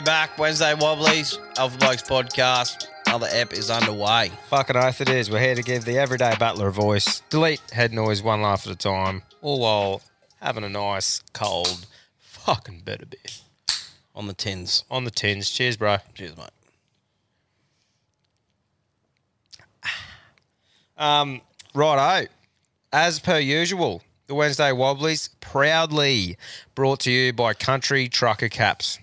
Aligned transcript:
We're 0.00 0.04
back. 0.04 0.38
Wednesday 0.38 0.72
Wobblies, 0.72 1.38
Alpha 1.58 1.76
Blokes 1.76 2.02
podcast. 2.02 2.86
Another 3.06 3.28
ep 3.32 3.52
is 3.52 3.68
underway. 3.68 4.32
Fucking 4.48 4.74
oath 4.74 5.02
it 5.02 5.10
is. 5.10 5.30
We're 5.30 5.40
here 5.40 5.54
to 5.54 5.62
give 5.62 5.84
the 5.84 5.98
everyday 5.98 6.34
butler 6.36 6.68
a 6.68 6.72
voice. 6.72 7.20
Delete 7.28 7.60
head 7.70 7.92
noise 7.92 8.22
one 8.22 8.40
laugh 8.40 8.66
at 8.66 8.72
a 8.72 8.76
time, 8.76 9.20
all 9.42 9.60
while 9.60 10.00
having 10.40 10.64
a 10.64 10.70
nice, 10.70 11.22
cold, 11.34 11.86
fucking 12.16 12.80
better 12.82 13.04
beer. 13.04 13.20
On 14.14 14.26
the 14.26 14.32
tins. 14.32 14.84
On 14.90 15.04
the 15.04 15.10
tins. 15.10 15.50
Cheers, 15.50 15.76
bro. 15.76 15.98
Cheers, 16.14 16.34
mate. 16.34 16.48
Um, 20.96 21.42
righto. 21.74 22.26
As 22.90 23.18
per 23.18 23.38
usual, 23.38 24.02
the 24.28 24.34
Wednesday 24.34 24.72
Wobblies 24.72 25.28
proudly 25.40 26.38
brought 26.74 27.00
to 27.00 27.12
you 27.12 27.34
by 27.34 27.52
Country 27.52 28.08
Trucker 28.08 28.48
Caps. 28.48 28.98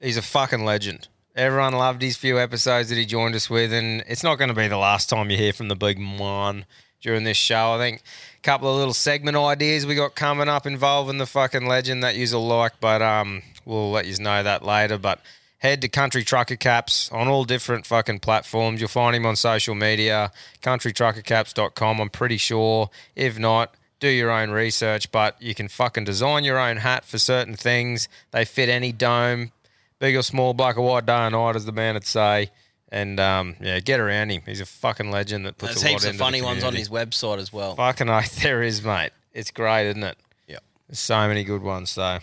He's 0.00 0.16
a 0.16 0.22
fucking 0.22 0.64
legend. 0.64 1.08
Everyone 1.36 1.74
loved 1.74 2.02
his 2.02 2.16
few 2.16 2.38
episodes 2.38 2.88
that 2.88 2.96
he 2.96 3.04
joined 3.06 3.34
us 3.34 3.50
with, 3.50 3.72
and 3.72 4.02
it's 4.08 4.22
not 4.22 4.36
going 4.36 4.48
to 4.48 4.54
be 4.54 4.66
the 4.66 4.76
last 4.76 5.08
time 5.10 5.30
you 5.30 5.36
hear 5.36 5.52
from 5.52 5.68
the 5.68 5.76
big 5.76 5.98
man 5.98 6.64
during 7.00 7.24
this 7.24 7.36
show. 7.36 7.72
I 7.72 7.78
think 7.78 8.02
a 8.38 8.40
couple 8.42 8.70
of 8.70 8.76
little 8.76 8.94
segment 8.94 9.36
ideas 9.36 9.86
we 9.86 9.94
got 9.94 10.14
coming 10.14 10.48
up 10.48 10.66
involving 10.66 11.18
the 11.18 11.26
fucking 11.26 11.66
legend 11.66 12.02
that 12.02 12.16
you'll 12.16 12.46
like, 12.46 12.80
but 12.80 13.02
um, 13.02 13.42
we'll 13.64 13.90
let 13.90 14.06
you 14.06 14.16
know 14.18 14.42
that 14.42 14.64
later. 14.64 14.98
But 14.98 15.20
head 15.58 15.82
to 15.82 15.88
Country 15.88 16.24
Trucker 16.24 16.56
Caps 16.56 17.12
on 17.12 17.28
all 17.28 17.44
different 17.44 17.86
fucking 17.86 18.20
platforms. 18.20 18.80
You'll 18.80 18.88
find 18.88 19.14
him 19.14 19.26
on 19.26 19.36
social 19.36 19.74
media, 19.74 20.32
countrytruckercaps.com, 20.62 22.00
I'm 22.00 22.10
pretty 22.10 22.38
sure. 22.38 22.90
If 23.14 23.38
not, 23.38 23.74
do 24.00 24.08
your 24.08 24.30
own 24.30 24.50
research, 24.50 25.12
but 25.12 25.40
you 25.40 25.54
can 25.54 25.68
fucking 25.68 26.04
design 26.04 26.42
your 26.42 26.58
own 26.58 26.78
hat 26.78 27.04
for 27.04 27.18
certain 27.18 27.54
things. 27.54 28.08
They 28.30 28.46
fit 28.46 28.70
any 28.70 28.92
dome, 28.92 29.52
big 30.00 30.16
or 30.16 30.22
small, 30.22 30.52
black 30.52 30.76
or 30.76 30.82
white, 30.82 31.06
day 31.06 31.26
or 31.26 31.30
night, 31.30 31.54
as 31.54 31.64
the 31.64 31.72
man 31.72 31.94
would 31.94 32.04
say. 32.06 32.50
And 32.90 33.20
um, 33.20 33.54
yeah, 33.60 33.78
get 33.78 34.00
around 34.00 34.30
him. 34.30 34.42
He's 34.44 34.60
a 34.60 34.66
fucking 34.66 35.12
legend 35.12 35.46
that 35.46 35.56
puts 35.58 35.74
There's 35.74 35.82
a 35.84 35.86
lot 35.86 35.90
heaps 35.90 36.04
into 36.04 36.10
of 36.14 36.18
the 36.18 36.24
funny 36.24 36.42
ones 36.42 36.64
on 36.64 36.72
community. 36.72 36.80
his 36.80 36.88
website 36.88 37.38
as 37.38 37.52
well. 37.52 37.76
Fucking 37.76 38.08
oath 38.10 38.36
there 38.42 38.62
is, 38.62 38.82
mate. 38.82 39.12
It's 39.32 39.52
great, 39.52 39.88
isn't 39.90 40.02
it? 40.02 40.18
Yeah. 40.48 40.58
There's 40.88 40.98
so 40.98 41.28
many 41.28 41.44
good 41.44 41.62
ones, 41.62 41.90
so 41.90 42.18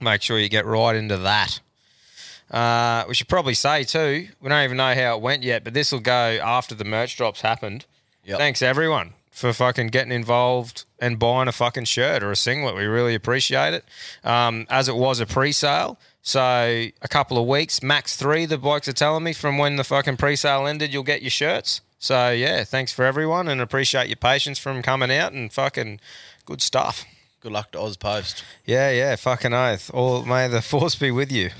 make 0.00 0.22
sure 0.22 0.38
you 0.38 0.48
get 0.48 0.64
right 0.64 0.96
into 0.96 1.18
that. 1.18 1.60
Uh, 2.50 3.04
we 3.06 3.14
should 3.14 3.28
probably 3.28 3.54
say 3.54 3.84
too, 3.84 4.26
we 4.40 4.48
don't 4.48 4.64
even 4.64 4.76
know 4.76 4.94
how 4.94 5.16
it 5.16 5.20
went 5.22 5.42
yet, 5.42 5.62
but 5.62 5.72
this 5.74 5.92
will 5.92 6.00
go 6.00 6.38
after 6.42 6.74
the 6.74 6.84
merch 6.84 7.16
drops 7.16 7.42
happened. 7.42 7.84
Yep. 8.24 8.38
Thanks 8.38 8.62
everyone 8.62 9.12
for 9.30 9.52
fucking 9.52 9.88
getting 9.88 10.12
involved 10.12 10.84
and 10.98 11.18
buying 11.18 11.46
a 11.46 11.52
fucking 11.52 11.84
shirt 11.84 12.22
or 12.22 12.32
a 12.32 12.36
singlet. 12.36 12.74
We 12.74 12.84
really 12.84 13.14
appreciate 13.14 13.74
it. 13.74 13.84
Um, 14.24 14.66
as 14.68 14.88
it 14.88 14.96
was 14.96 15.20
a 15.20 15.26
pre-sale, 15.26 15.98
so 16.22 16.40
a 16.40 17.08
couple 17.08 17.38
of 17.38 17.46
weeks, 17.46 17.82
max 17.82 18.16
three. 18.16 18.46
The 18.46 18.58
blokes 18.58 18.88
are 18.88 18.92
telling 18.92 19.24
me 19.24 19.32
from 19.32 19.58
when 19.58 19.76
the 19.76 19.84
fucking 19.84 20.16
pre-sale 20.16 20.66
ended, 20.66 20.92
you'll 20.92 21.02
get 21.02 21.22
your 21.22 21.30
shirts. 21.30 21.80
So 21.98 22.30
yeah, 22.30 22.64
thanks 22.64 22.92
for 22.92 23.04
everyone 23.04 23.48
and 23.48 23.60
appreciate 23.60 24.08
your 24.08 24.16
patience 24.16 24.58
from 24.58 24.82
coming 24.82 25.10
out 25.10 25.32
and 25.32 25.52
fucking 25.52 26.00
good 26.44 26.62
stuff. 26.62 27.04
Good 27.40 27.52
luck 27.52 27.72
to 27.72 27.80
Oz 27.80 27.96
Post. 27.96 28.44
Yeah, 28.66 28.90
yeah, 28.90 29.16
fucking 29.16 29.54
oath. 29.54 29.90
All 29.94 30.24
may 30.24 30.48
the 30.48 30.60
force 30.62 30.94
be 30.94 31.10
with 31.10 31.32
you. 31.32 31.50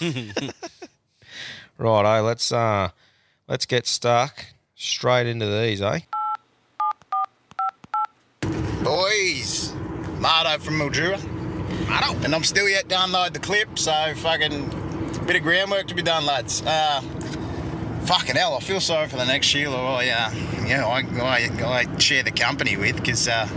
right, 1.78 2.20
let's 2.20 2.50
uh 2.50 2.90
let's 3.46 3.66
get 3.66 3.86
stuck 3.86 4.46
straight 4.74 5.26
into 5.26 5.46
these, 5.46 5.80
eh? 5.80 6.00
Boys, 8.82 9.72
Marto 10.18 10.58
from 10.58 10.78
Mildura. 10.78 11.47
And 11.90 12.34
I'm 12.34 12.44
still 12.44 12.68
yet 12.68 12.88
to 12.88 12.94
download 12.94 13.32
the 13.32 13.38
clip, 13.38 13.78
so 13.78 14.12
fucking 14.16 14.68
bit 15.26 15.36
of 15.36 15.42
groundwork 15.42 15.86
to 15.86 15.94
be 15.94 16.02
done, 16.02 16.26
lads. 16.26 16.62
Uh, 16.62 17.00
fucking 18.04 18.36
hell, 18.36 18.54
I 18.54 18.60
feel 18.60 18.80
sorry 18.80 19.08
for 19.08 19.16
the 19.16 19.24
next 19.24 19.46
Sheila 19.46 19.76
I, 19.76 20.08
uh, 20.08 20.34
you 20.66 20.76
know, 20.76 20.88
I, 20.88 21.00
I, 21.20 21.84
I 21.86 21.98
share 21.98 22.22
the 22.22 22.30
company 22.30 22.76
with, 22.76 22.96
because, 22.96 23.28
uh, 23.28 23.48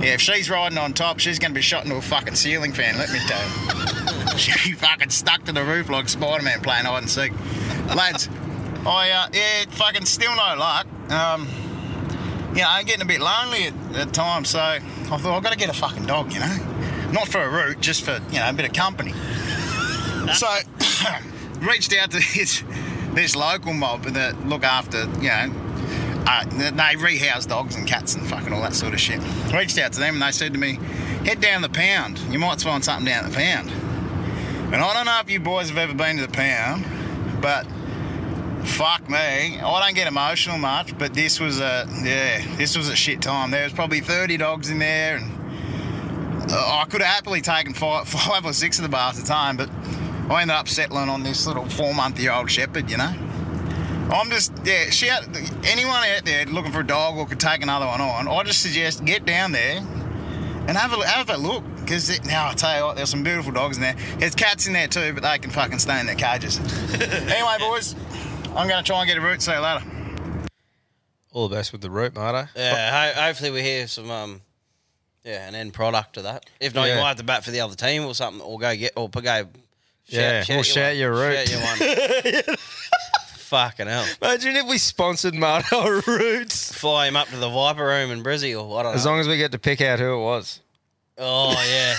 yeah, 0.00 0.14
if 0.14 0.22
she's 0.22 0.48
riding 0.48 0.78
on 0.78 0.94
top, 0.94 1.18
she's 1.18 1.38
going 1.38 1.50
to 1.50 1.54
be 1.54 1.60
shot 1.60 1.84
into 1.84 1.96
a 1.96 2.00
fucking 2.00 2.34
ceiling 2.34 2.72
fan, 2.72 2.96
let 2.96 3.12
me 3.12 3.18
tell 3.26 3.42
you. 3.42 4.38
She'll 4.38 4.76
fucking 4.78 5.10
stuck 5.10 5.44
to 5.44 5.52
the 5.52 5.62
roof 5.62 5.90
like 5.90 6.08
Spider-Man 6.08 6.62
playing 6.62 6.86
hide 6.86 7.02
and 7.02 7.10
seek. 7.10 7.32
Lads, 7.94 8.30
I, 8.86 9.10
uh, 9.10 9.28
yeah, 9.34 9.64
fucking 9.68 10.06
still 10.06 10.34
no 10.34 10.56
luck. 10.56 10.86
Um, 11.10 11.46
you 12.54 12.62
know, 12.62 12.68
I'm 12.68 12.86
getting 12.86 13.02
a 13.02 13.06
bit 13.06 13.20
lonely 13.20 13.64
at, 13.64 13.96
at 13.96 14.14
times, 14.14 14.48
so 14.48 14.58
I 14.58 14.80
thought 14.80 15.36
I've 15.36 15.42
got 15.42 15.52
to 15.52 15.58
get 15.58 15.68
a 15.68 15.74
fucking 15.74 16.06
dog, 16.06 16.32
you 16.32 16.40
know? 16.40 16.56
Not 17.12 17.28
for 17.28 17.42
a 17.42 17.48
route, 17.48 17.80
just 17.80 18.04
for, 18.04 18.20
you 18.30 18.38
know, 18.38 18.48
a 18.48 18.52
bit 18.52 18.66
of 18.66 18.72
company. 18.72 19.12
so, 20.34 20.48
reached 21.60 21.94
out 21.94 22.10
to 22.12 22.18
this, 22.34 22.64
this 23.12 23.36
local 23.36 23.72
mob 23.72 24.04
that 24.04 24.46
look 24.46 24.64
after, 24.64 25.02
you 25.20 25.28
know, 25.28 25.52
uh, 26.26 26.44
they 26.44 26.96
rehouse 26.96 27.46
dogs 27.46 27.74
and 27.74 27.86
cats 27.86 28.14
and 28.14 28.26
fucking 28.26 28.52
all 28.52 28.62
that 28.62 28.74
sort 28.74 28.94
of 28.94 29.00
shit. 29.00 29.20
Reached 29.52 29.78
out 29.78 29.92
to 29.92 30.00
them 30.00 30.14
and 30.14 30.22
they 30.22 30.30
said 30.30 30.52
to 30.52 30.58
me, 30.58 30.74
head 31.24 31.40
down 31.40 31.62
the 31.62 31.68
pound. 31.68 32.18
You 32.30 32.38
might 32.38 32.60
find 32.60 32.84
something 32.84 33.06
down 33.06 33.28
the 33.28 33.36
pound. 33.36 33.70
And 34.72 34.76
I 34.76 34.94
don't 34.94 35.04
know 35.04 35.20
if 35.20 35.30
you 35.30 35.40
boys 35.40 35.68
have 35.68 35.78
ever 35.78 35.92
been 35.92 36.16
to 36.16 36.26
the 36.26 36.32
pound, 36.32 36.86
but 37.42 37.66
fuck 38.64 39.08
me, 39.10 39.16
I 39.60 39.84
don't 39.84 39.94
get 39.94 40.06
emotional 40.06 40.56
much, 40.56 40.96
but 40.96 41.12
this 41.12 41.40
was 41.40 41.60
a 41.60 41.86
yeah, 42.02 42.42
this 42.56 42.76
was 42.76 42.88
a 42.88 42.96
shit 42.96 43.20
time. 43.20 43.50
There 43.50 43.64
was 43.64 43.72
probably 43.72 44.00
30 44.00 44.38
dogs 44.38 44.70
in 44.70 44.78
there, 44.78 45.16
and 45.16 45.41
I 46.52 46.84
could 46.88 47.00
have 47.00 47.14
happily 47.14 47.40
taken 47.40 47.74
five, 47.74 48.08
five 48.08 48.44
or 48.44 48.52
six 48.52 48.78
of 48.78 48.82
the 48.82 48.88
bars 48.88 49.18
at 49.18 49.24
a 49.24 49.26
time, 49.26 49.56
but 49.56 49.70
I 50.30 50.42
ended 50.42 50.56
up 50.56 50.68
settling 50.68 51.08
on 51.08 51.22
this 51.22 51.46
little 51.46 51.68
four 51.68 51.94
month 51.94 52.18
year 52.18 52.32
old 52.32 52.50
shepherd, 52.50 52.90
you 52.90 52.96
know. 52.96 53.14
I'm 54.12 54.28
just, 54.30 54.52
yeah, 54.64 54.90
shout, 54.90 55.24
anyone 55.64 56.04
out 56.04 56.24
there 56.24 56.44
looking 56.46 56.72
for 56.72 56.80
a 56.80 56.86
dog 56.86 57.16
or 57.16 57.26
could 57.26 57.40
take 57.40 57.62
another 57.62 57.86
one 57.86 58.00
on, 58.00 58.28
I 58.28 58.42
just 58.42 58.60
suggest 58.60 59.04
get 59.04 59.24
down 59.24 59.52
there 59.52 59.78
and 59.78 60.76
have 60.76 60.92
a, 60.92 61.06
have 61.06 61.30
a 61.30 61.36
look. 61.36 61.64
Because 61.76 62.24
now 62.24 62.48
I 62.50 62.54
tell 62.54 62.78
you 62.78 62.84
what, 62.84 62.96
there's 62.96 63.10
some 63.10 63.22
beautiful 63.24 63.52
dogs 63.52 63.76
in 63.76 63.82
there. 63.82 63.96
There's 64.18 64.34
cats 64.34 64.66
in 64.66 64.72
there 64.72 64.86
too, 64.86 65.12
but 65.14 65.22
they 65.22 65.38
can 65.38 65.50
fucking 65.50 65.78
stay 65.80 65.98
in 65.98 66.06
their 66.06 66.14
cages. 66.14 66.58
anyway, 66.94 67.56
boys, 67.58 67.96
I'm 68.54 68.68
going 68.68 68.82
to 68.82 68.86
try 68.86 69.00
and 69.00 69.08
get 69.08 69.18
a 69.18 69.20
route. 69.20 69.42
See 69.42 69.52
you 69.52 69.58
later. 69.58 69.84
All 71.32 71.48
the 71.48 71.56
best 71.56 71.72
with 71.72 71.80
the 71.80 71.90
route, 71.90 72.14
Marto. 72.14 72.48
Yeah, 72.54 73.14
ho- 73.14 73.20
hopefully 73.22 73.50
we 73.50 73.62
hear 73.62 73.88
some, 73.88 74.10
um, 74.10 74.42
yeah, 75.24 75.46
an 75.48 75.54
end 75.54 75.72
product 75.74 76.14
to 76.14 76.22
that. 76.22 76.46
If 76.60 76.74
not, 76.74 76.88
Yeah. 76.88 76.94
you 76.96 77.00
might 77.00 77.08
have 77.08 77.16
to 77.18 77.24
bat 77.24 77.44
for 77.44 77.50
the 77.50 77.60
other 77.60 77.74
team 77.74 78.04
or 78.04 78.14
something, 78.14 78.40
or 78.42 78.58
go 78.58 78.74
get, 78.76 78.92
or 78.96 79.08
go. 79.08 79.48
Yeah, 80.06 80.44
or 80.50 80.64
shout 80.64 80.90
one. 80.90 80.96
your 80.98 81.12
route. 81.12 81.48
Shout 81.48 82.32
your 82.32 82.42
one. 82.42 82.56
Fucking 83.36 83.86
hell. 83.86 84.06
Imagine 84.22 84.56
if 84.56 84.66
we 84.66 84.78
sponsored 84.78 85.34
Marto 85.34 86.00
Roots. 86.06 86.72
Fly 86.72 87.06
him 87.08 87.16
up 87.16 87.28
to 87.28 87.36
the 87.36 87.48
Viper 87.50 87.84
Room 87.84 88.10
in 88.10 88.22
Brizzy 88.22 88.58
or 88.58 88.78
I 88.80 88.82
don't 88.82 88.92
know. 88.92 88.96
As 88.96 89.04
long 89.04 89.20
as 89.20 89.28
we 89.28 89.36
get 89.36 89.52
to 89.52 89.58
pick 89.58 89.80
out 89.82 89.98
who 89.98 90.14
it 90.14 90.22
was. 90.22 90.60
Oh 91.18 91.50
yeah. 91.70 91.94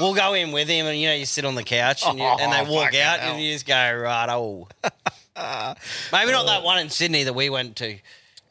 We'll 0.00 0.14
go 0.14 0.34
in 0.34 0.52
with 0.52 0.68
him, 0.68 0.86
and 0.86 0.98
you 0.98 1.08
know, 1.08 1.14
you 1.14 1.26
sit 1.26 1.44
on 1.44 1.54
the 1.56 1.64
couch, 1.64 2.04
and, 2.06 2.18
you, 2.18 2.24
and 2.24 2.52
they 2.52 2.60
Oh, 2.70 2.72
walk 2.72 2.84
fucking 2.86 3.00
out, 3.00 3.18
hell. 3.20 3.32
and 3.34 3.42
you 3.42 3.52
just 3.52 3.66
go, 3.66 3.74
right, 3.74 4.28
oh. 4.30 4.68
Maybe 6.12 6.30
not 6.32 6.46
that 6.46 6.60
oh. 6.60 6.64
one 6.64 6.78
in 6.78 6.88
Sydney 6.90 7.24
that 7.24 7.32
we 7.32 7.50
went 7.50 7.76
to. 7.76 7.96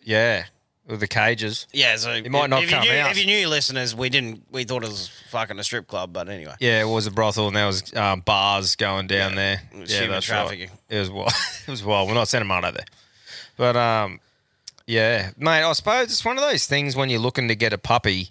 Yeah, 0.03 0.43
the 0.87 1.07
cages. 1.07 1.67
Yeah, 1.73 1.97
so 1.97 2.11
It 2.11 2.31
might 2.31 2.49
not 2.49 2.63
if 2.63 2.69
come 2.69 2.83
you 2.83 2.91
knew, 2.91 2.97
out. 2.99 3.11
If 3.11 3.19
you 3.19 3.25
knew 3.25 3.47
listeners, 3.49 3.93
we 3.93 4.09
didn't. 4.09 4.43
We 4.51 4.63
thought 4.63 4.83
it 4.83 4.89
was 4.89 5.09
fucking 5.29 5.59
a 5.59 5.63
strip 5.63 5.87
club, 5.87 6.13
but 6.13 6.29
anyway. 6.29 6.55
Yeah, 6.59 6.81
it 6.81 6.87
was 6.87 7.07
a 7.07 7.11
brothel, 7.11 7.47
and 7.47 7.55
there 7.55 7.65
was 7.65 7.93
um, 7.95 8.21
bars 8.21 8.75
going 8.77 9.07
down 9.07 9.35
there. 9.35 9.61
it 9.73 9.79
was 9.79 9.93
yeah, 9.93 10.01
human 10.03 10.21
trafficking. 10.21 10.69
Right. 10.69 10.79
It 10.89 10.99
was 10.99 11.09
wild. 11.11 11.31
it 11.67 11.71
was 11.71 11.83
wild. 11.83 12.07
We're 12.07 12.15
not 12.15 12.29
sending 12.29 12.47
Marto 12.47 12.71
there, 12.71 12.85
but 13.57 13.75
um, 13.75 14.21
yeah, 14.85 15.31
mate. 15.37 15.63
I 15.63 15.73
suppose 15.73 16.05
it's 16.05 16.23
one 16.23 16.37
of 16.37 16.43
those 16.43 16.65
things 16.67 16.95
when 16.95 17.09
you're 17.09 17.19
looking 17.19 17.49
to 17.49 17.55
get 17.55 17.73
a 17.73 17.77
puppy. 17.77 18.29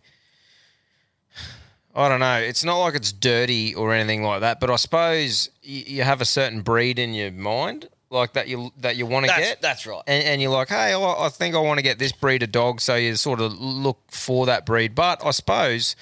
I 1.95 2.09
don't 2.09 2.21
know. 2.21 2.39
It's 2.39 2.65
not 2.65 2.79
like 2.79 2.95
it's 2.95 3.13
dirty 3.13 3.75
or 3.75 3.93
anything 3.93 4.23
like 4.23 4.41
that, 4.41 4.61
but 4.61 4.71
I 4.71 4.77
suppose 4.77 5.51
you, 5.63 5.83
you 5.87 6.03
have 6.05 6.23
a 6.23 6.27
certain 6.27 6.63
breed 6.63 6.99
in 6.99 7.13
your 7.13 7.33
mind, 7.33 7.89
like 8.11 8.35
that 8.35 8.49
you 8.49 8.73
that 8.79 8.97
you 8.97 9.07
want 9.07 9.27
to 9.27 9.33
get. 9.33 9.61
that's 9.61 9.87
right. 9.87 10.03
and, 10.07 10.25
and 10.25 10.43
you're 10.43 10.51
like, 10.51 10.69
hey, 10.69 10.93
I, 10.95 11.27
I 11.27 11.29
think 11.29 11.55
I 11.55 11.59
want 11.59 11.79
to 11.79 11.83
get 11.83 11.99
this 11.99 12.13
breed 12.13 12.43
of 12.43 12.53
dog, 12.53 12.81
so 12.81 12.95
you 12.95 13.17
sort 13.17 13.41
of 13.41 13.59
look 13.61 13.99
for 14.09 14.47
that 14.47 14.67
breed. 14.67 14.95
But 14.95 15.25
I 15.25 15.31
suppose 15.31 15.97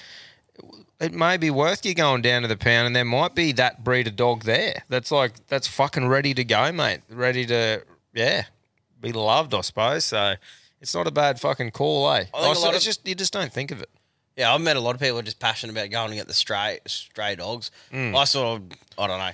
it 0.99 1.13
may 1.13 1.37
be 1.37 1.49
worth 1.49 1.85
you 1.85 1.93
going 1.93 2.21
down 2.21 2.43
to 2.43 2.47
the 2.47 2.57
pound, 2.57 2.87
and 2.87 2.95
there 2.95 3.05
might 3.05 3.35
be 3.35 3.51
that 3.53 3.83
breed 3.83 4.07
of 4.07 4.15
dog 4.15 4.43
there. 4.43 4.83
That's 4.89 5.11
like 5.11 5.47
that's 5.47 5.67
fucking 5.67 6.07
ready 6.07 6.33
to 6.33 6.43
go, 6.43 6.71
mate. 6.71 7.01
Ready 7.09 7.45
to 7.47 7.83
yeah, 8.13 8.45
be 9.01 9.11
loved, 9.11 9.53
I 9.53 9.61
suppose. 9.61 10.05
So 10.05 10.35
it's 10.81 10.93
not 10.93 11.07
a 11.07 11.11
bad 11.11 11.39
fucking 11.39 11.71
call, 11.71 12.11
eh? 12.11 12.25
I 12.33 12.41
think 12.41 12.61
lot 12.61 12.75
it's 12.75 12.85
just 12.85 13.07
you 13.07 13.15
just 13.15 13.33
don't 13.33 13.51
think 13.51 13.71
of 13.71 13.81
it. 13.81 13.89
Yeah, 14.37 14.53
I've 14.53 14.61
met 14.61 14.75
a 14.75 14.81
lot 14.81 14.95
of 14.95 14.99
people 14.99 15.15
who 15.15 15.19
are 15.19 15.23
just 15.23 15.39
passionate 15.39 15.71
about 15.71 15.89
going 15.89 16.07
and 16.07 16.15
get 16.15 16.27
the 16.27 16.33
stray 16.33 16.79
stray 16.85 17.35
dogs. 17.35 17.71
Mm. 17.91 18.15
I 18.15 18.25
sort 18.25 18.61
of, 18.61 18.77
I 18.97 19.07
don't 19.07 19.19
know, 19.19 19.31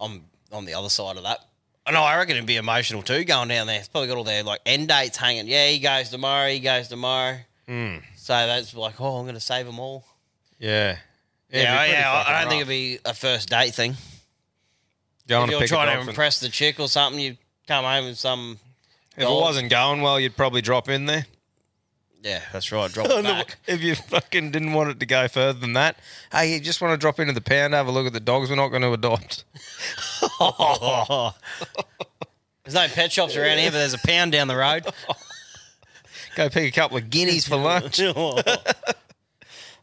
I'm 0.00 0.24
on 0.52 0.64
the 0.64 0.74
other 0.74 0.88
side 0.88 1.16
of 1.16 1.22
that. 1.22 1.38
I 1.86 1.92
know, 1.92 2.02
I 2.02 2.18
reckon 2.18 2.36
it'd 2.36 2.46
be 2.46 2.56
emotional 2.56 3.02
too 3.02 3.24
going 3.24 3.48
down 3.48 3.66
there. 3.66 3.78
It's 3.78 3.88
probably 3.88 4.08
got 4.08 4.16
all 4.18 4.24
their 4.24 4.42
like 4.42 4.60
end 4.66 4.88
dates 4.88 5.16
hanging. 5.16 5.48
Yeah, 5.48 5.68
he 5.68 5.78
goes 5.78 6.10
tomorrow, 6.10 6.48
he 6.48 6.60
goes 6.60 6.88
tomorrow. 6.88 7.38
Mm. 7.68 8.02
So 8.16 8.32
that's 8.34 8.74
like, 8.74 9.00
oh, 9.00 9.16
I'm 9.16 9.24
going 9.24 9.34
to 9.34 9.40
save 9.40 9.66
them 9.66 9.78
all. 9.78 10.04
Yeah. 10.58 10.96
Yeah, 11.52 11.82
it'd 11.82 11.94
yeah, 11.94 12.12
I, 12.12 12.30
I 12.30 12.40
don't 12.40 12.50
think 12.50 12.60
it'd 12.60 12.68
be 12.68 12.98
a 13.04 13.14
first 13.14 13.48
date 13.48 13.74
thing. 13.74 13.96
If 15.28 15.50
you're 15.50 15.66
trying 15.66 16.02
to 16.02 16.08
impress 16.08 16.40
the 16.40 16.48
chick 16.48 16.78
or 16.78 16.88
something, 16.88 17.20
you 17.20 17.36
come 17.66 17.84
home 17.84 18.06
with 18.06 18.18
some. 18.18 18.58
If 19.16 19.24
it 19.24 19.28
wasn't 19.28 19.70
going 19.70 20.02
well, 20.02 20.18
you'd 20.20 20.36
probably 20.36 20.60
drop 20.60 20.88
in 20.88 21.06
there. 21.06 21.26
Yeah, 22.22 22.42
that's 22.52 22.70
right. 22.72 22.90
Drop 22.92 23.06
it 23.10 23.24
back. 23.24 23.56
if 23.66 23.80
you 23.82 23.94
fucking 23.94 24.50
didn't 24.50 24.72
want 24.74 24.90
it 24.90 25.00
to 25.00 25.06
go 25.06 25.26
further 25.28 25.58
than 25.58 25.72
that, 25.74 25.98
hey, 26.32 26.52
you 26.54 26.60
just 26.60 26.80
want 26.80 26.92
to 26.92 26.98
drop 26.98 27.18
into 27.18 27.32
the 27.32 27.40
pound, 27.40 27.72
have 27.74 27.86
a 27.86 27.90
look 27.90 28.06
at 28.06 28.12
the 28.12 28.20
dogs 28.20 28.50
we're 28.50 28.56
not 28.56 28.68
going 28.68 28.82
to 28.82 28.92
adopt. 28.92 29.44
There's 32.64 32.74
no 32.74 32.86
pet 32.94 33.10
shops 33.10 33.36
around 33.36 33.58
here, 33.58 33.70
but 33.70 33.78
there's 33.78 33.94
a 33.94 33.98
pound 33.98 34.32
down 34.32 34.46
the 34.48 34.56
road. 34.56 34.86
Go 36.36 36.48
pick 36.50 36.68
a 36.68 36.70
couple 36.74 36.98
of 36.98 37.10
guineas 37.10 37.48
for 37.48 37.56
lunch. 37.56 37.98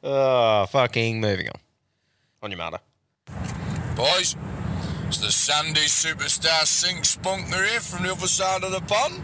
oh, 0.03 0.65
fucking 0.69 1.19
moving 1.19 1.49
on. 1.49 1.59
On 2.43 2.51
your 2.51 2.59
mother. 2.59 2.79
Boys, 3.95 4.35
it's 5.07 5.17
the 5.17 5.31
Sandy 5.31 5.81
Superstar 5.81 6.65
Sink 6.65 6.99
Spunker 6.99 7.67
here 7.67 7.79
from 7.81 8.03
the 8.05 8.11
other 8.11 8.27
side 8.27 8.63
of 8.63 8.71
the 8.71 8.79
pond. 8.81 9.21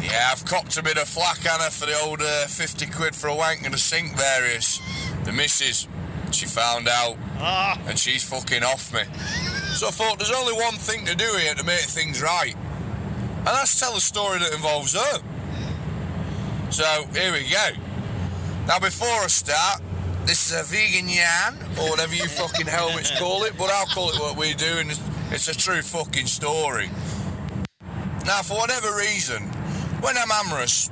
Yeah, 0.00 0.28
I've 0.30 0.44
copped 0.44 0.76
a 0.76 0.82
bit 0.82 0.96
of 0.96 1.08
flack 1.08 1.38
on 1.50 1.60
her 1.60 1.70
for 1.70 1.86
the 1.86 1.98
old 2.00 2.22
uh, 2.22 2.46
50 2.46 2.86
quid 2.86 3.16
for 3.16 3.28
a 3.28 3.34
wank 3.34 3.64
and 3.64 3.74
a 3.74 3.78
sink 3.78 4.16
various. 4.16 4.80
The 5.24 5.32
missus, 5.32 5.88
she 6.30 6.46
found 6.46 6.88
out 6.88 7.16
and 7.86 7.98
she's 7.98 8.22
fucking 8.22 8.62
off 8.62 8.92
me. 8.92 9.02
So 9.74 9.88
I 9.88 9.90
thought 9.90 10.18
there's 10.18 10.30
only 10.30 10.54
one 10.54 10.74
thing 10.74 11.04
to 11.06 11.14
do 11.14 11.30
here 11.40 11.54
to 11.54 11.64
make 11.64 11.80
things 11.80 12.22
right. 12.22 12.54
And 12.54 13.46
that's 13.46 13.78
tell 13.78 13.96
a 13.96 14.00
story 14.00 14.38
that 14.38 14.52
involves 14.52 14.94
her. 14.94 15.22
So 16.70 16.84
here 17.12 17.32
we 17.32 17.50
go. 17.50 17.70
Now 18.66 18.78
before 18.78 19.08
I 19.08 19.26
start, 19.26 19.82
this 20.24 20.52
is 20.52 20.60
a 20.60 20.62
vegan 20.62 21.08
yarn, 21.08 21.56
or 21.80 21.90
whatever 21.90 22.14
you 22.14 22.28
fucking 22.28 22.66
helmets 22.66 23.10
call 23.18 23.42
it, 23.42 23.54
but 23.58 23.70
I'll 23.70 23.86
call 23.86 24.10
it 24.10 24.20
what 24.20 24.36
we 24.36 24.54
do, 24.54 24.78
and 24.78 24.88
it's, 24.88 25.00
it's 25.32 25.48
a 25.48 25.54
true 25.54 25.82
fucking 25.82 26.26
story. 26.26 26.88
Now, 28.24 28.42
for 28.42 28.56
whatever 28.56 28.96
reason, 28.96 29.50
when 30.02 30.18
I'm 30.18 30.30
amorous, 30.30 30.90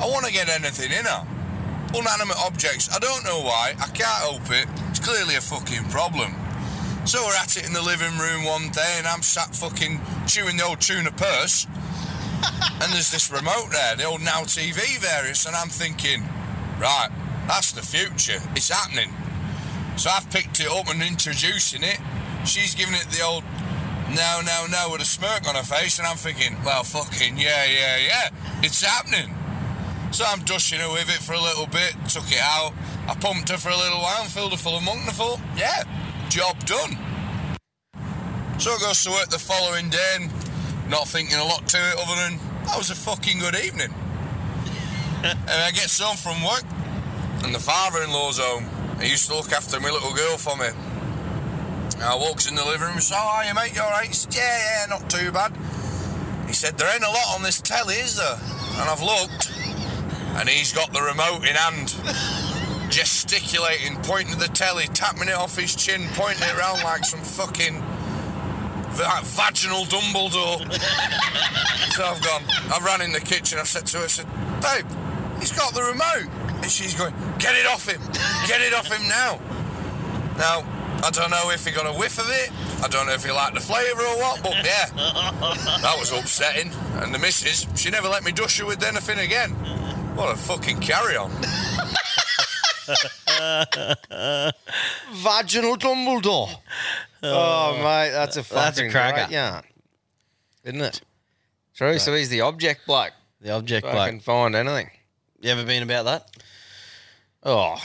I 0.00 0.06
want 0.06 0.24
to 0.24 0.32
get 0.32 0.48
anything 0.48 0.92
in 0.92 1.04
her. 1.04 1.26
Unanimate 1.92 2.38
objects, 2.38 2.88
I 2.94 2.98
don't 3.00 3.24
know 3.24 3.40
why, 3.40 3.74
I 3.80 3.86
can't 3.88 4.22
help 4.22 4.48
it, 4.50 4.68
it's 4.90 5.00
clearly 5.00 5.34
a 5.34 5.40
fucking 5.40 5.90
problem. 5.90 6.32
So 7.04 7.24
we're 7.24 7.34
at 7.34 7.56
it 7.56 7.66
in 7.66 7.72
the 7.72 7.82
living 7.82 8.16
room 8.16 8.44
one 8.44 8.70
day, 8.70 8.94
and 8.98 9.06
I'm 9.06 9.22
sat 9.22 9.54
fucking 9.54 10.00
chewing 10.26 10.56
the 10.56 10.64
old 10.64 10.80
tuna 10.80 11.10
purse, 11.10 11.66
and 12.80 12.92
there's 12.92 13.10
this 13.10 13.30
remote 13.30 13.70
there, 13.72 13.96
the 13.96 14.04
old 14.04 14.22
Now 14.22 14.42
TV 14.42 14.98
various, 14.98 15.44
and 15.44 15.56
I'm 15.56 15.68
thinking, 15.68 16.22
right, 16.78 17.08
that's 17.48 17.72
the 17.72 17.82
future. 17.82 18.40
It's 18.54 18.68
happening. 18.68 19.10
So 19.96 20.10
I've 20.10 20.30
picked 20.30 20.60
it 20.60 20.68
up 20.68 20.88
and 20.88 21.02
introducing 21.02 21.82
it. 21.82 21.98
She's 22.46 22.74
giving 22.74 22.94
it 22.94 23.06
the 23.10 23.24
old 23.24 23.42
no, 24.14 24.40
no, 24.44 24.66
no 24.70 24.88
with 24.92 25.02
a 25.02 25.04
smirk 25.04 25.46
on 25.46 25.54
her 25.54 25.62
face, 25.62 25.98
and 25.98 26.06
I'm 26.06 26.16
thinking, 26.16 26.56
well, 26.64 26.82
fucking 26.82 27.36
yeah, 27.36 27.64
yeah, 27.64 27.96
yeah, 27.98 28.30
it's 28.62 28.82
happening. 28.82 29.34
So 30.12 30.24
I'm 30.26 30.40
dushing 30.44 30.80
her 30.80 30.90
with 30.90 31.08
it 31.08 31.22
for 31.22 31.34
a 31.34 31.40
little 31.40 31.66
bit, 31.66 31.92
took 32.08 32.30
it 32.32 32.40
out. 32.40 32.72
I 33.06 33.14
pumped 33.14 33.50
her 33.50 33.58
for 33.58 33.68
a 33.68 33.76
little 33.76 33.98
while 33.98 34.22
and 34.22 34.30
filled 34.30 34.52
her 34.52 34.56
full 34.58 34.76
of 34.76 34.82
monk, 34.82 35.00
and 35.00 35.10
I 35.10 35.12
thought, 35.12 35.40
yeah, 35.56 35.84
job 36.28 36.58
done. 36.64 36.96
So 38.58 38.72
I 38.72 38.78
goes 38.80 39.04
to 39.04 39.10
work 39.10 39.28
the 39.28 39.38
following 39.38 39.90
day, 39.90 40.16
and 40.16 40.30
not 40.88 41.06
thinking 41.06 41.36
a 41.38 41.44
lot 41.44 41.68
to 41.68 41.76
it 41.76 41.96
other 41.98 42.16
than 42.16 42.40
that 42.64 42.76
was 42.76 42.90
a 42.90 42.94
fucking 42.94 43.38
good 43.38 43.56
evening. 43.56 43.92
and 45.22 45.48
I 45.48 45.70
get 45.72 45.92
home 46.00 46.16
from 46.16 46.42
work, 46.42 46.64
and 47.44 47.54
the 47.54 47.60
father-in-law's 47.60 48.38
home. 48.38 48.64
He 49.00 49.10
used 49.10 49.28
to 49.28 49.36
look 49.36 49.52
after 49.52 49.78
my 49.80 49.90
little 49.90 50.14
girl 50.14 50.38
for 50.38 50.56
me. 50.56 50.68
I 52.02 52.14
walks 52.14 52.48
in 52.48 52.54
the 52.54 52.64
living 52.64 52.88
room 52.88 53.00
so 53.00 53.14
says, 53.14 53.16
"How 53.16 53.26
are 53.28 53.44
you, 53.44 53.54
mate? 53.54 53.74
You 53.74 53.82
all 53.82 53.90
right?" 53.90 54.26
"Yeah, 54.30 54.42
yeah, 54.42 54.86
not 54.86 55.10
too 55.10 55.32
bad." 55.32 55.52
He 56.46 56.52
said, 56.52 56.78
"There 56.78 56.92
ain't 56.92 57.04
a 57.04 57.10
lot 57.10 57.34
on 57.34 57.42
this 57.42 57.60
telly, 57.60 57.96
is 57.96 58.16
there?" 58.16 58.38
And 58.78 58.88
I've 58.88 59.02
looked, 59.02 59.50
and 60.36 60.48
he's 60.48 60.72
got 60.72 60.92
the 60.92 61.02
remote 61.02 61.44
in 61.46 61.56
hand, 61.56 61.94
gesticulating, 62.90 63.96
pointing 64.02 64.34
to 64.34 64.38
the 64.38 64.48
telly, 64.48 64.86
tapping 64.88 65.28
it 65.28 65.34
off 65.34 65.56
his 65.56 65.74
chin, 65.74 66.08
pointing 66.14 66.42
it 66.42 66.56
around 66.56 66.82
like 66.84 67.04
some 67.04 67.20
fucking 67.20 67.82
va- 68.90 69.22
vaginal 69.24 69.84
Dumbledore. 69.86 70.62
so 71.92 72.04
I've 72.04 72.22
gone. 72.22 72.42
I 72.72 72.78
ran 72.84 73.00
in 73.00 73.12
the 73.12 73.20
kitchen. 73.20 73.58
I 73.58 73.64
said 73.64 73.86
to 73.86 73.98
her, 73.98 74.04
I 74.04 74.08
said, 74.08 74.26
"Babe, 74.62 74.86
he's 75.40 75.52
got 75.52 75.74
the 75.74 75.82
remote." 75.82 76.30
And 76.62 76.70
she's 76.70 76.94
going, 76.94 77.14
"Get 77.38 77.54
it 77.56 77.66
off 77.66 77.88
him! 77.88 78.00
Get 78.46 78.60
it 78.60 78.74
off 78.74 78.86
him 78.86 79.06
now!" 79.08 79.40
Now, 80.36 80.64
I 81.02 81.10
don't 81.10 81.30
know 81.30 81.50
if 81.50 81.64
he 81.64 81.70
got 81.72 81.86
a 81.86 81.92
whiff 81.98 82.18
of 82.18 82.26
it. 82.28 82.50
I 82.84 82.88
don't 82.88 83.06
know 83.06 83.12
if 83.12 83.24
he 83.24 83.30
liked 83.32 83.54
the 83.54 83.60
flavour 83.60 84.02
or 84.02 84.18
what, 84.18 84.42
but 84.42 84.52
yeah, 84.64 84.86
that 85.82 85.96
was 85.98 86.12
upsetting. 86.12 86.72
And 87.02 87.14
the 87.14 87.18
missus, 87.18 87.66
she 87.80 87.90
never 87.90 88.08
let 88.08 88.24
me 88.24 88.32
dush 88.32 88.58
her 88.58 88.66
with 88.66 88.82
anything 88.82 89.18
again. 89.18 89.50
What 90.16 90.32
a 90.34 90.36
fucking 90.36 90.80
carry 90.80 91.16
on. 91.16 91.30
Vaginal 95.12 95.76
Dumbledore. 95.76 96.48
Oh, 97.22 97.74
oh, 97.76 97.76
mate, 97.82 98.10
that's 98.10 98.36
a 98.36 98.42
fucking 98.42 98.62
That's 98.62 98.78
a 98.80 98.90
cracker. 98.90 99.16
great 99.26 99.30
yarn. 99.30 99.64
Isn't 100.64 100.80
it? 100.80 101.00
True. 101.74 101.98
So 101.98 102.14
he's 102.14 102.28
the 102.28 102.40
object 102.42 102.86
bloke. 102.86 103.12
The 103.40 103.52
object 103.52 103.84
Fucking 103.86 103.96
bloke. 103.96 104.06
I 104.06 104.10
can 104.10 104.20
find 104.20 104.54
anything. 104.54 104.90
You 105.40 105.50
ever 105.50 105.64
been 105.64 105.82
about 105.82 106.04
that? 106.06 106.30
Oh, 107.44 107.76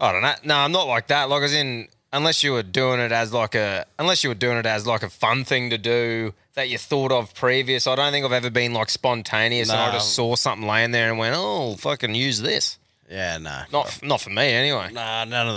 I 0.00 0.12
don't 0.12 0.22
know. 0.22 0.34
No, 0.44 0.56
I'm 0.56 0.72
not 0.72 0.86
like 0.86 1.08
that. 1.08 1.28
Like 1.28 1.42
as 1.42 1.52
in, 1.54 1.88
unless 2.12 2.42
you 2.42 2.52
were 2.52 2.62
doing 2.62 3.00
it 3.00 3.12
as 3.12 3.32
like 3.32 3.54
a, 3.54 3.86
unless 3.98 4.22
you 4.24 4.30
were 4.30 4.34
doing 4.34 4.56
it 4.58 4.66
as 4.66 4.86
like 4.86 5.02
a 5.02 5.10
fun 5.10 5.44
thing 5.44 5.70
to 5.70 5.78
do 5.78 6.32
that 6.54 6.68
you 6.68 6.78
thought 6.78 7.12
of 7.12 7.34
previous. 7.34 7.86
I 7.86 7.94
don't 7.96 8.12
think 8.12 8.24
I've 8.24 8.32
ever 8.32 8.50
been 8.50 8.72
like 8.72 8.90
spontaneous 8.90 9.70
and 9.70 9.78
I 9.78 9.86
No. 9.88 9.92
just 9.92 10.14
saw 10.14 10.34
something 10.36 10.66
laying 10.66 10.90
there 10.90 11.08
and 11.10 11.18
went, 11.18 11.34
oh, 11.38 11.76
fucking 11.76 12.14
use 12.14 12.40
this. 12.40 12.78
Yeah, 13.10 13.38
no. 13.38 13.62
Not, 13.72 14.00
not 14.02 14.20
for 14.20 14.30
me 14.30 14.42
anyway. 14.52 14.90
Nah, 14.92 15.24
none 15.24 15.48
of 15.48 15.54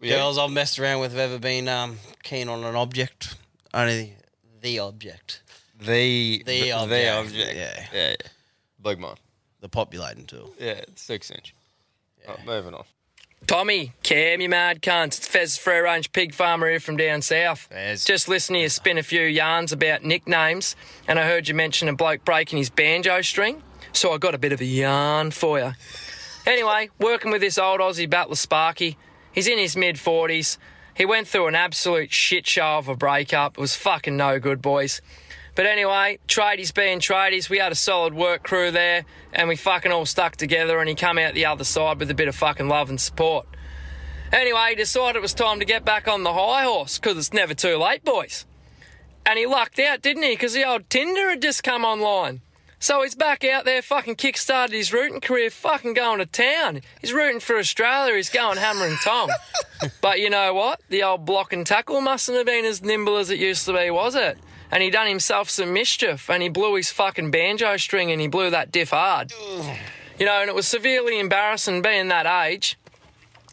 the 0.00 0.06
Yeah. 0.06 0.16
girls 0.16 0.38
I've 0.38 0.50
messed 0.50 0.78
around 0.78 1.00
with 1.00 1.12
have 1.12 1.20
ever 1.20 1.38
been 1.38 1.68
um, 1.68 1.98
keen 2.22 2.48
on 2.48 2.64
an 2.64 2.74
object. 2.76 3.36
Only 3.72 4.14
the 4.60 4.78
object. 4.80 5.40
The 5.78 6.42
The 6.44 6.72
object. 6.72 6.90
the 6.90 7.08
object. 7.10 7.54
Yeah. 7.56 7.86
yeah, 7.92 8.08
yeah. 8.10 8.16
Big 8.82 8.98
man. 8.98 9.16
The 9.60 9.68
populating 9.68 10.26
tool. 10.26 10.52
Yeah, 10.58 10.82
six 10.94 11.30
inch. 11.30 11.54
Oh, 12.28 12.36
moving 12.46 12.74
on. 12.74 12.84
Tommy, 13.46 13.92
Cam, 14.02 14.40
you 14.40 14.48
mad 14.48 14.80
cunt. 14.80 15.18
It's 15.18 15.28
Fez 15.28 15.58
Free 15.58 15.78
Range 15.78 16.10
Pig 16.12 16.32
Farmer 16.32 16.70
here 16.70 16.80
from 16.80 16.96
down 16.96 17.20
south. 17.20 17.68
Fez. 17.70 18.02
Just 18.04 18.26
listening 18.26 18.60
to 18.60 18.62
you 18.62 18.68
spin 18.70 18.96
a 18.96 19.02
few 19.02 19.20
yarns 19.20 19.70
about 19.70 20.02
nicknames, 20.02 20.74
and 21.06 21.18
I 21.18 21.26
heard 21.26 21.46
you 21.46 21.54
mention 21.54 21.88
a 21.88 21.94
bloke 21.94 22.24
breaking 22.24 22.56
his 22.56 22.70
banjo 22.70 23.20
string, 23.20 23.62
so 23.92 24.12
I 24.12 24.18
got 24.18 24.34
a 24.34 24.38
bit 24.38 24.52
of 24.52 24.62
a 24.62 24.64
yarn 24.64 25.30
for 25.30 25.58
you. 25.58 25.72
Anyway, 26.46 26.88
working 26.98 27.30
with 27.30 27.42
this 27.42 27.58
old 27.58 27.80
Aussie 27.80 28.08
battler 28.08 28.36
Sparky. 28.36 28.96
He's 29.32 29.46
in 29.46 29.58
his 29.58 29.76
mid 29.76 29.96
40s. 29.96 30.56
He 30.94 31.04
went 31.04 31.28
through 31.28 31.48
an 31.48 31.54
absolute 31.54 32.12
shit 32.12 32.46
show 32.46 32.78
of 32.78 32.88
a 32.88 32.96
breakup. 32.96 33.58
It 33.58 33.60
was 33.60 33.74
fucking 33.74 34.16
no 34.16 34.38
good, 34.38 34.62
boys. 34.62 35.02
But 35.54 35.66
anyway, 35.66 36.18
tradies 36.26 36.74
being 36.74 36.98
tradies, 36.98 37.48
we 37.48 37.58
had 37.58 37.70
a 37.70 37.76
solid 37.76 38.12
work 38.14 38.42
crew 38.42 38.70
there 38.70 39.04
and 39.32 39.48
we 39.48 39.56
fucking 39.56 39.92
all 39.92 40.06
stuck 40.06 40.36
together 40.36 40.80
and 40.80 40.88
he 40.88 40.94
come 40.94 41.18
out 41.18 41.34
the 41.34 41.46
other 41.46 41.64
side 41.64 41.98
with 41.98 42.10
a 42.10 42.14
bit 42.14 42.28
of 42.28 42.34
fucking 42.34 42.68
love 42.68 42.90
and 42.90 43.00
support. 43.00 43.46
Anyway, 44.32 44.70
he 44.70 44.74
decided 44.74 45.16
it 45.16 45.22
was 45.22 45.34
time 45.34 45.60
to 45.60 45.64
get 45.64 45.84
back 45.84 46.08
on 46.08 46.24
the 46.24 46.32
high 46.32 46.64
horse 46.64 46.98
because 46.98 47.16
it's 47.16 47.32
never 47.32 47.54
too 47.54 47.76
late, 47.76 48.04
boys. 48.04 48.46
And 49.24 49.38
he 49.38 49.46
lucked 49.46 49.78
out, 49.78 50.02
didn't 50.02 50.24
he? 50.24 50.30
Because 50.30 50.54
the 50.54 50.68
old 50.68 50.90
Tinder 50.90 51.30
had 51.30 51.40
just 51.40 51.62
come 51.62 51.84
online. 51.84 52.40
So 52.80 53.02
he's 53.02 53.14
back 53.14 53.44
out 53.44 53.64
there, 53.64 53.80
fucking 53.80 54.16
kick-started 54.16 54.74
his 54.74 54.92
rooting 54.92 55.20
career, 55.20 55.48
fucking 55.48 55.94
going 55.94 56.18
to 56.18 56.26
town. 56.26 56.82
He's 57.00 57.14
rooting 57.14 57.40
for 57.40 57.56
Australia, 57.56 58.14
he's 58.14 58.28
going 58.28 58.58
hammer 58.58 58.84
and 58.84 58.98
tong. 58.98 59.30
but 60.02 60.20
you 60.20 60.28
know 60.28 60.52
what? 60.52 60.82
The 60.90 61.02
old 61.02 61.24
block 61.24 61.54
and 61.54 61.66
tackle 61.66 62.02
mustn't 62.02 62.36
have 62.36 62.44
been 62.44 62.66
as 62.66 62.82
nimble 62.82 63.16
as 63.16 63.30
it 63.30 63.38
used 63.38 63.64
to 63.66 63.72
be, 63.72 63.90
was 63.90 64.14
it? 64.14 64.36
And 64.70 64.82
he 64.82 64.90
done 64.90 65.06
himself 65.06 65.50
some 65.50 65.72
mischief 65.72 66.28
and 66.28 66.42
he 66.42 66.48
blew 66.48 66.74
his 66.74 66.90
fucking 66.90 67.30
banjo 67.30 67.76
string 67.76 68.10
and 68.10 68.20
he 68.20 68.26
blew 68.26 68.50
that 68.50 68.72
diff 68.72 68.90
hard. 68.90 69.32
You 70.18 70.26
know, 70.26 70.40
and 70.40 70.48
it 70.48 70.54
was 70.54 70.66
severely 70.66 71.18
embarrassing 71.18 71.82
being 71.82 72.08
that 72.08 72.26
age. 72.26 72.78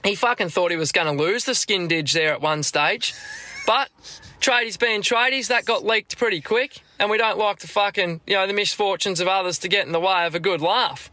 He 0.03 0.15
fucking 0.15 0.49
thought 0.49 0.71
he 0.71 0.77
was 0.77 0.91
going 0.91 1.07
to 1.15 1.23
lose 1.23 1.45
the 1.45 1.53
skin 1.53 1.87
didge 1.87 2.13
there 2.13 2.33
at 2.33 2.41
one 2.41 2.63
stage. 2.63 3.13
But 3.67 3.89
tradies 4.39 4.79
being 4.79 5.01
tradies, 5.01 5.47
that 5.47 5.65
got 5.65 5.85
leaked 5.85 6.17
pretty 6.17 6.41
quick. 6.41 6.81
And 6.99 7.09
we 7.09 7.17
don't 7.17 7.37
like 7.37 7.59
the 7.59 7.67
fucking, 7.67 8.21
you 8.25 8.35
know, 8.35 8.47
the 8.47 8.53
misfortunes 8.53 9.19
of 9.19 9.27
others 9.27 9.59
to 9.59 9.67
get 9.67 9.85
in 9.85 9.91
the 9.91 9.99
way 9.99 10.25
of 10.25 10.33
a 10.33 10.39
good 10.39 10.61
laugh. 10.61 11.11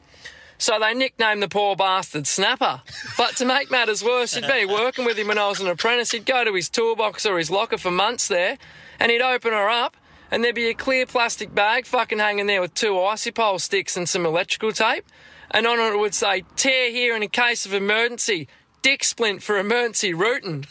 So 0.59 0.79
they 0.81 0.93
nicknamed 0.93 1.43
the 1.43 1.49
poor 1.49 1.77
bastard 1.77 2.27
Snapper. 2.27 2.83
But 3.17 3.37
to 3.37 3.45
make 3.45 3.71
matters 3.71 4.03
worse, 4.03 4.35
he'd 4.35 4.49
be 4.49 4.65
working 4.65 5.05
with 5.05 5.17
him 5.17 5.29
when 5.29 5.39
I 5.39 5.49
was 5.49 5.61
an 5.61 5.69
apprentice. 5.69 6.11
He'd 6.11 6.27
go 6.27 6.45
to 6.45 6.53
his 6.53 6.69
toolbox 6.69 7.25
or 7.27 7.39
his 7.39 7.51
locker 7.51 7.79
for 7.79 7.93
months 7.93 8.27
there, 8.27 8.59
and 8.99 9.11
he'd 9.11 9.23
open 9.23 9.53
her 9.53 9.69
up, 9.69 9.97
and 10.31 10.45
there'd 10.45 10.55
be 10.55 10.69
a 10.69 10.75
clear 10.75 11.07
plastic 11.07 11.55
bag 11.55 11.87
fucking 11.87 12.19
hanging 12.19 12.47
there 12.47 12.61
with 12.61 12.75
two 12.75 13.01
icy 13.01 13.31
pole 13.31 13.59
sticks 13.59 13.97
and 13.97 14.09
some 14.09 14.27
electrical 14.27 14.73
tape. 14.73 15.05
And 15.51 15.67
on 15.67 15.79
it 15.81 15.99
would 15.99 16.15
say, 16.15 16.45
tear 16.57 16.91
here 16.91 17.17
in 17.17 17.23
a 17.23 17.29
case 17.29 17.65
of 17.65 17.73
emergency, 17.73 18.49
dick 18.83 19.03
splint 19.03 19.43
for 19.43 19.59
emergency 19.59 20.13
rooting. 20.13 20.67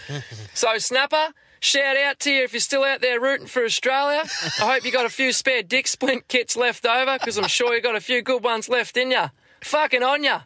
so, 0.54 0.78
Snapper, 0.78 1.28
shout 1.60 1.96
out 1.98 2.18
to 2.20 2.30
you 2.30 2.42
if 2.42 2.54
you're 2.54 2.60
still 2.60 2.84
out 2.84 3.02
there 3.02 3.20
rooting 3.20 3.46
for 3.46 3.64
Australia. 3.64 4.24
I 4.60 4.72
hope 4.72 4.84
you 4.84 4.92
got 4.92 5.04
a 5.04 5.10
few 5.10 5.32
spare 5.32 5.62
dick 5.62 5.86
splint 5.86 6.28
kits 6.28 6.56
left 6.56 6.86
over, 6.86 7.18
because 7.18 7.36
I'm 7.36 7.48
sure 7.48 7.74
you 7.74 7.82
got 7.82 7.96
a 7.96 8.00
few 8.00 8.22
good 8.22 8.42
ones 8.42 8.68
left 8.70 8.96
in 8.96 9.10
ya. 9.10 9.28
Fucking 9.62 10.02
on 10.02 10.24
ya. 10.24 10.42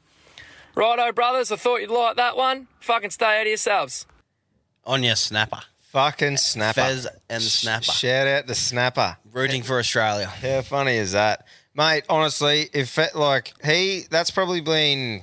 Righto, 0.74 1.12
brothers, 1.12 1.52
I 1.52 1.56
thought 1.56 1.80
you'd 1.80 1.90
like 1.90 2.16
that 2.16 2.36
one. 2.36 2.66
Fucking 2.80 3.10
stay 3.10 3.40
out 3.40 3.42
of 3.42 3.48
yourselves. 3.48 4.04
On 4.84 5.02
your 5.02 5.16
snapper. 5.16 5.62
Fucking 5.96 6.36
snapper. 6.36 6.82
Fez 6.82 7.08
and 7.30 7.42
the 7.42 7.48
snapper. 7.48 7.84
Shout 7.84 8.26
out 8.26 8.46
to 8.48 8.54
snapper. 8.54 9.16
Rooting 9.32 9.62
for 9.62 9.78
Australia. 9.78 10.26
How 10.26 10.60
funny 10.60 10.96
is 10.96 11.12
that, 11.12 11.46
mate? 11.74 12.04
Honestly, 12.10 12.68
if 12.74 12.98
it, 12.98 13.14
like 13.14 13.54
he, 13.64 14.02
that's 14.10 14.30
probably 14.30 14.60
been 14.60 15.22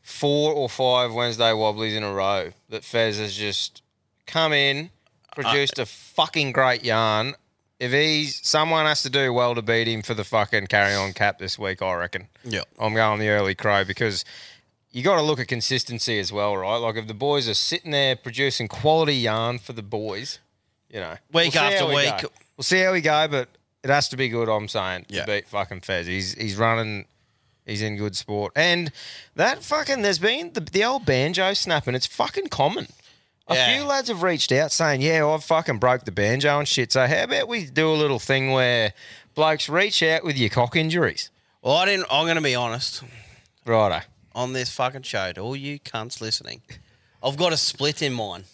four 0.00 0.54
or 0.54 0.70
five 0.70 1.12
Wednesday 1.12 1.52
wobblies 1.52 1.94
in 1.94 2.02
a 2.04 2.10
row 2.10 2.52
that 2.70 2.84
Fez 2.84 3.18
has 3.18 3.36
just 3.36 3.82
come 4.26 4.54
in, 4.54 4.88
produced 5.34 5.78
a 5.78 5.84
fucking 5.84 6.52
great 6.52 6.84
yarn. 6.84 7.34
If 7.78 7.92
he's 7.92 8.40
someone 8.48 8.86
has 8.86 9.02
to 9.02 9.10
do 9.10 9.30
well 9.34 9.54
to 9.54 9.60
beat 9.60 9.88
him 9.88 10.00
for 10.00 10.14
the 10.14 10.24
fucking 10.24 10.68
carry 10.68 10.94
on 10.94 11.12
cap 11.12 11.38
this 11.38 11.58
week, 11.58 11.82
I 11.82 11.92
reckon. 11.92 12.28
Yeah. 12.44 12.62
I'm 12.78 12.94
going 12.94 13.20
the 13.20 13.28
early 13.28 13.54
crow 13.54 13.84
because 13.84 14.24
you 14.90 15.02
got 15.02 15.16
to 15.16 15.22
look 15.22 15.38
at 15.38 15.48
consistency 15.48 16.18
as 16.18 16.32
well, 16.32 16.56
right? 16.56 16.76
Like 16.76 16.96
if 16.96 17.06
the 17.06 17.14
boys 17.14 17.48
are 17.48 17.54
sitting 17.54 17.90
there 17.90 18.16
producing 18.16 18.68
quality 18.68 19.14
yarn 19.16 19.58
for 19.58 19.72
the 19.72 19.82
boys, 19.82 20.38
you 20.90 21.00
know, 21.00 21.16
Week 21.32 21.52
see 21.52 21.58
after 21.58 21.86
we 21.86 21.94
week. 21.96 22.22
go. 22.22 22.28
we'll 22.56 22.62
see 22.64 22.80
how 22.80 22.92
we 22.92 23.00
go, 23.00 23.28
but 23.28 23.48
it 23.84 23.90
has 23.90 24.08
to 24.08 24.16
be 24.16 24.28
good. 24.28 24.48
I'm 24.48 24.68
saying 24.68 25.06
Yeah. 25.08 25.24
to 25.24 25.26
beat 25.32 25.48
fucking 25.48 25.80
Fez. 25.82 26.06
He's 26.06 26.34
he's 26.34 26.56
running. 26.56 27.06
He's 27.66 27.82
in 27.82 27.96
good 27.98 28.16
sport, 28.16 28.52
and 28.56 28.90
that 29.36 29.62
fucking 29.62 30.00
there's 30.00 30.18
been 30.18 30.52
the, 30.54 30.60
the 30.60 30.84
old 30.84 31.04
banjo 31.04 31.52
snapping. 31.52 31.94
It's 31.94 32.06
fucking 32.06 32.46
common. 32.48 32.88
A 33.46 33.54
Yeah. 33.54 33.74
few 33.76 33.84
lads 33.84 34.08
have 34.08 34.22
reached 34.22 34.50
out 34.52 34.72
saying, 34.72 35.02
"Yeah, 35.02 35.26
I've 35.26 35.44
fucking 35.44 35.76
broke 35.78 36.06
the 36.06 36.10
banjo 36.10 36.58
and 36.58 36.66
shit." 36.66 36.92
So 36.92 37.06
how 37.06 37.24
about 37.24 37.46
we 37.46 37.66
do 37.66 37.90
a 37.90 37.94
little 37.94 38.18
thing 38.18 38.52
where 38.52 38.94
blokes 39.34 39.68
reach 39.68 40.02
out 40.02 40.24
with 40.24 40.38
your 40.38 40.48
cock 40.48 40.76
injuries, 40.76 41.28
Well, 41.60 41.76
I 41.76 41.84
didn't. 41.84 42.06
I'm 42.10 42.24
going 42.24 42.36
to 42.36 42.42
be 42.42 42.54
honest 42.54 43.02
righto? 43.66 44.00
On 44.38 44.52
this 44.52 44.70
fucking 44.70 45.02
show 45.02 45.32
to 45.32 45.40
all 45.40 45.56
you 45.56 45.80
cunts 45.80 46.20
listening. 46.20 46.62
I've 47.20 47.36
got 47.36 47.52
a 47.52 47.56
split 47.56 48.02
in 48.02 48.12
mine. 48.12 48.44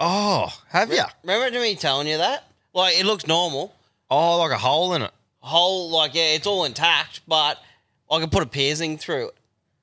Oh, 0.00 0.52
have 0.70 0.92
you? 0.92 1.04
Remember 1.22 1.60
me 1.60 1.76
telling 1.76 2.08
you 2.08 2.18
that? 2.18 2.44
Like 2.74 2.98
it 2.98 3.06
looks 3.06 3.28
normal. 3.28 3.72
Oh, 4.10 4.38
like 4.38 4.50
a 4.50 4.58
hole 4.58 4.94
in 4.94 5.02
it. 5.02 5.12
Whole 5.38 5.90
like 5.90 6.14
yeah, 6.14 6.34
it's 6.34 6.46
all 6.46 6.64
intact, 6.64 7.20
but 7.28 7.62
I 8.10 8.18
can 8.18 8.30
put 8.30 8.42
a 8.42 8.46
piercing 8.46 8.98
through 8.98 9.28
it. 9.28 9.34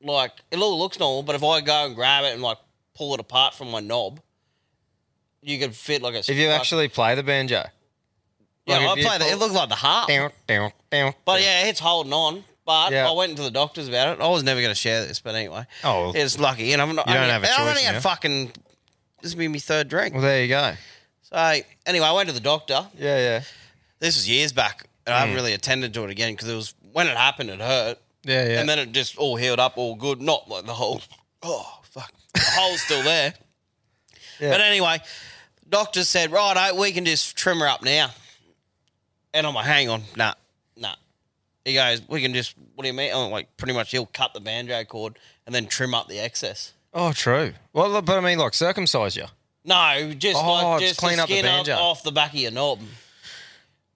Like 0.04 0.34
it 0.52 0.60
all 0.60 0.78
looks 0.78 1.00
normal, 1.00 1.24
but 1.24 1.36
if 1.36 1.44
I 1.44 1.62
go 1.62 1.86
and 1.86 1.96
grab 1.96 2.26
it 2.26 2.34
and 2.34 2.42
like 2.42 2.58
pull 2.94 3.14
it 3.14 3.22
apart 3.22 3.54
from 3.54 3.72
my 3.72 3.80
knob, 3.80 4.20
you 5.42 5.58
could 5.58 5.74
fit 5.74 6.02
like 6.02 6.16
a. 6.16 6.20
If 6.20 6.32
you 6.32 6.50
like- 6.50 6.60
actually 6.60 6.90
play 6.90 7.16
the 7.16 7.24
banjo, 7.24 7.64
yeah, 8.66 8.78
like 8.78 8.88
I 8.88 8.94
you 8.96 9.08
play 9.08 9.18
that. 9.20 9.22
It 9.22 9.32
pull- 9.32 9.40
looked 9.40 9.54
like 9.56 9.70
the 9.70 9.76
harp, 9.76 10.10
down, 10.10 10.32
down, 10.48 10.74
down. 10.92 11.14
but 11.24 11.42
yeah, 11.42 11.68
it's 11.68 11.80
holding 11.80 12.12
on. 12.12 12.44
But 12.70 12.92
Yeah. 12.92 13.10
I 13.10 13.14
went 13.14 13.32
into 13.32 13.42
the 13.42 13.50
doctors 13.50 13.88
about 13.88 14.10
it. 14.10 14.22
I 14.22 14.28
was 14.28 14.44
never 14.44 14.62
going 14.62 14.70
to 14.70 14.80
share 14.80 15.04
this, 15.04 15.20
but 15.20 15.34
anyway. 15.34 15.66
Oh, 15.84 16.02
well. 16.02 16.12
it's 16.16 16.38
lucky, 16.38 16.72
and 16.72 16.80
I'm 16.80 16.94
not. 16.94 17.08
You 17.08 17.14
I 17.14 17.16
don't 17.16 17.24
mean, 17.24 17.32
have 17.32 17.44
a 17.44 17.48
choice 17.48 17.60
only 17.62 17.82
now. 17.82 17.94
had 17.94 18.04
fucking. 18.04 18.52
This 19.24 19.34
will 19.34 19.40
be 19.40 19.48
my 19.48 19.58
third 19.58 19.88
drink. 19.88 20.14
Well, 20.14 20.22
there 20.22 20.44
you 20.44 20.50
go. 20.50 20.74
So 21.24 21.62
anyway, 21.88 22.06
I 22.06 22.12
went 22.12 22.30
to 22.30 22.36
the 22.36 22.40
doctor. 22.40 22.88
Yeah, 22.96 23.18
yeah, 23.18 23.42
This 23.98 24.18
was 24.18 24.30
years 24.30 24.54
back, 24.54 24.88
and. 25.08 25.16
I 25.16 25.22
haven't 25.22 25.34
hmm. 25.34 25.38
really 25.38 25.54
attended 25.54 25.96
to 25.96 26.04
it 26.04 26.12
again 26.12 26.34
because 26.34 26.48
it 26.48 26.54
was 26.54 26.76
when 26.92 27.08
it 27.08 27.18
happened, 27.18 27.50
it 27.50 27.60
hurt. 27.60 27.98
yeah, 28.24 28.48
yeah. 28.48 28.60
and 28.60 28.70
then 28.70 28.78
it 28.78 28.92
just 28.92 29.18
all 29.18 29.36
healed 29.36 29.60
up, 29.60 29.76
all 29.76 29.96
good. 29.96 30.22
Not 30.22 30.48
like 30.48 30.68
the 30.68 30.76
whole. 30.76 31.02
Oh 31.42 31.80
fuck, 31.82 32.14
the 32.36 32.42
hole's 32.54 32.82
still 32.82 33.02
there. 33.04 33.34
Yeah. 34.40 34.52
But 34.52 34.62
anyway, 34.62 35.00
doctor 35.68 36.06
said, 36.06 36.32
right, 36.32 36.56
eh, 36.56 36.72
we 36.72 36.94
can 36.94 37.04
just 37.04 37.36
trim 37.36 37.60
her 37.60 37.68
up 37.68 37.84
now. 37.84 38.10
And 39.34 39.46
I'm 39.46 39.54
like, 39.54 39.66
hang 39.66 39.90
on, 39.90 40.04
nah. 40.16 40.34
He 41.66 41.74
goes, 41.74 42.02
we 42.08 42.22
can 42.22 42.34
just. 42.34 42.56
What 42.76 42.84
do 42.84 42.88
you 42.88 42.94
mean? 42.94 43.12
I'm 43.14 43.32
like, 43.32 43.56
pretty 43.58 43.74
much, 43.74 43.92
he'll 43.92 44.06
cut 44.08 44.34
the 44.34 44.40
banjo 44.40 44.84
cord 44.86 45.20
and 45.46 45.54
then 45.54 45.68
trim 45.68 45.94
up 45.94 46.08
the 46.08 46.20
excess. 46.20 46.74
oh, 46.94 47.12
true. 47.14 47.54
Well, 47.74 48.02
but 48.02 48.18
I 48.18 48.22
mean, 48.22 48.40
like 48.40 48.54
circumcise 48.54 49.16
you. 49.16 49.26
No, 49.66 50.14
just 50.18 50.38
Oh, 50.42 50.54
like 50.54 50.80
just 50.82 50.92
just 50.92 51.00
clean 51.00 51.18
the 51.18 51.24
up 51.24 51.30
the 51.30 51.36
skin 51.36 51.46
up 51.46 51.66
banjo. 51.66 51.76
off 51.76 52.02
the 52.04 52.12
back 52.12 52.34
of 52.34 52.40
your 52.40 52.52
knob. 52.52 52.80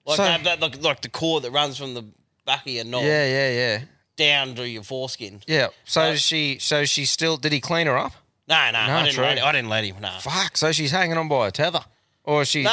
Like 0.06 0.18
So- 0.18 0.24
that, 0.24 0.44
that 0.44 0.60
like, 0.62 0.82
like 0.84 1.02
the 1.02 1.10
cord 1.10 1.44
that 1.44 1.52
runs 1.52 1.78
from 1.78 1.94
the 1.94 2.04
back 2.46 2.66
of 2.68 2.72
your 2.72 2.84
knob 2.84 3.04
Yeah, 3.04 3.26
yeah, 3.26 3.50
yeah, 3.52 3.82
down 4.18 4.56
to 4.56 4.68
your 4.68 4.84
foreskin. 4.84 5.42
yeah. 5.48 5.68
So 5.86 6.16
she, 6.16 6.60
so 6.60 6.84
she 6.86 7.06
still 7.06 7.38
did 7.38 7.54
he 7.54 7.62
clean 7.62 7.88
her 7.88 7.98
up? 7.98 8.12
No, 8.48 8.56
no, 8.72 8.86
No, 8.88 8.94
I 8.98 9.04
didn't 9.04 9.16
true. 9.16 9.24
let 9.24 9.38
him. 9.38 9.46
I 9.46 9.52
didn't 9.54 9.70
let 9.70 9.86
him. 9.86 9.96
No. 10.02 10.12
Fuck. 10.20 10.58
So 10.58 10.74
she's 10.74 10.92
hanging 10.92 11.18
on 11.18 11.30
by 11.30 11.48
a 11.48 11.52
tether, 11.52 11.80
or 12.26 12.44
she? 12.44 12.64
No, 12.64 12.70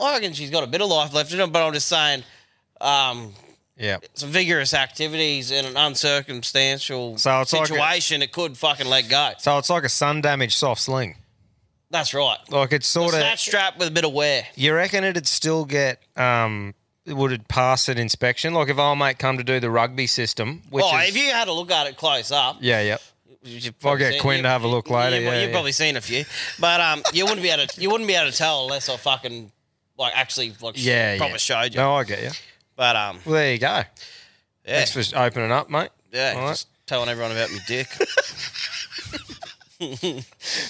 well, 0.00 0.08
I 0.08 0.14
reckon 0.14 0.32
she's 0.32 0.50
got 0.50 0.64
a 0.64 0.66
bit 0.66 0.82
of 0.82 0.88
life 0.88 1.14
left 1.14 1.32
in 1.32 1.38
her, 1.38 1.46
but 1.46 1.64
I'm 1.64 1.72
just 1.72 1.86
saying, 1.86 2.24
um, 2.80 3.32
Yeah. 3.76 3.98
some 4.14 4.28
vigorous 4.30 4.72
activities 4.72 5.50
in 5.50 5.64
an 5.64 5.74
uncircumstantial 5.74 7.18
So 7.18 7.40
it's 7.40 7.52
like 7.52 7.62
a- 7.62 7.66
situation, 7.66 8.22
it 8.22 8.32
could 8.32 8.56
fucking 8.56 8.86
let 8.86 9.08
go. 9.08 9.32
So 9.38 9.58
it's 9.58 9.70
like 9.70 9.84
a 9.84 9.88
sun 9.88 10.20
damaged 10.20 10.54
soft 10.56 10.80
sling. 10.82 11.16
That's 11.90 12.14
right. 12.14 12.38
Like 12.50 12.72
it's 12.72 12.88
A 12.88 12.90
sort 12.90 13.14
of. 13.14 13.20
snatch 13.20 13.46
strap 13.46 13.78
with 13.78 13.88
a 13.88 13.90
bit 13.90 14.04
of 14.04 14.12
wear. 14.12 14.46
You 14.56 14.74
reckon 14.74 15.04
it'd 15.04 15.26
still 15.26 15.64
get 15.64 16.00
um? 16.16 16.74
Would 17.06 17.32
it 17.32 17.48
pass 17.48 17.88
an 17.88 17.98
inspection? 17.98 18.54
Like 18.54 18.68
if 18.68 18.78
old 18.78 18.98
mate 18.98 19.18
come 19.18 19.36
to 19.38 19.44
do 19.44 19.60
the 19.60 19.70
rugby 19.70 20.06
system, 20.06 20.62
which 20.70 20.84
oh, 20.86 20.98
is 21.00 21.10
if 21.10 21.16
you 21.16 21.30
had 21.30 21.48
a 21.48 21.52
look 21.52 21.70
at 21.70 21.86
it 21.86 21.96
close 21.98 22.32
up, 22.32 22.56
yeah, 22.60 22.80
yeah. 22.80 22.96
I'll 23.84 23.96
get 23.98 24.18
Quinn 24.20 24.38
you- 24.38 24.42
to 24.44 24.48
have 24.48 24.62
a 24.64 24.66
look 24.66 24.88
later, 24.88 25.16
You, 25.20 25.22
yeah, 25.26 25.40
you've 25.40 25.50
yeah. 25.50 25.52
probably 25.54 25.72
seen 25.72 25.96
a 25.96 26.00
few, 26.00 26.24
but 26.58 26.80
um, 26.80 27.02
you 27.12 27.24
wouldn't 27.24 27.42
be 27.42 27.50
able 27.50 27.66
to. 27.66 27.80
You 27.80 27.90
wouldn't 27.90 28.08
be 28.08 28.14
able 28.14 28.30
to 28.30 28.36
tell 28.36 28.64
unless 28.64 28.88
I 28.88 28.96
fucking 28.96 29.52
like 29.98 30.16
actually 30.16 30.54
like 30.62 30.74
Yeah, 30.78 31.18
proper 31.18 31.32
yeah. 31.32 31.36
showed 31.36 31.74
you. 31.74 31.80
No, 31.80 31.94
I 31.96 32.04
get 32.04 32.22
you. 32.22 32.30
But 32.76 32.96
um, 32.96 33.18
Well, 33.24 33.34
there 33.34 33.52
you 33.52 33.58
go. 33.58 33.66
yeah, 33.66 34.84
Thanks 34.84 35.10
for 35.10 35.16
opening 35.18 35.52
up, 35.52 35.70
mate. 35.70 35.90
yeah, 36.12 36.34
All 36.36 36.42
right. 36.42 36.48
just 36.50 36.68
telling 36.86 37.08
everyone 37.08 37.32
about 37.32 37.50
my 37.50 37.58
dick. 37.66 37.88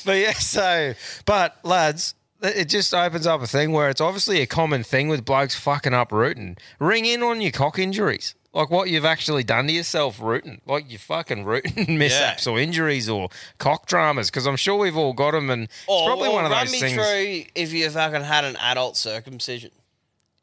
But 0.04 0.12
yeah, 0.18 0.32
so 0.32 0.94
but 1.26 1.56
lads, 1.62 2.14
it 2.42 2.68
just 2.68 2.92
opens 2.94 3.26
up 3.26 3.42
a 3.42 3.46
thing 3.46 3.72
where 3.72 3.88
it's 3.88 4.00
obviously 4.00 4.40
a 4.40 4.46
common 4.46 4.82
thing 4.82 5.08
with 5.08 5.24
blokes 5.24 5.54
fucking 5.54 5.94
up 5.94 6.10
rooting. 6.12 6.56
Ring 6.78 7.04
in 7.04 7.22
on 7.22 7.40
your 7.40 7.52
cock 7.52 7.78
injuries. 7.78 8.34
Like 8.52 8.70
what 8.70 8.88
you've 8.88 9.04
actually 9.04 9.42
done 9.44 9.66
to 9.66 9.72
yourself 9.72 10.20
rooting, 10.20 10.60
like 10.66 10.88
your 10.90 11.00
fucking 11.00 11.44
rooting 11.44 11.98
mishaps 11.98 12.46
or 12.46 12.58
injuries 12.60 13.08
or 13.08 13.28
cock 13.58 13.86
dramas, 13.86 14.30
because 14.30 14.46
I'm 14.46 14.56
sure 14.56 14.76
we've 14.76 14.96
all 14.96 15.12
got 15.12 15.32
them, 15.32 15.50
and 15.50 15.64
it's 15.64 15.84
Or, 15.88 16.06
probably 16.06 16.28
or 16.28 16.34
one 16.34 16.44
of 16.44 16.50
run 16.52 16.64
those 16.66 16.72
me 16.72 16.78
things. 16.80 16.94
through 16.94 17.44
if 17.54 17.72
you 17.72 17.90
fucking 17.90 18.22
had 18.22 18.44
an 18.44 18.56
adult 18.56 18.96
circumcision. 18.96 19.70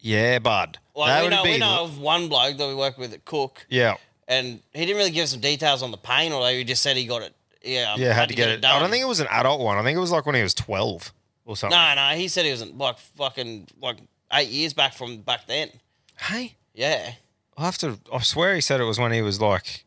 Yeah, 0.01 0.39
bud. 0.39 0.77
Like 0.95 1.07
that 1.07 1.23
we 1.23 1.29
know, 1.29 1.43
be 1.43 1.51
we 1.51 1.57
know 1.59 1.83
of 1.85 1.99
one 1.99 2.27
bloke 2.27 2.57
that 2.57 2.67
we 2.67 2.75
work 2.75 2.97
with 2.97 3.13
at 3.13 3.23
Cook, 3.23 3.65
yeah, 3.69 3.95
and 4.27 4.59
he 4.73 4.85
didn't 4.85 4.97
really 4.97 5.11
give 5.11 5.29
some 5.29 5.39
details 5.39 5.81
on 5.83 5.91
the 5.91 5.97
pain, 5.97 6.33
although 6.33 6.49
he 6.49 6.63
just 6.63 6.81
said 6.81 6.97
he 6.97 7.05
got 7.05 7.21
it. 7.21 7.33
Yeah, 7.63 7.95
yeah. 7.97 8.13
Had 8.13 8.29
to 8.29 8.35
get 8.35 8.49
it. 8.49 8.65
I 8.65 8.71
done. 8.71 8.81
don't 8.81 8.89
think 8.91 9.03
it 9.03 9.07
was 9.07 9.19
an 9.19 9.27
adult 9.29 9.61
one. 9.61 9.77
I 9.77 9.83
think 9.83 9.95
it 9.95 9.99
was 10.01 10.11
like 10.11 10.25
when 10.25 10.35
he 10.35 10.41
was 10.41 10.55
12 10.55 11.13
or 11.45 11.55
something. 11.55 11.77
No, 11.77 11.93
no, 11.95 12.09
he 12.15 12.27
said 12.27 12.45
he 12.45 12.51
was 12.51 12.65
like 12.71 12.97
fucking 12.97 13.67
like 13.79 13.97
eight 14.33 14.49
years 14.49 14.73
back 14.73 14.93
from 14.93 15.17
back 15.17 15.45
then. 15.47 15.69
Hey, 16.17 16.55
Yeah. 16.73 17.13
I 17.57 17.65
have 17.65 17.77
to. 17.79 17.99
I 18.11 18.21
swear 18.21 18.55
he 18.55 18.61
said 18.61 18.79
it 18.81 18.85
was 18.85 18.97
when 18.97 19.11
he 19.11 19.21
was 19.21 19.39
like, 19.39 19.85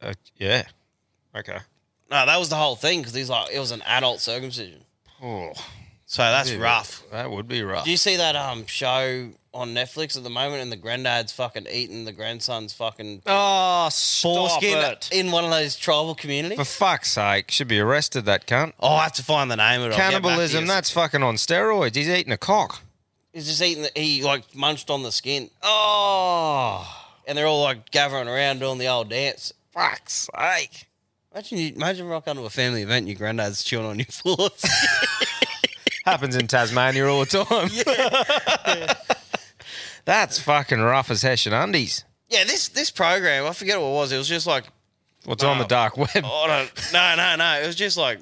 uh, 0.00 0.14
yeah. 0.36 0.64
Okay. 1.36 1.58
No, 2.10 2.24
that 2.26 2.38
was 2.38 2.48
the 2.48 2.56
whole 2.56 2.76
thing 2.76 3.00
because 3.00 3.14
he's 3.14 3.28
like 3.28 3.52
it 3.52 3.58
was 3.58 3.70
an 3.72 3.82
adult 3.82 4.20
circumcision. 4.20 4.80
Oh, 5.22 5.52
So 6.12 6.22
that's 6.22 6.52
rough. 6.54 7.04
That 7.12 7.30
would 7.30 7.46
be 7.46 7.62
rough. 7.62 7.84
Do 7.84 7.90
you 7.92 7.96
see 7.96 8.16
that 8.16 8.34
um 8.34 8.66
show 8.66 9.28
on 9.54 9.74
Netflix 9.74 10.16
at 10.16 10.24
the 10.24 10.30
moment 10.30 10.60
and 10.60 10.72
the 10.72 10.76
granddad's 10.76 11.30
fucking 11.30 11.68
eating 11.70 12.04
the 12.04 12.10
grandson's 12.10 12.72
fucking 12.72 13.22
Oh, 13.26 13.88
stop 13.92 14.50
foreskin 14.50 14.78
it. 14.78 15.08
in 15.12 15.30
one 15.30 15.44
of 15.44 15.50
those 15.52 15.76
tribal 15.76 16.16
communities? 16.16 16.58
For 16.58 16.64
fuck's 16.64 17.12
sake, 17.12 17.52
should 17.52 17.68
be 17.68 17.78
arrested, 17.78 18.24
that 18.24 18.48
cunt. 18.48 18.72
oh, 18.80 18.94
I 18.96 19.04
have 19.04 19.12
to 19.14 19.22
find 19.22 19.48
the 19.52 19.56
name 19.56 19.82
of 19.82 19.92
it. 19.92 19.92
I'll 19.92 19.98
get 19.98 19.98
back 19.98 20.12
to 20.14 20.20
Cannibalism, 20.22 20.62
you. 20.62 20.66
that's 20.66 20.90
fucking 20.90 21.22
on 21.22 21.36
steroids. 21.36 21.94
He's 21.94 22.08
eating 22.08 22.32
a 22.32 22.36
cock. 22.38 22.82
He's 23.32 23.46
just 23.46 23.62
eating. 23.62 23.84
The, 23.84 23.92
he 23.94 24.24
like 24.24 24.52
munched 24.56 24.90
on 24.90 25.04
the 25.04 25.12
skin, 25.12 25.48
Oh, 25.62 26.84
and 27.24 27.38
they're 27.38 27.46
all 27.46 27.62
like 27.62 27.92
gathering 27.92 28.26
around 28.26 28.58
doing 28.58 28.78
the 28.78 28.88
old 28.88 29.10
dance. 29.10 29.52
fuck's 29.72 30.28
sake. 30.36 30.88
Imagine 31.32 31.58
you, 31.58 31.72
imagine 31.76 32.08
rock 32.08 32.26
onto 32.26 32.44
a 32.44 32.50
family 32.50 32.82
event, 32.82 32.98
and 33.06 33.08
your 33.08 33.16
granddad's 33.16 33.62
chewing 33.62 33.86
on 33.86 33.98
your 34.00 34.06
foot. 34.10 34.52
Happens 36.04 36.36
in 36.36 36.46
Tasmania 36.46 37.06
all 37.06 37.24
the 37.24 37.44
time. 37.44 38.96
That's 40.04 40.38
fucking 40.38 40.80
rough 40.80 41.10
as 41.10 41.22
Hessian 41.22 41.52
undies. 41.54 42.04
yeah, 42.28 42.44
this 42.44 42.68
this 42.68 42.90
program, 42.90 43.46
I 43.46 43.52
forget 43.52 43.80
what 43.80 43.88
it 43.88 43.92
was. 43.94 44.12
It 44.12 44.18
was 44.18 44.28
just 44.28 44.46
like 44.46 44.64
What's 45.26 45.44
on 45.44 45.58
the 45.58 45.64
dark 45.66 45.96
web? 45.96 46.08
Oh 46.24 46.46
no, 46.48 46.66
no, 46.92 47.16
no, 47.16 47.36
no! 47.36 47.60
It 47.62 47.66
was 47.66 47.76
just 47.76 47.96
like 47.96 48.18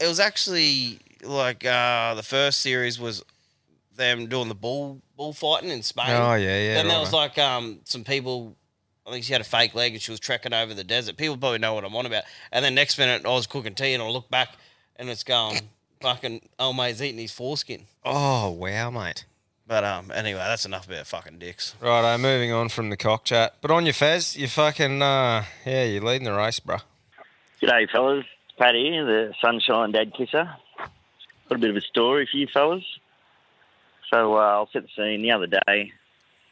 it 0.00 0.06
was 0.08 0.18
actually 0.20 0.98
like 1.22 1.64
uh, 1.64 2.14
the 2.14 2.22
first 2.22 2.60
series 2.60 2.98
was 2.98 3.22
them 3.96 4.26
doing 4.26 4.48
the 4.48 4.54
bull 4.54 5.02
bullfighting 5.16 5.70
in 5.70 5.82
Spain. 5.82 6.06
Oh, 6.08 6.34
yeah, 6.34 6.58
yeah, 6.58 6.74
Then 6.74 6.88
there 6.88 6.98
was 6.98 7.12
like 7.12 7.38
um, 7.38 7.80
some 7.84 8.04
people. 8.04 8.56
I 9.06 9.10
think 9.10 9.24
she 9.26 9.32
had 9.34 9.42
a 9.42 9.44
fake 9.44 9.74
leg 9.74 9.92
and 9.92 10.00
she 10.00 10.10
was 10.10 10.18
trekking 10.18 10.54
over 10.54 10.72
the 10.72 10.82
desert. 10.82 11.18
People 11.18 11.36
probably 11.36 11.58
know 11.58 11.74
what 11.74 11.84
I'm 11.84 11.94
on 11.94 12.06
about. 12.06 12.24
And 12.50 12.64
then 12.64 12.74
next 12.74 12.96
minute 12.96 13.26
I 13.26 13.28
was 13.28 13.46
cooking 13.46 13.74
tea 13.74 13.92
and 13.92 14.02
I 14.02 14.08
look 14.08 14.30
back 14.30 14.48
and 14.96 15.10
it's 15.10 15.24
going 15.24 15.60
fucking 16.04 16.42
old 16.58 16.76
mate's 16.76 17.00
eating 17.00 17.18
his 17.18 17.32
foreskin. 17.32 17.84
Oh, 18.04 18.50
wow, 18.50 18.90
mate. 18.90 19.24
But 19.66 19.84
um, 19.84 20.10
anyway, 20.14 20.40
that's 20.40 20.66
enough 20.66 20.86
about 20.86 21.06
fucking 21.06 21.38
dicks. 21.38 21.74
Righto, 21.80 22.18
moving 22.18 22.52
on 22.52 22.68
from 22.68 22.90
the 22.90 22.96
cock 22.98 23.24
chat. 23.24 23.54
But 23.62 23.70
on 23.70 23.86
your 23.86 23.94
Fez, 23.94 24.36
you 24.36 24.46
fucking, 24.46 25.00
uh, 25.00 25.44
yeah, 25.64 25.84
you're 25.84 26.02
leading 26.02 26.26
the 26.26 26.34
race, 26.34 26.60
bruh. 26.60 26.82
G'day, 27.62 27.88
fellas. 27.90 28.26
Pat 28.58 28.74
here, 28.74 29.06
the 29.06 29.32
Sunshine 29.40 29.92
Dad 29.92 30.12
Kisser. 30.14 30.54
Got 31.48 31.56
a 31.56 31.58
bit 31.58 31.70
of 31.70 31.76
a 31.76 31.80
story 31.80 32.28
for 32.30 32.36
you 32.36 32.48
fellas. 32.52 32.84
So 34.12 34.34
uh, 34.36 34.40
I'll 34.40 34.68
set 34.70 34.82
the 34.82 34.88
scene. 34.94 35.22
The 35.22 35.30
other 35.30 35.46
day, 35.46 35.60
I 35.66 35.90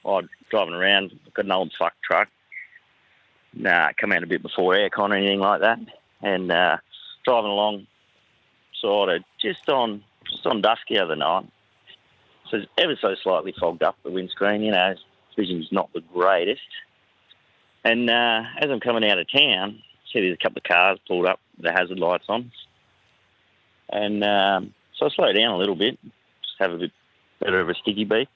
was 0.03 0.25
driving 0.51 0.73
around, 0.73 1.13
got 1.35 1.45
an 1.45 1.53
old 1.53 1.75
fuck 1.79 1.93
truck. 2.03 2.29
Nah, 3.53 3.91
come 4.01 4.13
out 4.13 4.23
a 4.23 4.27
bit 4.27 4.43
before 4.43 4.73
aircon 4.73 5.11
or 5.11 5.15
anything 5.15 5.41
like 5.41 5.61
that, 5.61 5.79
and 6.23 6.51
uh, 6.51 6.79
driving 7.27 7.51
along, 7.51 7.87
of 8.85 9.23
just 9.41 9.69
on 9.69 10.03
just 10.31 10.47
on 10.47 10.61
dusk 10.61 10.83
the 10.89 10.99
other 10.99 11.17
night. 11.17 11.47
So 12.51 12.59
it's 12.59 12.67
ever 12.79 12.97
so 13.01 13.15
slightly 13.23 13.55
fogged 13.59 13.83
up 13.83 13.97
the 14.03 14.11
windscreen. 14.11 14.63
You 14.63 14.73
know, 14.73 14.95
vision's 15.37 15.69
not 15.73 15.93
the 15.93 16.03
greatest. 16.13 16.61
And 17.85 18.09
uh, 18.09 18.43
as 18.59 18.71
I'm 18.71 18.81
coming 18.81 19.09
out 19.09 19.19
of 19.19 19.31
town, 19.31 19.83
see 20.13 20.21
there's 20.21 20.35
a 20.35 20.43
couple 20.43 20.59
of 20.59 20.65
cars 20.65 20.99
pulled 21.07 21.27
up 21.27 21.41
with 21.57 21.67
the 21.67 21.73
hazard 21.73 21.99
lights 21.99 22.27
on. 22.29 22.53
And 23.89 24.23
um, 24.25 24.75
so 24.97 25.07
I 25.07 25.11
slow 25.11 25.33
down 25.33 25.53
a 25.53 25.57
little 25.59 25.75
bit, 25.75 25.99
just 26.03 26.55
have 26.59 26.73
a 26.73 26.79
bit 26.79 26.93
better 27.41 27.61
of 27.61 27.69
a 27.69 27.75
sticky 27.75 28.05
beat. 28.05 28.29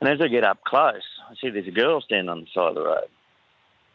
And 0.00 0.08
as 0.10 0.20
I 0.20 0.28
get 0.28 0.44
up 0.44 0.62
close, 0.64 1.02
I 1.28 1.34
see 1.40 1.50
there's 1.50 1.66
a 1.66 1.72
girl 1.72 2.00
standing 2.00 2.28
on 2.28 2.40
the 2.40 2.46
side 2.54 2.68
of 2.68 2.74
the 2.74 2.84
road. 2.84 3.08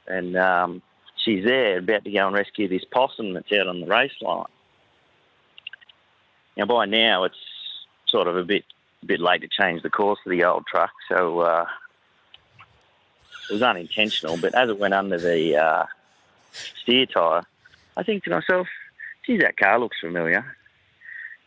And 0.07 0.35
um, 0.37 0.81
she's 1.23 1.45
there 1.45 1.79
about 1.79 2.03
to 2.03 2.11
go 2.11 2.27
and 2.27 2.35
rescue 2.35 2.67
this 2.67 2.85
possum 2.91 3.33
that's 3.33 3.51
out 3.53 3.67
on 3.67 3.81
the 3.81 3.87
race 3.87 4.11
line. 4.21 4.45
Now, 6.57 6.65
by 6.65 6.85
now, 6.85 7.23
it's 7.23 7.35
sort 8.07 8.27
of 8.27 8.35
a 8.35 8.43
bit 8.43 8.65
a 9.03 9.05
bit 9.05 9.19
late 9.19 9.41
to 9.41 9.47
change 9.47 9.81
the 9.81 9.89
course 9.89 10.19
of 10.25 10.29
the 10.29 10.43
old 10.43 10.65
truck, 10.67 10.91
so 11.09 11.39
uh, 11.39 11.65
it 13.49 13.53
was 13.53 13.63
unintentional. 13.63 14.37
But 14.37 14.53
as 14.53 14.69
it 14.69 14.77
went 14.77 14.93
under 14.93 15.17
the 15.17 15.57
uh, 15.57 15.85
steer 16.51 17.05
tyre, 17.07 17.43
I 17.97 18.03
think 18.03 18.23
to 18.25 18.29
myself, 18.29 18.67
geez, 19.25 19.41
that 19.41 19.57
car 19.57 19.79
looks 19.79 19.99
familiar. 19.99 20.45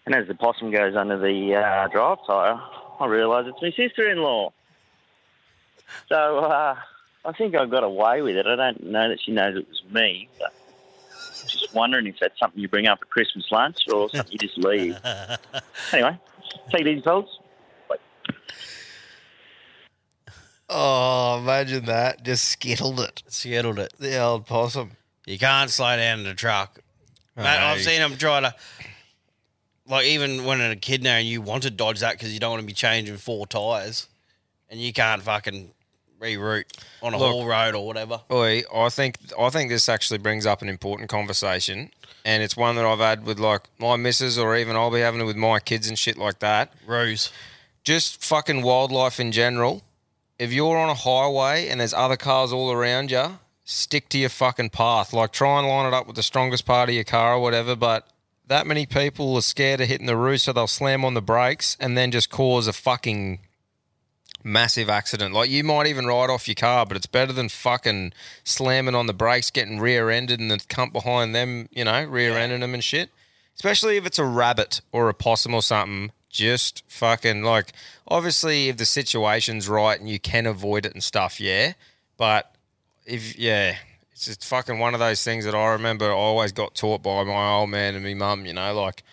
And 0.06 0.14
as 0.14 0.26
the 0.26 0.34
possum 0.34 0.70
goes 0.70 0.96
under 0.96 1.18
the 1.18 1.54
uh, 1.54 1.88
drive 1.88 2.18
tyre, 2.26 2.60
I 3.00 3.06
realise 3.06 3.46
it's 3.46 3.62
my 3.62 3.70
sister-in-law. 3.70 4.52
So 6.08 6.38
uh, 6.38 6.76
I 7.24 7.32
think 7.32 7.54
I 7.54 7.66
got 7.66 7.84
away 7.84 8.22
with 8.22 8.36
it. 8.36 8.46
I 8.46 8.56
don't 8.56 8.82
know 8.84 9.08
that 9.08 9.20
she 9.20 9.32
knows 9.32 9.56
it 9.56 9.68
was 9.68 9.82
me, 9.92 10.28
but 10.38 10.52
just 11.60 11.74
wondering 11.74 12.06
if 12.06 12.16
that's 12.20 12.38
something 12.38 12.60
you 12.60 12.68
bring 12.68 12.86
up 12.86 13.00
at 13.02 13.10
Christmas 13.10 13.46
lunch 13.50 13.78
or 13.92 14.08
something 14.14 14.32
you 14.32 14.38
just 14.38 14.58
leave. 14.58 14.98
anyway, 15.92 16.18
take 16.70 16.82
it 16.82 16.88
easy, 16.88 17.02
fellas. 17.02 17.28
Oh, 20.68 21.38
imagine 21.40 21.84
that. 21.84 22.24
Just 22.24 22.46
skittled 22.46 22.98
it. 23.00 23.22
Skittled 23.28 23.78
it. 23.78 23.92
The 23.98 24.18
old 24.18 24.46
possum. 24.46 24.92
You 25.26 25.38
can't 25.38 25.70
slow 25.70 25.96
down 25.96 26.20
in 26.20 26.26
a 26.26 26.34
truck. 26.34 26.80
Mate, 27.36 27.44
no. 27.44 27.66
I've 27.66 27.80
seen 27.80 28.00
them 28.00 28.16
try 28.16 28.40
to, 28.40 28.54
like, 29.86 30.06
even 30.06 30.44
when 30.44 30.60
in 30.60 30.70
a 30.70 30.76
kid 30.76 31.02
now 31.02 31.16
and 31.16 31.26
you 31.26 31.42
want 31.42 31.64
to 31.64 31.70
dodge 31.70 32.00
that 32.00 32.12
because 32.12 32.32
you 32.32 32.40
don't 32.40 32.50
want 32.50 32.60
to 32.62 32.66
be 32.66 32.72
changing 32.72 33.16
four 33.16 33.46
tyres 33.46 34.08
and 34.70 34.80
you 34.80 34.92
can't 34.92 35.22
fucking 35.22 35.70
reroute 36.20 36.64
on 37.02 37.14
a 37.14 37.18
Look. 37.18 37.30
haul 37.30 37.46
road 37.46 37.74
or 37.74 37.86
whatever. 37.86 38.20
Oi, 38.30 38.62
I 38.74 38.88
think 38.88 39.18
I 39.38 39.50
think 39.50 39.70
this 39.70 39.88
actually 39.88 40.18
brings 40.18 40.46
up 40.46 40.62
an 40.62 40.68
important 40.68 41.08
conversation, 41.08 41.90
and 42.24 42.42
it's 42.42 42.56
one 42.56 42.76
that 42.76 42.84
I've 42.84 42.98
had 42.98 43.24
with 43.24 43.38
like 43.38 43.62
my 43.78 43.96
missus, 43.96 44.38
or 44.38 44.56
even 44.56 44.76
I'll 44.76 44.90
be 44.90 45.00
having 45.00 45.20
it 45.20 45.24
with 45.24 45.36
my 45.36 45.60
kids 45.60 45.88
and 45.88 45.98
shit 45.98 46.16
like 46.16 46.38
that. 46.40 46.72
Roos. 46.86 47.32
Just 47.84 48.24
fucking 48.24 48.62
wildlife 48.62 49.20
in 49.20 49.30
general. 49.30 49.82
If 50.38 50.52
you're 50.52 50.76
on 50.78 50.88
a 50.88 50.94
highway 50.94 51.68
and 51.68 51.80
there's 51.80 51.94
other 51.94 52.16
cars 52.16 52.50
all 52.52 52.72
around 52.72 53.10
you, 53.10 53.38
stick 53.64 54.08
to 54.10 54.18
your 54.18 54.30
fucking 54.30 54.70
path. 54.70 55.12
Like 55.12 55.32
try 55.32 55.58
and 55.58 55.68
line 55.68 55.86
it 55.86 55.94
up 55.94 56.06
with 56.06 56.16
the 56.16 56.22
strongest 56.22 56.64
part 56.64 56.88
of 56.88 56.94
your 56.94 57.04
car 57.04 57.34
or 57.34 57.40
whatever. 57.40 57.76
But 57.76 58.08
that 58.46 58.66
many 58.66 58.86
people 58.86 59.34
are 59.36 59.42
scared 59.42 59.80
of 59.80 59.88
hitting 59.88 60.06
the 60.06 60.16
roof, 60.16 60.40
so 60.40 60.52
they'll 60.52 60.66
slam 60.66 61.04
on 61.04 61.14
the 61.14 61.22
brakes 61.22 61.76
and 61.78 61.96
then 61.96 62.10
just 62.10 62.30
cause 62.30 62.66
a 62.66 62.72
fucking 62.72 63.40
massive 64.44 64.88
accident. 64.88 65.34
Like 65.34 65.50
you 65.50 65.64
might 65.64 65.88
even 65.88 66.06
ride 66.06 66.30
off 66.30 66.46
your 66.46 66.54
car, 66.54 66.86
but 66.86 66.96
it's 66.96 67.06
better 67.06 67.32
than 67.32 67.48
fucking 67.48 68.12
slamming 68.44 68.94
on 68.94 69.06
the 69.06 69.12
brakes, 69.12 69.50
getting 69.50 69.80
rear-ended, 69.80 70.38
and 70.38 70.50
the 70.50 70.58
cunt 70.58 70.92
behind 70.92 71.34
them, 71.34 71.68
you 71.72 71.84
know, 71.84 72.04
rear-ending 72.04 72.60
them 72.60 72.74
and 72.74 72.84
shit. 72.84 73.10
Especially 73.56 73.96
if 73.96 74.04
it's 74.04 74.18
a 74.18 74.24
rabbit 74.24 74.80
or 74.92 75.08
a 75.08 75.14
possum 75.14 75.54
or 75.54 75.62
something. 75.62 76.12
Just 76.28 76.82
fucking 76.88 77.44
like, 77.44 77.72
obviously, 78.08 78.68
if 78.68 78.76
the 78.76 78.84
situation's 78.84 79.68
right 79.68 79.98
and 79.98 80.08
you 80.08 80.18
can 80.18 80.46
avoid 80.46 80.84
it 80.84 80.92
and 80.92 81.02
stuff, 81.02 81.40
yeah. 81.40 81.74
But 82.16 82.52
if 83.06 83.38
yeah, 83.38 83.76
it's 84.10 84.24
just 84.24 84.44
fucking 84.44 84.80
one 84.80 84.94
of 84.94 85.00
those 85.00 85.22
things 85.22 85.44
that 85.44 85.54
I 85.54 85.72
remember. 85.72 86.06
I 86.06 86.14
always 86.14 86.50
got 86.50 86.74
taught 86.74 87.04
by 87.04 87.22
my 87.22 87.50
old 87.52 87.70
man 87.70 87.94
and 87.94 88.04
my 88.04 88.14
mum. 88.14 88.46
You 88.46 88.52
know, 88.52 88.74
like 88.74 89.04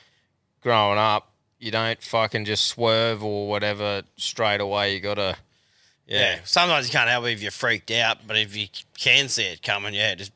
growing 0.62 0.98
up, 0.98 1.31
you 1.62 1.71
don't 1.71 2.02
fucking 2.02 2.45
just 2.45 2.65
swerve 2.65 3.24
or 3.24 3.47
whatever 3.47 4.02
straight 4.17 4.60
away. 4.60 4.95
You 4.95 5.00
gotta, 5.00 5.38
Yeah. 6.08 6.19
yeah, 6.36 6.39
Sometimes 6.43 6.88
you 6.88 6.91
can't 6.91 7.10
help 7.10 7.26
it 7.26 7.32
if 7.34 7.41
you're 7.41 7.52
freaked 7.52 7.91
out, 7.91 8.26
but 8.28 8.36
if 8.38 8.56
you 8.58 8.67
can 8.97 9.30
see 9.30 9.43
it 9.43 9.62
coming, 9.62 9.93
yeah, 9.93 10.15
just 10.15 10.32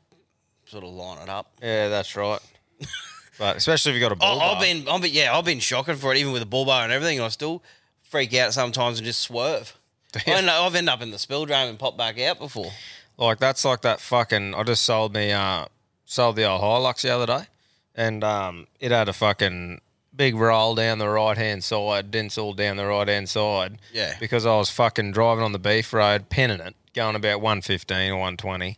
sort 0.66 0.84
of 0.84 0.92
line 0.92 1.18
it 1.22 1.30
up. 1.30 1.52
Yeah, 1.62 1.90
that's 1.90 2.16
right. 2.16 2.40
but 3.40 3.58
especially 3.58 3.92
if 3.92 3.96
you 3.96 4.02
got 4.02 4.12
a 4.12 4.16
bull 4.16 4.40
I, 4.40 4.54
I've 4.54 4.62
been, 4.62 4.88
I've 4.88 5.02
been, 5.02 5.12
yeah, 5.14 5.36
I've 5.36 5.46
been 5.46 5.60
shocking 5.60 5.96
for 5.96 6.14
it, 6.14 6.18
even 6.20 6.32
with 6.32 6.44
a 6.44 6.46
bull 6.46 6.66
bar 6.66 6.84
and 6.84 6.94
everything. 6.94 7.18
And 7.18 7.26
I 7.26 7.30
still 7.30 7.64
freak 8.04 8.34
out 8.36 8.54
sometimes 8.54 9.00
and 9.00 9.06
just 9.06 9.22
swerve. 9.22 9.76
I 10.28 10.34
up, 10.34 10.50
I've 10.62 10.76
ended 10.76 10.94
up 10.94 11.02
in 11.02 11.10
the 11.12 11.20
spill 11.20 11.46
drain 11.46 11.68
and 11.68 11.80
popped 11.80 11.98
back 11.98 12.20
out 12.22 12.40
before. 12.40 12.72
Like 13.18 13.40
that's 13.40 13.66
like 13.66 13.82
that 13.82 14.00
fucking. 14.00 14.54
I 14.54 14.64
just 14.64 14.84
sold 14.84 15.14
me 15.14 15.32
uh 15.32 15.66
sold 16.06 16.36
the 16.36 16.44
old 16.46 16.62
Hilux 16.62 17.02
the 17.02 17.10
other 17.10 17.26
day, 17.26 17.48
and 17.96 18.24
um 18.24 18.68
it 18.80 18.92
had 18.92 19.10
a 19.10 19.14
fucking 19.14 19.82
big 20.16 20.36
roll 20.36 20.76
down 20.76 21.00
the 21.00 21.10
right 21.10 21.38
hand 21.38 21.64
side, 21.64 22.12
dents 22.12 22.38
all 22.38 22.54
down 22.54 22.78
the 22.78 22.86
right 22.86 23.08
hand 23.08 23.30
side. 23.30 23.78
Yeah. 23.94 24.16
Because 24.20 24.46
I 24.46 24.56
was 24.56 24.70
fucking 24.70 25.12
driving 25.12 25.44
on 25.44 25.52
the 25.52 25.60
beef 25.60 25.94
road, 25.94 26.30
pinning 26.30 26.60
it, 26.60 26.76
going 26.94 27.16
about 27.16 27.42
one 27.42 27.62
fifteen 27.62 28.12
or 28.12 28.18
one 28.18 28.38
twenty, 28.38 28.78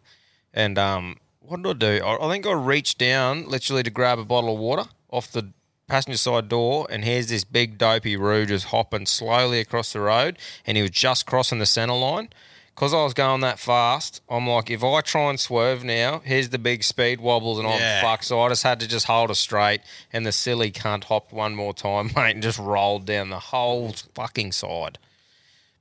and 0.54 0.78
um 0.78 1.18
what 1.40 1.62
did 1.62 1.84
I 1.84 2.00
do? 2.00 2.06
I, 2.06 2.28
I 2.28 2.32
think 2.32 2.46
I 2.46 2.52
reached 2.52 2.98
down 2.98 3.48
literally 3.48 3.84
to 3.84 3.90
grab 3.90 4.20
a 4.20 4.26
bottle 4.26 4.54
of 4.54 4.60
water 4.60 4.90
off 5.10 5.32
the 5.32 5.52
passenger 5.88 6.18
side 6.18 6.50
door, 6.50 6.86
and 6.90 7.06
here's 7.06 7.28
this 7.28 7.46
big 7.46 7.78
dopey 7.78 8.18
roo 8.18 8.46
just 8.46 8.66
hopping 8.66 9.06
slowly 9.06 9.62
across 9.62 9.94
the 9.94 10.02
road, 10.02 10.38
and 10.66 10.76
he 10.76 10.82
was 10.82 10.92
just 10.92 11.26
crossing 11.26 11.60
the 11.60 11.66
centre 11.66 11.94
line. 11.94 12.30
Because 12.78 12.94
I 12.94 13.04
was 13.04 13.16
going 13.16 13.42
that 13.42 13.58
fast, 13.58 14.22
I'm 14.30 14.46
like, 14.46 14.70
if 14.70 14.84
I 14.84 15.02
try 15.02 15.32
and 15.32 15.40
swerve 15.40 15.84
now, 15.84 16.20
here's 16.24 16.50
the 16.50 16.60
big 16.60 16.84
speed 16.84 17.20
wobbles, 17.20 17.58
and 17.58 17.68
Yeah. 17.68 17.74
I'm 17.74 18.06
fucked. 18.06 18.26
So 18.26 18.40
I 18.40 18.50
just 18.50 18.62
had 18.62 18.80
to 18.82 18.88
just 18.88 19.08
hold 19.08 19.32
it 19.32 19.36
straight, 19.36 19.82
and 20.14 20.28
the 20.28 20.32
silly 20.32 20.72
cunt 20.72 21.06
hopped 21.06 21.34
one 21.34 21.56
more 21.56 21.74
time, 21.74 22.12
mate, 22.16 22.36
and 22.36 22.44
just 22.44 22.60
rolled 22.60 23.08
down 23.08 23.32
the 23.32 23.40
whole 23.40 23.94
fucking 24.14 24.52
side. 24.52 25.00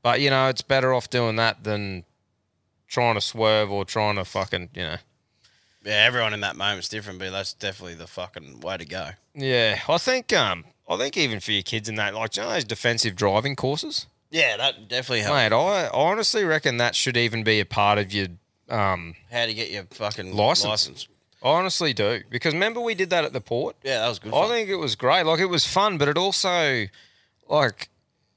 But 0.02 0.22
you 0.22 0.30
know, 0.30 0.48
it's 0.48 0.62
better 0.62 0.94
off 0.94 1.11
doing 1.11 1.37
that 1.37 1.64
than 1.64 2.04
trying 2.88 3.16
to 3.16 3.20
swerve 3.20 3.70
or 3.70 3.85
trying 3.85 4.16
to 4.16 4.24
fucking, 4.24 4.70
you 4.72 4.82
know. 4.82 4.96
Yeah, 5.85 6.02
everyone 6.06 6.32
in 6.32 6.40
that 6.40 6.56
moment's 6.56 6.88
different, 6.88 7.18
but 7.18 7.30
that's 7.30 7.52
definitely 7.52 7.96
the 7.96 8.06
fucking 8.06 8.61
way 8.61 8.78
to 8.78 8.87
go. 8.87 9.11
Yeah, 9.35 9.80
I 9.87 9.98
think 9.98 10.32
um, 10.32 10.64
I 10.88 10.96
think 10.96 11.18
even 11.18 11.40
for 11.40 11.52
your 11.52 11.62
kids 11.62 11.90
and 11.90 11.98
that, 11.98 12.14
like, 12.14 12.30
do 12.30 12.40
you 12.40 12.46
know 12.46 12.54
those 12.54 12.64
defensive 12.64 13.16
driving 13.16 13.54
courses, 13.54 14.06
Yeah, 14.30 14.56
that 14.56 14.88
definitely 14.88 15.20
helps. 15.20 15.34
mate. 15.36 15.52
I, 15.52 15.86
I 15.86 15.90
honestly 15.92 16.44
reckon 16.44 16.78
that 16.78 16.94
should 16.94 17.16
even 17.16 17.44
be 17.44 17.60
a 17.60 17.66
part 17.66 17.98
of 17.98 18.12
your. 18.12 18.26
Um, 18.68 19.14
How 19.30 19.46
to 19.46 19.54
get 19.54 19.70
your 19.70 19.84
fucking 19.90 20.34
License. 20.34 20.68
license. 20.68 21.08
I 21.42 21.48
honestly 21.50 21.92
do 21.92 22.22
because 22.30 22.52
remember 22.54 22.80
we 22.80 22.94
did 22.96 23.10
that 23.10 23.24
at 23.24 23.32
the 23.32 23.40
port. 23.40 23.76
Yeah, 23.84 24.00
that 24.00 24.08
was 24.08 24.18
good. 24.18 24.34
I 24.34 24.40
fun. 24.42 24.50
think 24.50 24.68
it 24.68 24.76
was 24.76 24.96
great. 24.96 25.24
Like 25.24 25.38
it 25.38 25.46
was 25.46 25.64
fun, 25.64 25.98
but 25.98 26.08
it 26.08 26.16
also, 26.18 26.86
like, 27.48 27.88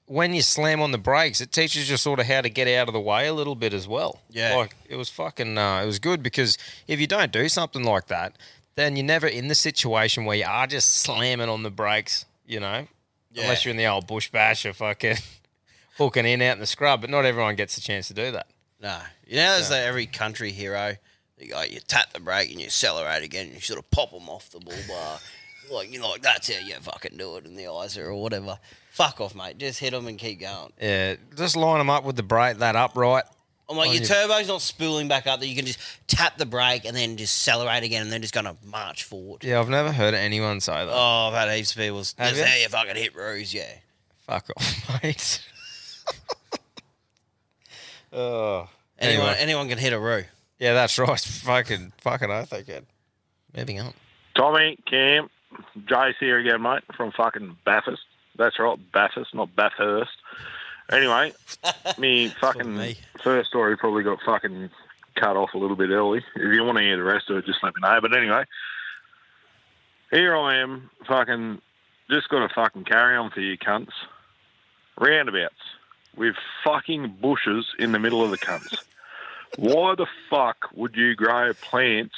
when 0.06 0.34
you 0.36 0.42
slam 0.44 0.82
on 0.82 0.92
the 0.92 0.98
brakes, 1.00 1.42
it 1.42 1.52
teaches 1.52 1.90
you 1.90 1.98
sort 1.98 2.20
of 2.20 2.28
how 2.28 2.42
to 2.42 2.50
get 2.50 2.68
out 2.68 2.88
of 2.88 2.94
the 2.94 3.00
way 3.00 3.26
a 3.28 3.34
little 3.34 3.56
bit 3.56 3.74
as 3.74 3.88
well. 3.88 4.22
Yeah. 4.30 4.56
like 4.56 4.76
it 4.88 4.96
was 4.98 5.10
fucking. 5.10 5.58
Uh, 5.58 5.82
it 5.82 5.86
was 5.88 5.98
good 5.98 6.22
because 6.22 6.58
if 6.88 7.00
you 7.00 7.08
don't 7.08 7.32
do 7.32 7.50
something 7.50 7.84
like 7.84 8.08
that, 8.08 8.38
then 8.76 8.96
you're 8.96 9.06
never 9.06 9.28
in 9.28 9.48
the 9.48 9.56
situation 9.56 10.26
where 10.26 10.38
you 10.38 10.46
are 10.46 10.68
just 10.68 10.96
slamming 10.98 11.50
on 11.50 11.64
the 11.64 11.72
brakes. 11.72 12.26
You 12.46 12.60
know, 12.60 12.88
Yeah. 13.32 13.44
unless 13.44 13.66
you're 13.66 13.72
in 13.72 13.78
the 13.78 13.88
old 13.88 14.06
bush 14.06 14.30
bash 14.30 14.66
or 14.66 14.74
fucking 14.74 15.18
hooking 16.00 16.26
in 16.26 16.42
out 16.42 16.54
in 16.54 16.60
the 16.60 16.66
scrub. 16.66 17.02
But 17.02 17.12
not 17.12 17.26
everyone 17.26 17.56
gets 17.56 17.76
the 17.76 17.82
chance 17.82 18.08
to 18.08 18.16
do 18.16 18.32
that. 18.32 18.48
No, 18.82 18.98
you 19.28 19.36
know, 19.36 19.52
there's 19.54 19.70
that 19.70 19.86
every 19.86 20.08
country 20.08 20.52
hero. 20.52 20.96
You, 21.38 21.50
go, 21.50 21.62
you 21.62 21.80
tap 21.82 22.12
the 22.14 22.20
brake 22.20 22.50
and 22.50 22.60
you 22.60 22.66
accelerate 22.66 23.24
again. 23.24 23.48
And 23.48 23.56
you 23.56 23.62
sort 23.62 23.80
of 23.80 23.90
pop 23.92 24.12
them 24.12 24.28
off 24.28 24.50
the 24.50 24.60
bull 24.60 24.74
bar. 24.88 25.20
like 25.72 25.92
you 25.94 26.02
like 26.02 26.22
that's 26.22 26.52
how 26.52 26.60
you 26.60 26.74
fucking 26.76 27.18
do 27.18 27.36
it 27.38 27.46
in 27.46 27.56
the 27.56 27.72
Isa 27.86 28.04
or 28.04 28.16
whatever. 28.16 28.58
Fuck 28.92 29.22
off, 29.22 29.36
mate. 29.36 29.58
Just 29.58 29.80
hit 29.80 29.92
them 29.92 30.08
and 30.08 30.18
keep 30.18 30.40
going. 30.40 30.74
Yeah, 30.82 31.16
just 31.36 31.56
line 31.56 31.78
them 31.78 31.90
up 31.90 32.04
with 32.04 32.16
the 32.16 32.24
brake 32.24 32.58
that 32.58 32.76
upright. 32.76 33.24
I'm 33.70 33.78
like, 33.78 33.92
your 33.92 34.02
your- 34.02 34.06
turbo's 34.06 34.48
not 34.48 34.62
spooling 34.62 35.08
back 35.08 35.28
up 35.28 35.40
that 35.42 35.48
you 35.48 35.56
can 35.56 35.66
just 35.66 35.80
tap 36.08 36.38
the 36.38 36.46
brake 36.46 36.86
and 36.86 36.98
then 36.98 37.18
just 37.18 37.38
accelerate 37.48 37.84
again 37.84 38.02
and 38.02 38.12
then 38.12 38.22
just 38.22 38.34
gonna 38.34 38.58
march 38.66 39.04
forward. 39.04 39.44
Yeah, 39.44 39.60
I've 39.60 39.70
never 39.70 39.92
heard 39.92 40.16
anyone 40.16 40.60
say 40.60 40.74
that. 40.74 40.90
Oh, 40.92 41.30
I've 41.32 41.34
had 41.34 41.56
heaps 41.56 41.72
of 41.72 41.78
people. 41.78 42.04
That's 42.18 42.38
you? 42.38 42.44
how 42.44 42.56
you 42.56 42.68
fucking 42.68 42.96
hit 42.96 43.16
roos, 43.16 43.54
yeah. 43.54 43.72
Fuck 44.26 44.50
off, 44.58 45.04
mate. 45.04 45.42
oh. 48.14 48.70
Anyone, 49.02 49.28
Anyway. 49.28 49.36
anyone 49.40 49.70
can 49.70 49.78
hit 49.78 49.94
a 49.94 50.00
roo. 50.00 50.24
Yeah, 50.60 50.74
that's 50.74 50.98
right. 51.00 51.20
Fucking, 51.20 51.94
fucking 52.02 52.30
oath 52.30 52.50
they 52.50 52.64
can. 52.64 52.86
Moving 53.56 53.80
on. 53.80 53.94
Tommy, 54.36 54.78
Cam, 54.86 55.30
Jace 55.86 56.16
here 56.20 56.38
again, 56.38 56.62
mate, 56.62 56.84
from 56.96 57.12
fucking 57.14 57.58
Bathurst. 57.66 58.02
That's 58.38 58.60
right, 58.60 58.78
Bathurst, 58.92 59.34
not 59.34 59.56
Bathurst. 59.56 60.12
Anyway, 60.92 61.34
me 61.98 62.30
fucking 62.42 62.78
me. 62.78 62.98
first 63.24 63.50
story 63.50 63.78
probably 63.78 64.04
got 64.04 64.20
fucking 64.26 64.70
cut 65.16 65.36
off 65.38 65.54
a 65.54 65.58
little 65.58 65.76
bit 65.76 65.90
early. 65.90 66.20
If 66.36 66.54
you 66.54 66.64
want 66.64 66.78
to 66.78 66.84
hear 66.84 66.98
the 66.98 67.04
rest 67.04 67.30
of 67.30 67.38
it, 67.38 67.46
just 67.46 67.64
let 67.64 67.74
me 67.76 67.82
know. 67.82 68.00
But 68.02 68.16
anyway, 68.16 68.44
here 70.12 70.36
I 70.36 70.58
am, 70.58 70.90
fucking, 71.08 71.62
just 72.10 72.30
got 72.30 72.50
a 72.50 72.54
fucking 72.54 72.86
carry 72.86 73.16
on 73.18 73.30
for 73.32 73.40
you 73.42 73.58
cunts. 73.58 73.92
Roundabouts 75.00 75.54
with 76.16 76.36
fucking 76.64 77.18
bushes 77.22 77.66
in 77.78 77.92
the 77.92 78.00
middle 78.00 78.24
of 78.24 78.32
the 78.32 78.38
cunts. 78.38 78.78
Why 79.58 79.96
the 79.96 80.08
fuck 80.30 80.70
would 80.74 80.96
you 80.96 81.16
grow 81.16 81.54
plants 81.54 82.16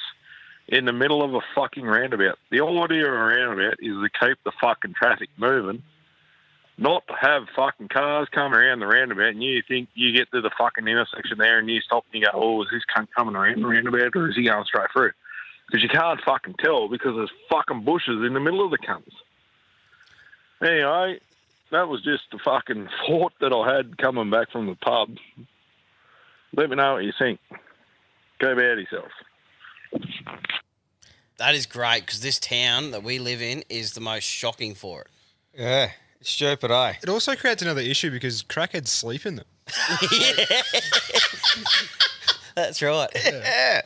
in 0.67 0.85
the 0.85 0.93
middle 0.93 1.23
of 1.23 1.33
a 1.33 1.41
fucking 1.55 1.85
roundabout? 1.85 2.37
The 2.49 2.59
whole 2.59 2.83
idea 2.83 3.07
of 3.07 3.13
a 3.13 3.17
roundabout 3.17 3.77
is 3.79 3.95
to 3.95 4.09
keep 4.19 4.37
the 4.43 4.51
fucking 4.59 4.93
traffic 4.93 5.29
moving, 5.37 5.83
not 6.77 7.05
to 7.07 7.13
have 7.13 7.47
fucking 7.55 7.89
cars 7.89 8.27
come 8.31 8.53
around 8.53 8.79
the 8.79 8.87
roundabout 8.87 9.29
and 9.29 9.43
you 9.43 9.61
think 9.67 9.89
you 9.93 10.11
get 10.11 10.31
to 10.31 10.41
the 10.41 10.51
fucking 10.57 10.87
intersection 10.87 11.37
there 11.37 11.59
and 11.59 11.69
you 11.69 11.79
stop 11.81 12.05
and 12.11 12.21
you 12.21 12.27
go, 12.27 12.31
oh, 12.33 12.63
is 12.63 12.69
this 12.71 12.83
cunt 12.95 13.07
coming 13.15 13.35
around 13.35 13.61
the 13.61 13.67
roundabout 13.67 14.15
or 14.15 14.29
is 14.29 14.35
he 14.35 14.43
going 14.43 14.65
straight 14.65 14.91
through? 14.91 15.11
Because 15.67 15.83
you 15.83 15.89
can't 15.89 16.19
fucking 16.21 16.55
tell 16.55 16.89
because 16.89 17.15
there's 17.15 17.31
fucking 17.49 17.83
bushes 17.83 18.25
in 18.25 18.33
the 18.33 18.39
middle 18.39 18.65
of 18.65 18.71
the 18.71 18.77
cunts. 18.77 19.13
Anyway, 20.61 21.19
that 21.71 21.87
was 21.87 22.03
just 22.03 22.23
the 22.31 22.39
fucking 22.43 22.87
thought 23.07 23.33
that 23.41 23.53
I 23.53 23.75
had 23.75 23.97
coming 23.97 24.29
back 24.29 24.51
from 24.51 24.67
the 24.67 24.75
pub. 24.75 25.17
Let 26.55 26.69
me 26.69 26.75
know 26.75 26.93
what 26.93 27.03
you 27.03 27.13
think. 27.17 27.39
Go 28.39 28.51
about 28.51 28.77
yourself. 28.77 29.11
That 31.37 31.55
is 31.55 31.65
great 31.65 32.01
because 32.01 32.21
this 32.21 32.39
town 32.39 32.91
that 32.91 33.03
we 33.03 33.17
live 33.19 33.41
in 33.41 33.63
is 33.69 33.93
the 33.93 34.01
most 34.01 34.25
shocking 34.25 34.75
for 34.75 35.01
it. 35.01 35.07
Yeah, 35.57 35.91
it's 36.19 36.29
stupid, 36.29 36.71
eh? 36.71 36.93
It 37.01 37.09
also 37.09 37.35
creates 37.35 37.61
another 37.61 37.81
issue 37.81 38.11
because 38.11 38.43
crackheads 38.43 38.89
sleep 38.89 39.25
in 39.25 39.37
them. 39.37 39.45
That's 42.55 42.81
right. 42.81 43.09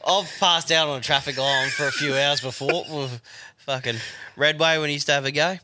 I've 0.08 0.32
passed 0.40 0.72
out 0.72 0.88
on 0.90 0.98
a 0.98 1.02
traffic 1.02 1.38
island 1.38 1.72
for 1.72 1.88
a 1.88 1.92
few 1.92 2.16
hours 2.16 2.42
before 2.42 2.84
with 2.90 3.22
fucking 3.58 3.98
Redway 4.36 4.78
when 4.80 4.90
he 4.90 4.96
used 4.96 5.06
to 5.08 5.14
have 5.14 5.26
a 5.26 5.32
go. 5.32 5.58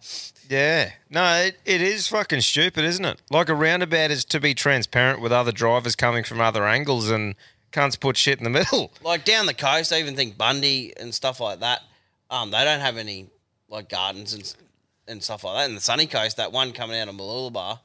Yeah. 0.52 0.92
No, 1.10 1.34
it, 1.36 1.60
it 1.64 1.82
is 1.82 2.10
fucking 2.10 2.42
stupid, 2.42 2.84
isn't 2.84 3.06
it? 3.06 3.22
Like 3.30 3.48
a 3.48 3.56
roundabout 3.56 4.12
is 4.12 4.26
to 4.26 4.40
be 4.42 4.54
transparent 4.54 5.22
with 5.22 5.32
other 5.32 5.54
drivers 5.54 5.96
coming 5.96 6.26
from 6.26 6.42
other 6.42 6.68
angles 6.68 7.10
and 7.10 7.36
cunts 7.72 7.98
put 7.98 8.18
shit 8.18 8.38
in 8.38 8.44
the 8.44 8.50
middle. 8.60 8.92
Like 9.02 9.24
down 9.24 9.46
the 9.46 9.54
coast, 9.54 9.94
I 9.94 10.00
even 10.02 10.18
think 10.18 10.38
Bundy 10.38 10.92
and 10.98 11.16
stuff 11.16 11.40
like 11.40 11.62
that. 11.62 11.84
Um, 12.30 12.52
they 12.52 12.66
don't 12.66 12.82
have 12.82 12.98
any 12.98 13.28
like 13.70 13.88
gardens 13.88 14.34
and 14.34 14.54
and 15.08 15.24
stuff 15.24 15.46
like 15.46 15.56
that. 15.56 15.70
And 15.70 15.78
the 15.78 15.82
sunny 15.82 16.06
coast, 16.06 16.36
that 16.36 16.52
one 16.52 16.74
coming 16.74 17.00
out 17.00 17.08
of 17.08 17.16
Mooloolaba, 17.16 17.80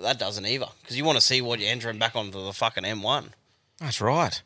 that 0.00 0.20
doesn't 0.20 0.46
either 0.46 0.68
because 0.82 0.96
you 0.96 1.04
want 1.04 1.16
to 1.16 1.24
see 1.24 1.42
what 1.42 1.58
you're 1.58 1.68
entering 1.68 1.98
back 1.98 2.14
onto 2.14 2.44
the 2.44 2.52
fucking 2.52 2.84
M1. 2.84 3.30
That's 3.78 4.00
right. 4.00 4.40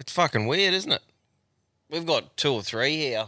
It's 0.00 0.12
fucking 0.12 0.48
weird, 0.48 0.74
isn't 0.74 0.90
it? 0.90 1.02
We've 1.88 2.06
got 2.06 2.36
two 2.36 2.52
or 2.54 2.62
three 2.62 2.96
here. 2.96 3.26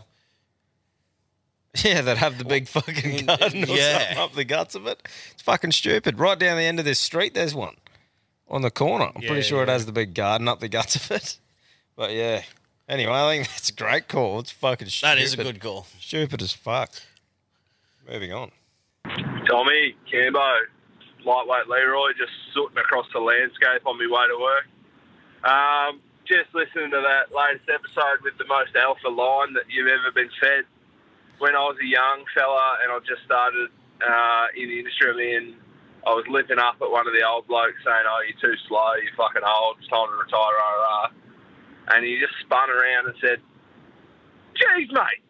Yeah, 1.84 2.02
that 2.02 2.18
have 2.18 2.36
the 2.38 2.44
big 2.44 2.68
fucking 2.68 3.24
garden 3.26 3.64
or 3.64 3.66
Yeah. 3.76 3.98
something 4.00 4.18
up 4.18 4.32
the 4.34 4.44
guts 4.44 4.74
of 4.74 4.86
it. 4.86 5.06
It's 5.32 5.42
fucking 5.42 5.72
stupid. 5.72 6.18
Right 6.18 6.38
down 6.38 6.56
the 6.58 6.64
end 6.64 6.78
of 6.78 6.84
this 6.84 6.98
street, 6.98 7.32
there's 7.34 7.54
one 7.54 7.76
on 8.48 8.60
the 8.60 8.70
corner. 8.70 9.10
I'm 9.14 9.22
Yeah, 9.22 9.28
pretty 9.28 9.42
sure 9.42 9.62
it 9.62 9.68
has 9.70 9.86
the 9.86 9.92
big 9.92 10.12
garden 10.14 10.48
up 10.48 10.60
the 10.60 10.68
guts 10.68 10.96
of 10.96 11.10
it. 11.10 11.38
But 11.96 12.12
yeah. 12.12 12.42
Anyway, 12.88 13.12
I 13.12 13.36
think 13.36 13.48
that's 13.48 13.68
a 13.68 13.74
great 13.74 14.08
call. 14.08 14.40
It's 14.40 14.50
fucking 14.50 14.88
stupid. 14.88 15.16
That 15.16 15.22
is 15.22 15.34
a 15.34 15.36
good 15.36 15.60
call. 15.60 15.86
Stupid 16.00 16.40
as 16.42 16.52
fuck. 16.52 16.90
Moving 18.10 18.32
on. 18.32 18.50
Tommy, 19.46 19.94
Cambo, 20.10 20.56
lightweight 21.24 21.68
Leroy, 21.68 22.12
just 22.18 22.32
sooting 22.54 22.78
across 22.78 23.06
the 23.12 23.20
landscape 23.20 23.86
on 23.86 23.98
my 23.98 24.06
way 24.10 24.26
to 24.26 24.40
work. 24.40 24.66
Um, 25.44 26.00
just 26.26 26.54
listening 26.54 26.90
to 26.92 27.00
that 27.02 27.34
latest 27.36 27.68
episode 27.68 28.22
with 28.22 28.38
the 28.38 28.46
most 28.46 28.74
alpha 28.74 29.08
line 29.08 29.52
that 29.54 29.64
you've 29.68 29.88
ever 29.88 30.10
been 30.14 30.30
fed. 30.40 30.64
When 31.42 31.58
I 31.58 31.66
was 31.66 31.74
a 31.82 31.88
young 31.90 32.22
fella 32.38 32.78
and 32.86 32.94
I 32.94 33.02
just 33.02 33.26
started 33.26 33.66
uh, 33.98 34.46
in 34.54 34.70
the 34.70 34.78
industry 34.78 35.34
in, 35.34 35.58
I 36.06 36.14
was 36.14 36.22
limping 36.30 36.62
up 36.62 36.78
at 36.78 36.86
one 36.86 37.10
of 37.10 37.14
the 37.18 37.26
old 37.26 37.50
blokes 37.50 37.82
saying, 37.82 38.06
"Oh, 38.06 38.22
you're 38.22 38.38
too 38.38 38.54
slow. 38.70 38.94
You're 39.02 39.18
fucking 39.18 39.42
old. 39.42 39.82
It's 39.82 39.90
time 39.90 40.06
to 40.06 40.16
retire." 40.22 40.54
Rah, 40.54 40.78
rah. 40.86 41.08
And 41.90 42.06
he 42.06 42.22
just 42.22 42.38
spun 42.46 42.70
around 42.70 43.10
and 43.10 43.16
said, 43.18 43.42
"Geez, 44.54 44.86
mate, 44.94 45.22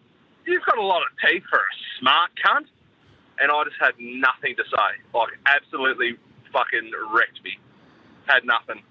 you've 0.44 0.64
got 0.68 0.77
a 0.77 0.85
lot 0.85 1.01
of 1.01 1.09
teeth 1.25 1.44
for 1.48 1.59
a 1.59 1.72
smart 1.98 2.31
cunt." 2.44 2.68
and 3.40 3.51
I 3.51 3.64
just 3.64 3.77
had 3.81 3.94
nothing 3.98 4.55
to 4.57 4.64
say. 4.68 4.90
Like, 5.14 5.35
absolutely 5.46 6.14
fucking 6.53 6.92
wrecked 7.11 7.42
me. 7.42 7.59
Had 8.27 8.44
nothing. 8.44 8.83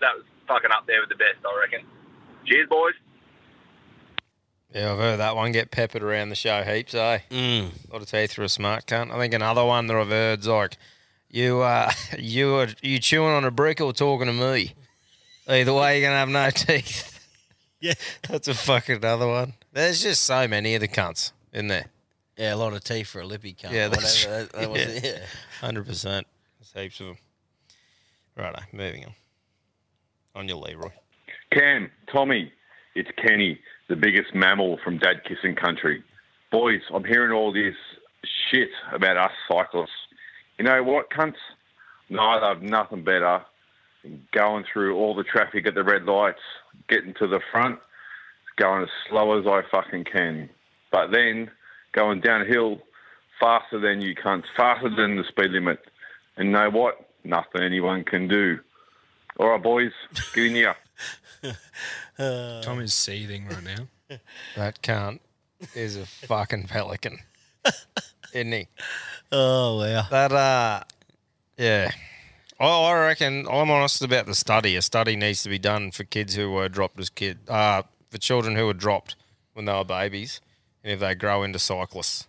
That 0.00 0.16
was 0.16 0.24
fucking 0.48 0.70
up 0.72 0.86
there 0.86 1.00
with 1.00 1.10
the 1.10 1.20
best, 1.20 1.38
I 1.44 1.52
reckon. 1.60 1.86
Cheers, 2.46 2.68
boys. 2.68 2.98
Yeah, 4.74 4.92
I've 4.92 4.98
heard 4.98 5.16
that 5.18 5.34
one 5.34 5.50
get 5.52 5.70
peppered 5.70 6.02
around 6.02 6.28
the 6.28 6.36
show 6.36 6.62
heaps, 6.62 6.94
eh? 6.94 7.18
Mm. 7.30 7.70
A 7.88 7.92
lot 7.92 8.02
of 8.02 8.10
teeth 8.10 8.34
for 8.34 8.42
a 8.42 8.48
smart 8.48 8.86
cunt. 8.86 9.10
I 9.12 9.18
think 9.18 9.34
another 9.34 9.64
one 9.64 9.88
that 9.88 9.96
I've 9.96 10.08
heard's 10.08 10.46
like, 10.46 10.76
you 11.28 11.60
uh, 11.60 11.90
you 12.18 12.54
are 12.56 12.68
you 12.80 12.98
chewing 12.98 13.32
on 13.32 13.44
a 13.44 13.50
brick 13.50 13.80
or 13.80 13.92
talking 13.92 14.26
to 14.26 14.32
me? 14.32 14.74
Either 15.48 15.72
way, 15.72 16.00
you're 16.00 16.08
gonna 16.08 16.18
have 16.18 16.28
no 16.28 16.50
teeth. 16.54 17.28
Yeah. 17.80 17.94
That's 18.28 18.46
a 18.46 18.54
fucking 18.54 18.96
another 18.96 19.26
one. 19.26 19.54
There's 19.72 20.02
just 20.02 20.22
so 20.22 20.46
many 20.46 20.74
of 20.74 20.80
the 20.80 20.88
cunts 20.88 21.32
in 21.52 21.68
there. 21.68 21.86
Yeah, 22.36 22.54
a 22.54 22.56
lot 22.56 22.72
of 22.72 22.84
teeth 22.84 23.08
for 23.08 23.20
a 23.20 23.26
lippy 23.26 23.54
cunt. 23.54 23.72
Yeah, 23.72 23.88
that's 23.88 24.24
whatever. 24.24 24.44
That, 24.44 24.52
that 24.52 24.70
was 24.70 25.04
yeah. 25.04 25.18
hundred 25.60 25.86
percent. 25.86 26.26
There's 26.58 26.84
heaps 26.84 27.00
of 27.00 27.06
them. 27.06 27.18
Righto, 28.36 28.62
moving 28.72 29.04
on. 29.04 29.14
On 30.34 30.48
your 30.48 30.56
Leroy. 30.56 30.90
Cam, 31.52 31.90
Tommy, 32.10 32.50
it's 32.94 33.10
Kenny, 33.22 33.58
the 33.90 33.96
biggest 33.96 34.34
mammal 34.34 34.78
from 34.84 34.98
dad 34.98 35.22
kissing 35.24 35.56
country. 35.56 36.02
Boys, 36.52 36.80
I'm 36.94 37.04
hearing 37.04 37.32
all 37.32 37.52
this 37.52 37.74
shit 38.48 38.70
about 38.92 39.16
us 39.16 39.32
cyclists. 39.50 39.90
You 40.58 40.64
know 40.64 40.82
what, 40.84 41.10
cunts? 41.10 41.34
No, 42.08 42.20
I 42.22 42.48
have 42.48 42.62
nothing 42.62 43.02
better 43.02 43.42
than 44.02 44.26
going 44.32 44.64
through 44.72 44.96
all 44.96 45.14
the 45.14 45.24
traffic 45.24 45.66
at 45.66 45.74
the 45.74 45.82
red 45.82 46.04
lights, 46.04 46.40
getting 46.88 47.14
to 47.14 47.26
the 47.26 47.40
front, 47.50 47.80
going 48.56 48.84
as 48.84 48.88
slow 49.08 49.38
as 49.38 49.46
I 49.46 49.62
fucking 49.70 50.04
can. 50.04 50.48
But 50.92 51.10
then 51.10 51.50
going 51.92 52.20
downhill 52.20 52.78
faster 53.40 53.80
than 53.80 54.00
you 54.00 54.14
cunts, 54.14 54.44
faster 54.56 54.88
than 54.88 55.16
the 55.16 55.24
speed 55.24 55.50
limit. 55.50 55.80
And 56.36 56.52
know 56.52 56.70
what? 56.70 57.08
Nothing 57.24 57.62
anyone 57.62 58.04
can 58.04 58.28
do. 58.28 58.60
All 59.38 59.48
right, 59.48 59.62
boys, 59.62 59.92
get 60.32 60.46
in 60.46 60.54
here. 60.54 60.76
Tom 62.62 62.80
is 62.80 62.94
seething 62.94 63.48
right 63.48 63.64
now. 63.64 64.18
That 64.56 64.82
cunt 64.82 65.20
is 65.74 65.96
a 65.96 66.04
fucking 66.04 66.64
pelican, 66.64 67.20
isn't 68.32 68.52
he? 68.52 68.66
Oh 69.30 69.78
wow. 69.78 70.06
That 70.10 70.32
uh, 70.32 70.82
yeah. 71.56 71.92
I, 72.58 72.66
I 72.66 73.06
reckon 73.06 73.46
I'm 73.48 73.70
honest 73.70 74.02
about 74.02 74.26
the 74.26 74.34
study. 74.34 74.74
A 74.76 74.82
study 74.82 75.14
needs 75.14 75.44
to 75.44 75.48
be 75.48 75.58
done 75.58 75.92
for 75.92 76.02
kids 76.04 76.34
who 76.34 76.50
were 76.50 76.68
dropped 76.68 76.98
as 76.98 77.08
kid, 77.08 77.38
uh, 77.48 77.82
for 78.10 78.18
children 78.18 78.56
who 78.56 78.66
were 78.66 78.74
dropped 78.74 79.14
when 79.54 79.64
they 79.66 79.72
were 79.72 79.84
babies, 79.84 80.40
and 80.82 80.92
if 80.92 81.00
they 81.00 81.14
grow 81.14 81.42
into 81.42 81.58
cyclists, 81.58 82.26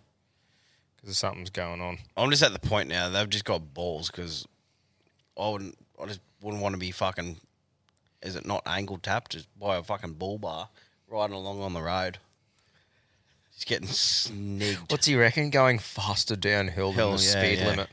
because 0.96 1.18
something's 1.18 1.50
going 1.50 1.80
on. 1.80 1.98
I'm 2.16 2.30
just 2.30 2.42
at 2.42 2.52
the 2.52 2.60
point 2.60 2.88
now. 2.88 3.08
They've 3.08 3.28
just 3.28 3.44
got 3.44 3.74
balls 3.74 4.10
because 4.10 4.46
I 5.38 5.48
wouldn't. 5.48 5.76
I 6.00 6.06
just 6.06 6.20
wouldn't 6.40 6.62
want 6.62 6.74
to 6.74 6.78
be 6.78 6.92
fucking. 6.92 7.36
Is 8.22 8.36
it 8.36 8.46
not 8.46 8.62
ankle 8.66 8.98
tapped? 8.98 9.32
Just 9.32 9.48
by 9.58 9.76
a 9.76 9.82
fucking 9.82 10.14
bull 10.14 10.38
bar 10.38 10.68
riding 11.08 11.34
along 11.36 11.60
on 11.62 11.74
the 11.74 11.82
road. 11.82 12.18
He's 13.54 13.64
getting 13.64 13.88
snigged. 13.88 14.90
What's 14.90 15.06
he 15.06 15.16
reckon? 15.16 15.50
Going 15.50 15.78
faster 15.78 16.36
downhill 16.36 16.92
Hell, 16.92 17.10
than 17.10 17.18
the 17.18 17.22
yeah, 17.24 17.30
speed 17.30 17.58
yeah. 17.58 17.66
limit. 17.68 17.88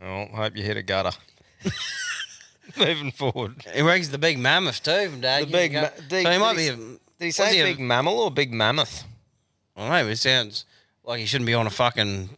Well, 0.00 0.26
hope 0.34 0.56
you 0.56 0.62
hit 0.62 0.76
a 0.76 0.82
gutter. 0.82 1.12
Moving 2.78 3.10
forward. 3.10 3.64
He 3.74 3.82
reckons 3.82 4.10
the 4.10 4.18
big 4.18 4.38
mammoth 4.38 4.82
too 4.82 5.10
from 5.10 5.20
Dad. 5.20 5.42
The 5.42 5.46
big 5.52 5.72
ma- 5.74 5.88
so 5.94 6.02
did- 6.08 6.26
he 6.28 6.38
might 6.38 6.56
be. 6.56 6.68
a- 6.68 6.76
Did 6.76 6.98
he 7.18 7.30
say 7.32 7.60
a- 7.60 7.64
big 7.64 7.80
mammal 7.80 8.18
or 8.20 8.30
big 8.30 8.52
mammoth? 8.52 9.04
I 9.76 9.80
don't 9.80 9.90
know. 10.06 10.10
It 10.10 10.16
sounds 10.16 10.64
like 11.04 11.20
he 11.20 11.26
shouldn't 11.26 11.46
be 11.46 11.54
on 11.54 11.66
a 11.66 11.70
fucking 11.70 12.30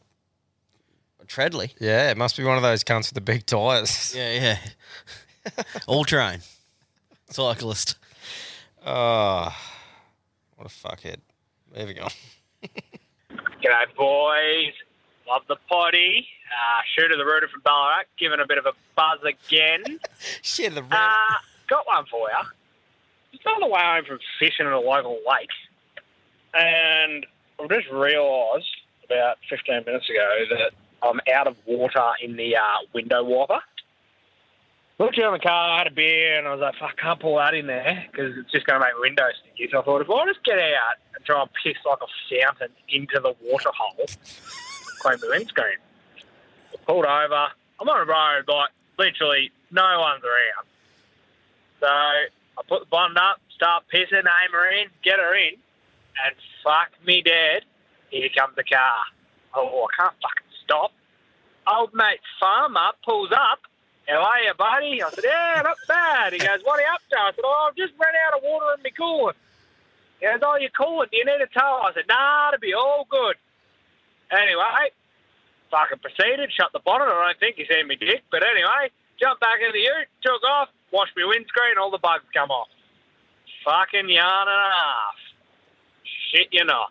a 1.21 1.25
treadly. 1.27 1.73
Yeah, 1.79 2.11
it 2.11 2.17
must 2.17 2.37
be 2.37 2.45
one 2.45 2.57
of 2.57 2.63
those 2.63 2.83
cunts 2.83 3.09
with 3.11 3.15
the 3.15 3.21
big 3.21 3.45
tyres. 3.47 4.15
Yeah, 4.17 4.33
yeah. 5.45 5.53
All 5.87 6.05
terrain 6.05 6.41
cyclist. 7.33 7.97
Oh, 8.85 9.55
what 10.57 10.67
a 10.67 10.69
fuckhead. 10.69 11.19
Moving 11.77 12.01
on. 12.01 12.11
G'day, 12.63 13.97
boys. 13.97 14.73
Love 15.29 15.43
the 15.49 15.57
potty. 15.69 16.27
Uh, 16.51 16.83
shooter 16.95 17.17
the 17.17 17.25
rooter 17.25 17.49
from 17.49 17.61
Ballarat, 17.63 18.05
giving 18.19 18.41
a 18.41 18.47
bit 18.47 18.59
of 18.59 18.67
a 18.67 18.73
buzz 18.97 19.21
again. 19.25 19.99
Shit, 20.43 20.75
the 20.75 20.83
uh, 20.83 21.13
got 21.69 21.87
one 21.87 22.05
for 22.11 22.29
you. 22.29 22.45
Just 23.33 23.47
on 23.47 23.61
the 23.61 23.67
way 23.67 23.81
home 23.81 24.05
from 24.05 24.19
fishing 24.39 24.67
at 24.67 24.73
a 24.73 24.79
local 24.79 25.19
lake, 25.27 25.49
and 26.53 27.25
I've 27.59 27.71
just 27.71 27.89
realised 27.91 28.67
about 29.07 29.39
15 29.49 29.85
minutes 29.87 30.11
ago 30.11 30.45
that 30.51 30.73
I'm 31.03 31.21
out 31.33 31.47
of 31.47 31.57
water 31.67 32.11
in 32.23 32.37
the 32.37 32.57
uh, 32.57 32.61
window 32.93 33.25
wiper. 33.25 33.61
Looked 35.03 35.19
around 35.19 35.33
the 35.33 35.41
car, 35.41 35.79
had 35.79 35.89
a 35.89 35.91
beer, 35.91 36.39
and 36.39 36.47
I 36.47 36.53
was 36.53 36.61
like, 36.61 36.77
fuck, 36.79 36.95
I 36.97 37.03
can't 37.03 37.19
pull 37.19 37.39
that 37.39 37.55
in 37.55 37.67
there 37.67 38.07
because 38.07 38.39
it's 38.39 38.53
just 38.53 38.67
going 38.67 38.79
to 38.81 38.87
make 38.87 38.95
windows 39.01 39.35
sticky. 39.43 39.69
So 39.73 39.81
I 39.81 39.83
thought, 39.83 40.01
if 40.01 40.09
I 40.09 40.27
just 40.27 40.45
get 40.45 40.61
out 40.61 40.95
and 41.17 41.25
try 41.25 41.41
and 41.43 41.51
piss 41.59 41.75
like 41.85 41.99
a 41.99 42.07
fountain 42.31 42.69
into 42.89 43.19
the 43.19 43.35
water 43.43 43.71
hole, 43.75 44.07
clean 45.01 45.19
the 45.19 45.27
windscreen. 45.29 45.83
I 46.73 46.77
pulled 46.87 47.05
over. 47.05 47.49
I'm 47.81 47.89
on 47.89 47.99
a 48.01 48.07
road, 48.07 48.47
like, 48.47 48.71
literally 48.97 49.51
no 49.73 49.83
one's 49.99 50.23
around. 50.23 50.67
So 51.81 51.89
I 51.89 52.63
put 52.69 52.83
the 52.83 52.87
bonnet 52.87 53.19
up, 53.19 53.41
start 53.57 53.83
pissing, 53.93 54.23
aim 54.23 54.53
her 54.53 54.71
in, 54.71 54.87
get 55.03 55.19
her 55.19 55.35
in, 55.35 55.59
and 56.25 56.37
fuck 56.63 56.91
me 57.05 57.23
dead, 57.23 57.65
here 58.11 58.29
comes 58.39 58.55
the 58.55 58.63
car. 58.63 58.95
Oh, 59.53 59.89
I 59.91 60.01
can't 60.01 60.15
fucking 60.23 60.53
stop. 60.63 60.93
Old 61.67 61.93
mate 61.93 62.21
Farmer 62.39 62.93
pulls 63.05 63.33
up. 63.33 63.67
How 64.09 64.23
are 64.23 64.41
you, 64.41 64.53
buddy? 64.59 65.03
I 65.03 65.11
said, 65.11 65.25
yeah, 65.25 65.63
not 65.63 65.77
bad. 65.87 66.33
He 66.33 66.39
goes, 66.39 66.61
what 66.65 66.79
are 66.79 66.83
you 66.83 66.93
up 66.93 67.01
to? 67.11 67.19
I 67.19 67.31
said, 67.35 67.45
oh, 67.45 67.69
I've 67.69 67.77
just 67.77 67.93
run 67.99 68.13
out 68.27 68.39
of 68.39 68.43
water 68.43 68.67
in 68.77 68.83
my 68.83 68.91
coolant. 68.91 69.35
He 70.21 70.27
goes, 70.27 70.41
oh, 70.43 70.57
you're 70.57 70.71
coolant. 70.71 71.11
Do 71.11 71.17
you 71.17 71.25
need 71.25 71.41
a 71.41 71.47
tow? 71.47 71.83
I 71.87 71.93
said, 71.95 72.05
nah, 72.09 72.49
it'll 72.49 72.61
be 72.61 72.75
all 72.75 73.07
good. 73.09 73.37
Anyway, 74.31 74.91
fucking 75.71 75.99
proceeded, 75.99 76.51
shut 76.53 76.73
the 76.73 76.81
bonnet. 76.81 77.07
I 77.07 77.29
don't 77.29 77.41
think 77.41 77.57
he's 77.57 77.69
seen 77.69 77.87
me 77.87 77.97
dick, 77.97 78.23
but 78.31 78.43
anyway, 78.43 78.91
jumped 79.21 79.41
back 79.41 79.59
in 79.65 79.73
the 79.73 79.79
ute, 79.79 80.09
took 80.23 80.43
off, 80.43 80.69
washed 80.91 81.13
my 81.17 81.25
windscreen, 81.27 81.79
all 81.79 81.91
the 81.91 81.99
bugs 81.99 82.25
come 82.35 82.51
off. 82.51 82.69
Fucking 83.65 84.09
yarn 84.09 84.49
and 84.49 84.57
a 84.57 84.71
half. 84.75 85.15
Shit, 86.31 86.49
you 86.51 86.65
know. 86.65 86.85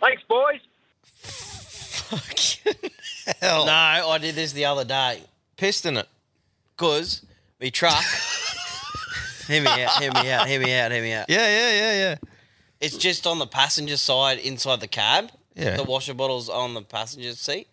Thanks, 0.00 0.22
boys. 0.28 0.60
Hell. 3.40 3.66
No, 3.66 3.72
I 3.72 4.18
did 4.18 4.34
this 4.34 4.52
the 4.52 4.66
other 4.66 4.84
day. 4.84 5.22
Pissed 5.56 5.86
in 5.86 5.96
it. 5.96 6.08
Because 6.76 7.24
me 7.60 7.70
truck. 7.70 8.04
hear 9.46 9.62
me 9.62 9.68
out, 9.68 10.02
hear 10.02 10.12
me 10.12 10.30
out, 10.30 10.46
hear 10.46 10.60
me 10.60 10.74
out, 10.74 10.92
hear 10.92 11.02
me 11.02 11.12
out. 11.12 11.26
Yeah, 11.28 11.46
yeah, 11.46 11.70
yeah, 11.70 11.92
yeah. 11.94 12.14
It's 12.80 12.96
just 12.96 13.26
on 13.26 13.38
the 13.38 13.46
passenger 13.46 13.96
side 13.96 14.38
inside 14.38 14.80
the 14.80 14.88
cab. 14.88 15.30
Yeah. 15.54 15.76
The 15.76 15.84
washer 15.84 16.12
bottle's 16.12 16.50
on 16.50 16.74
the 16.74 16.82
passenger 16.82 17.32
seat. 17.32 17.68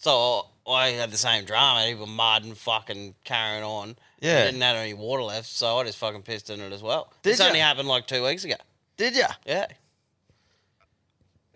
So 0.00 0.46
I 0.66 0.88
had 0.88 1.10
the 1.10 1.16
same 1.16 1.44
drama, 1.44 1.86
even 1.88 2.10
mud 2.10 2.44
and 2.44 2.56
fucking 2.56 3.14
carrying 3.24 3.64
on. 3.64 3.96
Yeah. 4.20 4.40
I 4.40 4.44
didn't 4.46 4.60
have 4.60 4.76
any 4.76 4.94
water 4.94 5.22
left, 5.22 5.46
so 5.46 5.78
I 5.78 5.84
just 5.84 5.98
fucking 5.98 6.22
pissed 6.22 6.50
in 6.50 6.60
it 6.60 6.72
as 6.72 6.82
well. 6.82 7.12
Did 7.22 7.32
this 7.32 7.40
only 7.40 7.60
happened 7.60 7.88
like 7.88 8.06
two 8.06 8.22
weeks 8.24 8.44
ago. 8.44 8.56
Did 8.96 9.16
ya? 9.16 9.28
Yeah. 9.46 9.66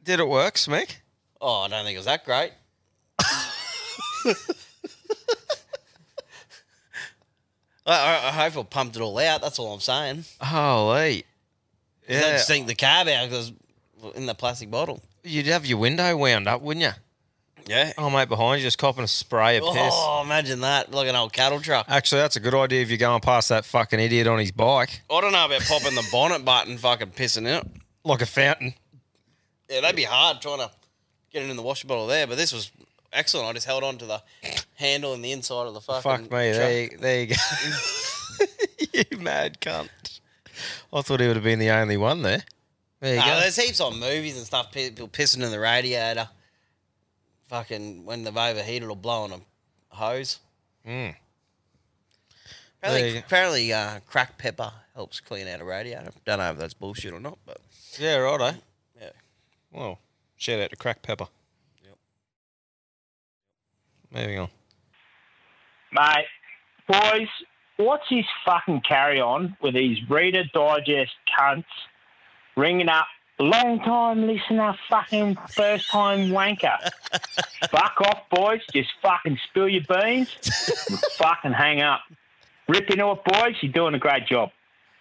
Did 0.02 0.20
it 0.20 0.28
work, 0.28 0.54
Smick? 0.54 0.96
Oh, 1.40 1.62
I 1.62 1.68
don't 1.68 1.84
think 1.84 1.94
it 1.94 1.98
was 1.98 2.06
that 2.06 2.24
great. 2.24 2.52
I, 7.86 7.92
I, 7.92 8.28
I 8.28 8.48
hope 8.50 8.56
I 8.56 8.62
pumped 8.62 8.96
it 8.96 9.02
all 9.02 9.18
out. 9.18 9.42
That's 9.42 9.58
all 9.58 9.72
I'm 9.74 9.80
saying. 9.80 10.24
Holy. 10.40 11.24
Yeah. 12.08 12.32
I'd 12.34 12.40
sink 12.40 12.66
the 12.66 12.74
cab 12.74 13.08
out 13.08 13.28
because 13.28 13.52
in 14.14 14.26
the 14.26 14.34
plastic 14.34 14.70
bottle. 14.70 15.02
You'd 15.24 15.46
have 15.46 15.66
your 15.66 15.78
window 15.78 16.16
wound 16.16 16.48
up, 16.48 16.62
wouldn't 16.62 16.84
you? 16.84 16.92
Yeah. 17.66 17.92
Oh, 17.96 18.10
mate, 18.10 18.28
behind 18.28 18.60
you, 18.60 18.66
just 18.66 18.78
copping 18.78 19.04
a 19.04 19.08
spray 19.08 19.58
of 19.58 19.64
piss. 19.72 19.94
Oh, 19.94 20.22
imagine 20.24 20.60
that, 20.62 20.90
like 20.90 21.08
an 21.08 21.14
old 21.14 21.32
cattle 21.32 21.60
truck. 21.60 21.86
Actually, 21.88 22.22
that's 22.22 22.34
a 22.34 22.40
good 22.40 22.54
idea 22.54 22.82
if 22.82 22.88
you're 22.88 22.98
going 22.98 23.20
past 23.20 23.50
that 23.50 23.64
fucking 23.64 24.00
idiot 24.00 24.26
on 24.26 24.40
his 24.40 24.50
bike. 24.50 25.02
I 25.08 25.20
don't 25.20 25.32
know 25.32 25.46
about 25.46 25.62
popping 25.62 25.94
the 25.94 26.06
bonnet 26.10 26.44
button, 26.44 26.76
fucking 26.76 27.10
pissing 27.10 27.38
in 27.38 27.46
it. 27.46 27.66
Like 28.04 28.20
a 28.20 28.26
fountain. 28.26 28.74
Yeah, 29.70 29.80
that'd 29.80 29.94
be 29.94 30.02
hard 30.02 30.40
trying 30.42 30.58
to 30.58 30.70
get 31.32 31.44
it 31.44 31.50
in 31.50 31.56
the 31.56 31.62
washer 31.62 31.86
bottle 31.86 32.08
there. 32.08 32.26
But 32.26 32.36
this 32.36 32.52
was 32.52 32.72
excellent. 33.12 33.48
I 33.48 33.52
just 33.52 33.66
held 33.66 33.84
on 33.84 33.98
to 33.98 34.06
the 34.06 34.22
handle 34.76 35.14
in 35.14 35.22
the 35.22 35.32
inside 35.32 35.66
of 35.66 35.74
the 35.74 35.80
fucking. 35.80 36.02
Fuck 36.02 36.20
me, 36.22 36.28
there 36.28 36.82
you, 36.82 36.98
there 36.98 37.20
you 37.22 37.26
go. 37.28 38.46
you 39.10 39.18
mad 39.18 39.60
cunt. 39.60 39.88
I 40.92 41.02
thought 41.02 41.20
he 41.20 41.26
would 41.26 41.36
have 41.36 41.44
been 41.44 41.58
the 41.58 41.70
only 41.70 41.96
one 41.96 42.22
there. 42.22 42.42
There 43.00 43.14
you 43.14 43.20
Nah, 43.20 43.34
go. 43.34 43.40
there's 43.40 43.56
heaps 43.56 43.80
on 43.80 43.98
movies 43.98 44.36
and 44.36 44.46
stuff. 44.46 44.70
People 44.72 45.08
pissing 45.08 45.42
in 45.42 45.50
the 45.50 45.58
radiator. 45.60 46.28
Fucking 47.48 48.04
when 48.04 48.24
they've 48.24 48.36
overheated 48.36 48.88
or 48.88 48.96
blowing 48.96 49.32
a 49.32 49.94
hose. 49.94 50.38
Mm. 50.86 51.14
Apparently, 52.78 53.00
There 53.02 53.08
you 53.08 53.14
go. 53.20 53.26
apparently 53.26 53.72
uh, 53.72 54.00
cracked 54.06 54.38
pepper 54.38 54.72
helps 54.94 55.20
clean 55.20 55.46
out 55.48 55.60
a 55.60 55.64
radiator. 55.64 56.10
Don't 56.24 56.38
know 56.38 56.50
if 56.50 56.58
that's 56.58 56.74
bullshit 56.74 57.12
or 57.12 57.20
not, 57.20 57.38
but 57.46 57.58
Yeah, 57.98 58.16
righto. 58.16 58.56
Yeah. 59.00 59.10
Well, 59.70 59.98
shout 60.36 60.60
out 60.60 60.70
to 60.70 60.76
Crack 60.76 61.02
Pepper. 61.02 61.26
Yep. 64.14 64.22
Moving 64.22 64.38
on. 64.38 64.48
Mate, 65.92 66.26
boys, 66.88 67.28
what's 67.76 68.08
his 68.08 68.24
fucking 68.44 68.82
carry 68.88 69.20
on 69.20 69.56
with 69.60 69.74
these 69.74 69.98
Reader 70.08 70.44
Digest 70.54 71.12
cunts 71.38 71.64
ringing 72.56 72.88
up 72.88 73.06
long 73.42 73.80
time 73.80 74.26
listener, 74.26 74.74
fucking 74.88 75.36
first 75.50 75.90
time 75.90 76.28
wanker. 76.30 76.78
Fuck 77.70 78.00
off, 78.00 78.22
boys. 78.30 78.60
Just 78.72 78.90
fucking 79.02 79.38
spill 79.48 79.68
your 79.68 79.82
beans. 79.88 80.28
and 80.88 80.98
fucking 81.16 81.52
hang 81.52 81.80
up. 81.80 82.00
Rip 82.68 82.88
into 82.90 83.10
it, 83.10 83.24
boys. 83.24 83.56
You're 83.60 83.72
doing 83.72 83.94
a 83.94 83.98
great 83.98 84.26
job. 84.26 84.50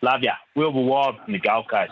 Love 0.02 0.24
ya. 0.24 0.34
Wilbur 0.56 0.82
Wild 0.82 1.18
from 1.24 1.34
the 1.34 1.40
Gold 1.40 1.70
Coast. 1.70 1.92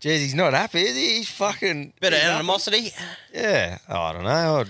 Jeez, 0.00 0.18
he's 0.18 0.34
not 0.34 0.52
happy, 0.52 0.82
is 0.82 0.94
he? 0.94 1.16
He's 1.16 1.30
fucking. 1.30 1.94
Bit 2.00 2.12
of 2.12 2.18
he's 2.18 2.22
happy. 2.22 2.34
animosity. 2.38 2.90
Yeah. 3.32 3.78
Oh, 3.88 4.00
I 4.00 4.12
don't 4.12 4.24
know. 4.24 4.64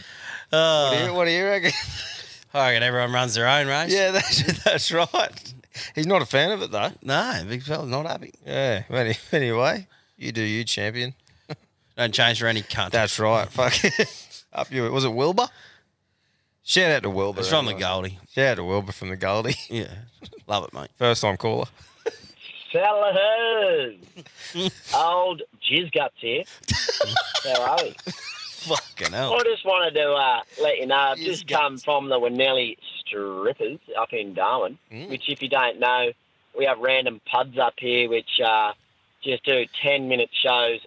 What, 0.50 0.96
do 0.98 1.04
you, 1.04 1.14
what 1.14 1.24
do 1.26 1.30
you 1.30 1.44
reckon? 1.44 1.72
I 2.54 2.68
reckon 2.70 2.82
everyone 2.82 3.12
runs 3.12 3.34
their 3.34 3.46
own 3.46 3.66
race. 3.66 3.92
Yeah, 3.92 4.10
that's, 4.12 4.64
that's 4.64 4.92
right. 4.92 5.54
He's 5.94 6.06
not 6.06 6.22
a 6.22 6.26
fan 6.26 6.50
of 6.50 6.62
it, 6.62 6.70
though. 6.70 6.90
No, 7.02 7.42
big 7.48 7.62
fella's 7.62 7.90
not 7.90 8.06
happy. 8.06 8.32
Yeah. 8.44 8.82
Any, 8.90 9.14
anyway, 9.32 9.86
you 10.16 10.32
do 10.32 10.42
you, 10.42 10.64
champion. 10.64 11.14
Don't 11.96 12.12
change 12.12 12.40
for 12.40 12.46
any 12.46 12.62
cunt. 12.62 12.90
That's 12.90 13.18
right. 13.18 13.48
Fuck 13.48 13.84
it. 13.84 14.44
Up 14.52 14.72
you. 14.72 14.90
Was 14.90 15.04
it 15.04 15.12
Wilbur? 15.12 15.48
Shout 16.64 16.90
out 16.90 17.02
to 17.02 17.10
Wilbur. 17.10 17.40
It's 17.40 17.48
from 17.48 17.66
the. 17.66 17.74
Goldie. 17.74 18.18
Shout 18.34 18.46
out 18.46 18.54
to 18.56 18.64
Wilbur 18.64 18.92
from 18.92 19.10
the 19.10 19.16
Goldie. 19.16 19.56
Yeah. 19.70 19.86
Love 20.46 20.64
it, 20.64 20.74
mate. 20.74 20.90
First 20.96 21.22
time 21.22 21.36
caller. 21.36 21.66
Fellas, 22.72 23.16
old 24.94 25.42
jizz 25.62 25.92
guts 25.92 26.14
here. 26.18 26.42
How 27.44 27.62
are 27.62 27.78
we? 27.82 27.94
Fucking 28.76 29.12
hell. 29.12 29.34
I 29.34 29.42
just 29.44 29.64
wanted 29.64 29.94
to 29.94 30.10
uh, 30.12 30.40
let 30.62 30.78
you 30.78 30.86
know 30.86 30.96
I've 30.96 31.18
just 31.18 31.46
come 31.48 31.78
from 31.78 32.08
the 32.08 32.18
Winnellie 32.18 32.76
Strippers 33.00 33.78
up 33.98 34.12
in 34.12 34.34
Darwin, 34.34 34.78
Mm. 34.92 35.08
which, 35.10 35.28
if 35.28 35.42
you 35.42 35.48
don't 35.48 35.78
know, 35.80 36.12
we 36.56 36.64
have 36.64 36.78
random 36.78 37.20
pubs 37.30 37.58
up 37.58 37.74
here 37.78 38.08
which 38.08 38.40
uh, 38.44 38.72
just 39.22 39.44
do 39.44 39.64
10 39.82 40.08
minute 40.08 40.30
shows 40.32 40.80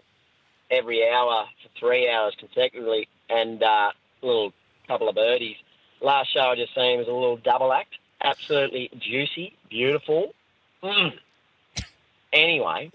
every 0.69 1.07
hour 1.09 1.45
for 1.61 1.69
three 1.79 2.09
hours 2.09 2.33
consecutively 2.39 3.07
and 3.29 3.61
uh, 3.63 3.91
a 4.21 4.25
little 4.25 4.53
couple 4.87 5.07
of 5.09 5.15
birdies. 5.15 5.55
Last 6.01 6.33
show 6.33 6.41
I 6.51 6.55
just 6.55 6.73
seen 6.75 6.97
was 6.97 7.07
a 7.07 7.11
little 7.13 7.37
double 7.37 7.71
act. 7.73 7.95
Absolutely 8.23 8.89
juicy, 8.99 9.55
beautiful. 9.69 10.33
Mm. 10.83 11.13
Anyway, 12.33 12.91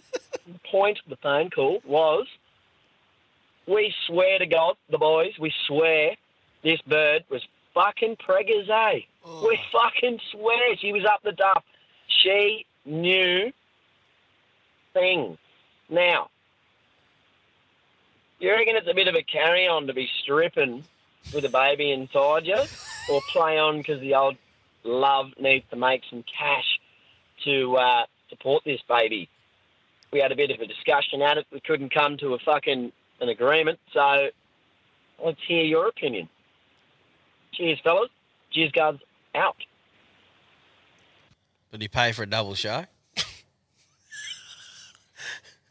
the 0.46 0.58
point 0.70 0.98
of 1.04 1.10
the 1.10 1.16
phone 1.16 1.50
call 1.50 1.80
was 1.84 2.26
we 3.66 3.94
swear 4.06 4.38
to 4.38 4.46
God, 4.46 4.76
the 4.90 4.98
boys, 4.98 5.32
we 5.38 5.52
swear 5.66 6.16
this 6.62 6.80
bird 6.82 7.24
was 7.28 7.42
fucking 7.74 8.16
preggers, 8.16 8.68
eh? 8.68 9.00
We 9.44 9.58
fucking 9.72 10.20
swear 10.32 10.76
she 10.76 10.92
was 10.92 11.04
up 11.04 11.22
the 11.22 11.32
duff. 11.32 11.62
She 12.08 12.64
knew 12.84 13.52
things. 14.92 15.38
Now, 15.88 16.30
you 18.38 18.50
reckon 18.50 18.76
it's 18.76 18.88
a 18.88 18.94
bit 18.94 19.08
of 19.08 19.14
a 19.14 19.22
carry 19.22 19.66
on 19.66 19.86
to 19.86 19.94
be 19.94 20.08
stripping 20.22 20.84
with 21.34 21.44
a 21.44 21.48
baby 21.48 21.92
inside 21.92 22.46
you? 22.46 22.60
Or 23.10 23.20
play 23.30 23.58
on 23.58 23.78
because 23.78 24.00
the 24.00 24.14
old 24.14 24.36
love 24.84 25.30
needs 25.38 25.64
to 25.70 25.76
make 25.76 26.02
some 26.10 26.24
cash 26.24 26.80
to 27.44 27.76
uh, 27.76 28.06
support 28.30 28.64
this 28.64 28.80
baby? 28.88 29.28
We 30.12 30.20
had 30.20 30.32
a 30.32 30.36
bit 30.36 30.50
of 30.50 30.60
a 30.60 30.66
discussion 30.66 31.22
at 31.22 31.38
it. 31.38 31.46
We 31.52 31.60
couldn't 31.60 31.92
come 31.92 32.16
to 32.18 32.34
a 32.34 32.38
fucking 32.38 32.92
an 33.20 33.28
agreement. 33.28 33.78
So 33.92 34.28
let's 35.24 35.40
hear 35.46 35.64
your 35.64 35.88
opinion. 35.88 36.28
Cheers, 37.52 37.78
fellas. 37.82 38.10
Cheers, 38.50 38.72
guys. 38.72 38.96
Out. 39.34 39.56
Did 41.72 41.82
you 41.82 41.88
pay 41.88 42.12
for 42.12 42.22
a 42.22 42.26
double 42.26 42.54
show? 42.54 42.84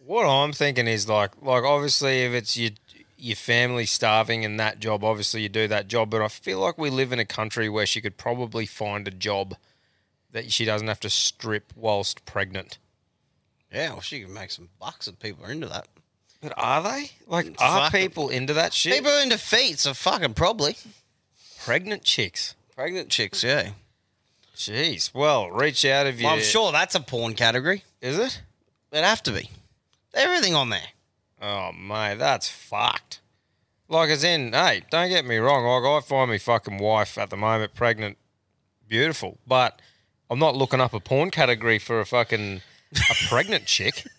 What 0.05 0.27
I'm 0.27 0.53
thinking 0.53 0.85
is 0.85 1.09
like, 1.09 1.31
like 1.41 1.63
obviously, 1.63 2.21
if 2.21 2.33
it's 2.33 2.55
your 2.55 2.69
your 3.17 3.35
family 3.35 3.87
starving 3.87 4.45
and 4.45 4.59
that 4.59 4.79
job, 4.79 5.03
obviously 5.03 5.41
you 5.41 5.49
do 5.49 5.67
that 5.67 5.87
job. 5.87 6.11
But 6.11 6.21
I 6.21 6.27
feel 6.27 6.59
like 6.59 6.77
we 6.77 6.91
live 6.91 7.11
in 7.11 7.17
a 7.17 7.25
country 7.25 7.69
where 7.69 7.87
she 7.87 8.01
could 8.01 8.15
probably 8.15 8.67
find 8.67 9.07
a 9.07 9.11
job 9.11 9.55
that 10.31 10.51
she 10.51 10.63
doesn't 10.63 10.87
have 10.87 10.99
to 10.99 11.09
strip 11.09 11.73
whilst 11.75 12.23
pregnant. 12.25 12.77
Yeah, 13.73 13.93
well, 13.93 14.01
she 14.01 14.21
can 14.21 14.31
make 14.31 14.51
some 14.51 14.69
bucks 14.79 15.07
if 15.07 15.17
people 15.19 15.43
are 15.43 15.51
into 15.51 15.67
that. 15.67 15.87
But 16.41 16.53
are 16.57 16.83
they? 16.83 17.11
Like, 17.27 17.47
mm, 17.47 17.55
are 17.59 17.89
Fuck. 17.89 17.91
people 17.91 18.29
into 18.29 18.53
that 18.53 18.73
shit? 18.73 18.93
People 18.93 19.11
are 19.11 19.23
into 19.23 19.37
feet, 19.37 19.79
so 19.79 19.93
fucking 19.93 20.33
probably. 20.33 20.75
Pregnant 21.63 22.03
chicks. 22.03 22.55
Pregnant 22.75 23.09
chicks, 23.09 23.43
yeah. 23.43 23.71
Jeez. 24.55 25.13
Well, 25.13 25.49
reach 25.49 25.83
out 25.85 26.07
if 26.07 26.19
you. 26.19 26.25
Well, 26.25 26.35
I'm 26.35 26.41
sure 26.41 26.71
that's 26.71 26.95
a 26.95 26.99
porn 26.99 27.33
category. 27.33 27.83
Is 28.01 28.17
it? 28.17 28.41
It'd 28.91 29.03
have 29.03 29.23
to 29.23 29.31
be. 29.31 29.49
Everything 30.13 30.55
on 30.55 30.69
there. 30.69 30.87
Oh 31.41 31.71
mate, 31.73 32.15
that's 32.15 32.47
fucked. 32.47 33.19
Like 33.89 34.09
as 34.09 34.23
in, 34.23 34.53
hey, 34.53 34.83
don't 34.89 35.09
get 35.09 35.25
me 35.25 35.37
wrong. 35.37 35.65
Like 35.65 36.03
I 36.03 36.05
find 36.05 36.29
my 36.29 36.37
fucking 36.37 36.77
wife 36.77 37.17
at 37.17 37.29
the 37.29 37.37
moment 37.37 37.75
pregnant, 37.75 38.17
beautiful, 38.87 39.37
but 39.45 39.81
I'm 40.29 40.39
not 40.39 40.55
looking 40.55 40.79
up 40.81 40.93
a 40.93 40.99
porn 40.99 41.31
category 41.31 41.77
for 41.77 41.99
a 41.99 42.05
fucking 42.05 42.61
a 42.93 43.27
pregnant 43.27 43.65
chick. 43.65 44.05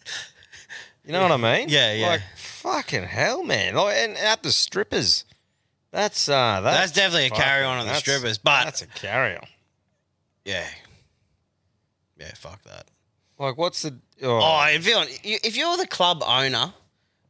You 1.07 1.13
know 1.13 1.23
what 1.23 1.33
I 1.33 1.37
mean? 1.59 1.69
Yeah, 1.69 1.93
yeah. 1.93 2.09
Like 2.09 2.23
fucking 2.37 3.05
hell, 3.05 3.45
man. 3.45 3.75
Like 3.77 3.97
and 3.97 4.17
at 4.17 4.43
the 4.43 4.51
strippers, 4.53 5.25
that's 5.93 6.29
uh, 6.29 6.61
that's, 6.63 6.79
That's 6.79 6.93
definitely 6.93 7.27
a 7.27 7.31
carry-on 7.31 7.79
on 7.79 7.87
the 7.87 7.95
strippers, 7.95 8.39
but- 8.39 8.65
that's 8.65 8.83
a 8.83 8.87
carry 8.89 9.37
on. 9.37 9.47
Yeah. 10.45 10.67
Yeah, 12.19 12.33
fuck 12.35 12.63
that. 12.65 12.87
Like, 13.39 13.57
what's 13.59 13.83
the? 13.83 13.95
Oh, 14.23 14.41
Oh, 14.43 14.67
if 14.71 14.87
you're 14.87 15.05
if 15.23 15.57
you're 15.57 15.77
the 15.77 15.87
club 15.87 16.23
owner, 16.27 16.73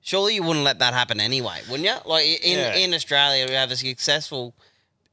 surely 0.01 0.37
you 0.37 0.43
wouldn't 0.43 0.65
let 0.65 0.79
that 0.79 0.95
happen 0.95 1.21
anyway, 1.21 1.61
wouldn't 1.69 1.87
you? 1.89 1.97
Like 2.05 2.25
in 2.45 2.59
Yeah. 2.59 2.75
in 2.77 2.95
Australia, 2.95 3.47
we 3.49 3.55
have 3.55 3.71
a 3.73 3.77
successful 3.77 4.55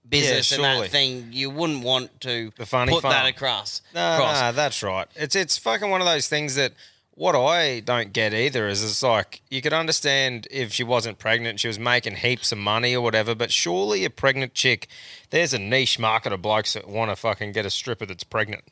business 0.08 0.52
and 0.52 0.64
that 0.64 0.90
thing. 0.92 1.30
You 1.32 1.50
wouldn't 1.50 1.84
want 1.84 2.22
to 2.22 2.52
the 2.58 2.66
funny 2.66 2.92
put 2.94 3.02
that 3.04 3.26
across. 3.26 3.82
No, 3.96 4.14
across. 4.16 4.40
no, 4.42 4.52
that's 4.52 4.84
right. 4.84 5.08
It's 5.16 5.36
it's 5.36 5.58
fucking 5.58 5.90
one 5.90 6.02
of 6.02 6.06
those 6.08 6.28
things 6.28 6.56
that 6.56 6.74
what 7.16 7.36
I 7.36 7.80
don't 7.80 8.12
get 8.12 8.34
either 8.34 8.68
is 8.68 8.84
it's 8.84 9.04
like 9.04 9.42
you 9.50 9.62
could 9.62 9.74
understand 9.74 10.48
if 10.50 10.74
she 10.74 10.84
wasn't 10.84 11.20
pregnant, 11.20 11.60
she 11.60 11.68
was 11.68 11.78
making 11.78 12.16
heaps 12.16 12.52
of 12.52 12.58
money 12.58 12.96
or 12.96 13.02
whatever, 13.02 13.36
but 13.36 13.52
surely 13.52 14.04
a 14.04 14.10
pregnant 14.10 14.54
chick, 14.54 14.88
there's 15.30 15.54
a 15.54 15.60
niche 15.60 16.00
market 16.00 16.34
of 16.34 16.42
blokes 16.42 16.74
that 16.74 16.88
want 16.88 17.12
to 17.12 17.16
fucking 17.16 17.52
get 17.52 17.66
a 17.66 17.70
stripper 17.70 18.06
that's 18.06 18.24
pregnant. 18.24 18.64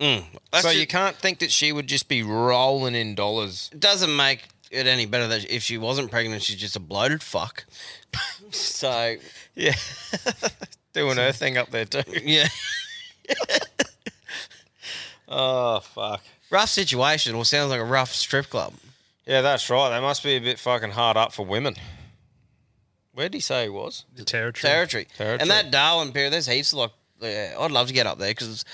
Mm. 0.00 0.22
so 0.22 0.40
That's 0.52 0.76
you 0.76 0.86
can't 0.86 1.16
think 1.16 1.40
that 1.40 1.50
she 1.50 1.72
would 1.72 1.86
just 1.86 2.08
be 2.08 2.22
rolling 2.22 2.94
in 2.94 3.14
dollars. 3.14 3.70
It 3.72 3.80
doesn't 3.80 4.14
make 4.14 4.44
it 4.70 4.86
any 4.86 5.06
better 5.06 5.28
that 5.28 5.50
if 5.50 5.62
she 5.62 5.78
wasn't 5.78 6.10
pregnant, 6.10 6.42
she's 6.42 6.56
just 6.56 6.76
a 6.76 6.80
bloated 6.80 7.22
fuck. 7.22 7.64
so 8.50 9.16
yeah, 9.54 9.74
doing 10.92 11.16
her 11.16 11.32
thing 11.32 11.56
up 11.56 11.70
there 11.70 11.84
too. 11.84 12.02
Yeah. 12.22 12.48
oh 15.28 15.80
fuck. 15.80 16.22
Rough 16.50 16.68
situation, 16.68 17.34
or 17.34 17.44
sounds 17.44 17.70
like 17.70 17.80
a 17.80 17.84
rough 17.84 18.14
strip 18.14 18.48
club. 18.48 18.74
Yeah, 19.26 19.42
that's 19.42 19.68
right. 19.68 19.90
They 19.90 20.00
must 20.00 20.22
be 20.22 20.36
a 20.36 20.40
bit 20.40 20.58
fucking 20.58 20.92
hard 20.92 21.16
up 21.16 21.32
for 21.32 21.44
women. 21.44 21.74
Where 23.12 23.28
did 23.28 23.34
he 23.34 23.40
say 23.40 23.64
he 23.64 23.68
was? 23.68 24.04
The 24.14 24.24
territory. 24.24 24.70
Territory. 24.70 25.06
Territory. 25.16 25.40
And 25.40 25.50
that 25.50 25.70
Darwin 25.70 26.12
period, 26.12 26.32
there's 26.32 26.46
heaps 26.46 26.72
of 26.72 26.78
like, 26.78 26.90
yeah, 27.20 27.56
I'd 27.58 27.70
love 27.70 27.88
to 27.88 27.92
get 27.92 28.06
up 28.06 28.18
there 28.18 28.30
because 28.30 28.64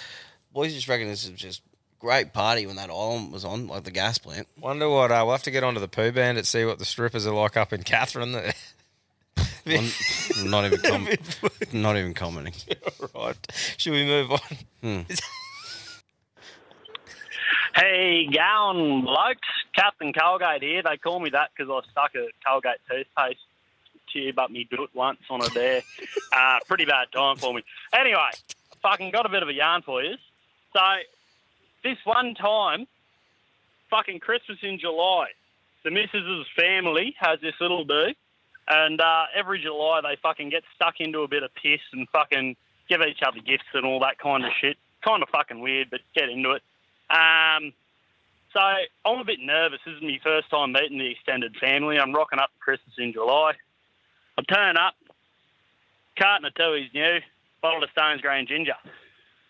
boys 0.52 0.72
just 0.72 0.86
reckon 0.86 1.08
this 1.08 1.24
is 1.24 1.30
just 1.30 1.62
great 1.98 2.32
party 2.34 2.66
when 2.66 2.76
that 2.76 2.90
island 2.90 3.32
was 3.32 3.44
on, 3.44 3.66
like 3.66 3.84
the 3.84 3.90
gas 3.90 4.18
plant. 4.18 4.46
Wonder 4.60 4.88
what 4.88 5.10
uh, 5.10 5.22
we'll 5.24 5.32
have 5.32 5.42
to 5.44 5.50
get 5.50 5.64
onto 5.64 5.80
the 5.80 5.88
poo 5.88 6.12
band 6.12 6.36
and 6.36 6.46
see 6.46 6.64
what 6.64 6.78
the 6.78 6.84
strippers 6.84 7.26
are 7.26 7.34
like 7.34 7.56
up 7.56 7.72
in 7.72 7.82
Katherine. 7.82 8.32
There. 8.32 8.52
I'm 9.66 10.50
not 10.50 10.66
even 10.66 10.78
com- 10.82 11.08
not 11.72 11.96
even 11.96 12.12
commenting. 12.14 12.52
right. 13.14 13.36
Should 13.78 13.92
we 13.92 14.04
move 14.04 14.30
on? 14.30 14.38
Hmm. 14.82 15.00
Hey, 17.74 18.28
Gowan 18.32 19.02
blokes, 19.02 19.48
Captain 19.74 20.12
Colgate 20.12 20.62
here. 20.62 20.82
They 20.84 20.96
call 20.96 21.18
me 21.18 21.30
that 21.30 21.50
because 21.56 21.68
I 21.68 21.90
stuck 21.90 22.14
a 22.14 22.28
Colgate 22.46 22.78
toothpaste 22.88 23.40
tube 24.12 24.38
up 24.38 24.50
me 24.50 24.68
doot 24.70 24.90
once 24.94 25.18
on 25.28 25.42
a 25.42 25.48
dare. 25.48 25.82
uh, 26.32 26.58
pretty 26.68 26.84
bad 26.84 27.08
time 27.12 27.36
for 27.36 27.52
me. 27.52 27.64
Anyway, 27.92 28.30
fucking 28.80 29.10
got 29.10 29.26
a 29.26 29.28
bit 29.28 29.42
of 29.42 29.48
a 29.48 29.52
yarn 29.52 29.82
for 29.82 30.04
you. 30.04 30.14
So, 30.72 30.80
this 31.82 31.98
one 32.04 32.36
time, 32.36 32.86
fucking 33.90 34.20
Christmas 34.20 34.58
in 34.62 34.78
July, 34.78 35.26
the 35.82 35.90
missus's 35.90 36.46
family 36.56 37.16
has 37.18 37.40
this 37.40 37.54
little 37.60 37.84
do, 37.84 38.14
and 38.68 39.00
uh, 39.00 39.24
every 39.34 39.60
July 39.60 40.00
they 40.00 40.16
fucking 40.22 40.50
get 40.50 40.62
stuck 40.76 41.00
into 41.00 41.22
a 41.22 41.28
bit 41.28 41.42
of 41.42 41.50
piss 41.56 41.80
and 41.92 42.08
fucking 42.10 42.54
give 42.88 43.00
each 43.02 43.22
other 43.26 43.40
gifts 43.40 43.64
and 43.74 43.84
all 43.84 43.98
that 43.98 44.18
kind 44.18 44.44
of 44.44 44.52
shit. 44.60 44.76
Kind 45.04 45.24
of 45.24 45.28
fucking 45.30 45.58
weird, 45.58 45.90
but 45.90 46.00
get 46.14 46.28
into 46.28 46.52
it. 46.52 46.62
Um, 47.14 47.72
so 48.52 48.60
I'm 48.60 49.20
a 49.20 49.24
bit 49.24 49.38
nervous. 49.40 49.78
This 49.86 49.94
is 49.94 50.02
my 50.02 50.18
first 50.24 50.50
time 50.50 50.72
meeting 50.72 50.98
the 50.98 51.12
extended 51.12 51.54
family. 51.56 51.98
I'm 51.98 52.12
rocking 52.12 52.40
up 52.40 52.50
for 52.58 52.64
Christmas 52.64 52.94
in 52.98 53.12
July. 53.12 53.52
I 54.36 54.42
turn 54.42 54.76
up, 54.76 54.94
carton 56.18 56.44
of 56.44 56.54
Tooheys 56.54 56.92
new, 56.92 57.20
bottle 57.62 57.84
of 57.84 57.90
Stones 57.90 58.20
Green 58.20 58.46
Ginger. 58.48 58.74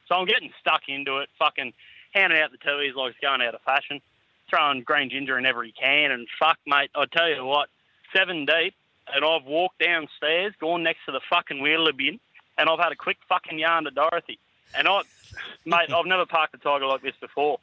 So 0.09 0.15
I'm 0.15 0.27
getting 0.27 0.53
stuck 0.61 0.83
into 0.89 1.19
it, 1.19 1.31
fucking 1.39 1.73
handing 2.13 2.39
out 2.39 2.51
the 2.53 2.59
Tooheys 2.59 2.95
like 2.95 3.13
it's 3.13 3.21
going 3.21 3.41
out 3.41 3.55
of 3.55 3.63
fashion. 3.63 4.03
throwing 4.49 4.83
green 4.83 5.11
ginger 5.11 5.39
in 5.39 5.47
every 5.47 5.73
can. 5.73 6.11
And 6.11 6.29
fuck, 6.39 6.59
mate, 6.67 6.91
I 6.95 7.07
tell 7.07 7.29
you 7.29 7.45
what, 7.45 7.69
seven 8.15 8.47
deep, 8.47 8.75
and 9.13 9.25
I've 9.25 9.45
walked 9.45 9.79
downstairs, 9.79 10.55
gone 10.61 10.83
next 10.83 11.01
to 11.07 11.13
the 11.13 11.21
fucking 11.29 11.61
wheeler 11.61 11.93
bin, 11.93 12.21
and 12.57 12.69
I've 12.69 12.79
had 12.79 12.93
a 12.93 12.97
quick 12.97 13.19
fucking 13.29 13.59
yarn 13.59 13.85
to 13.85 13.91
Dorothy. 13.91 14.39
And 14.77 14.89
I, 14.89 15.03
mate, 15.65 15.93
I've 15.93 16.07
never 16.07 16.27
parked 16.27 16.55
a 16.55 16.59
tiger 16.59 16.87
like 16.87 17.03
this 17.03 17.15
before. 17.21 17.59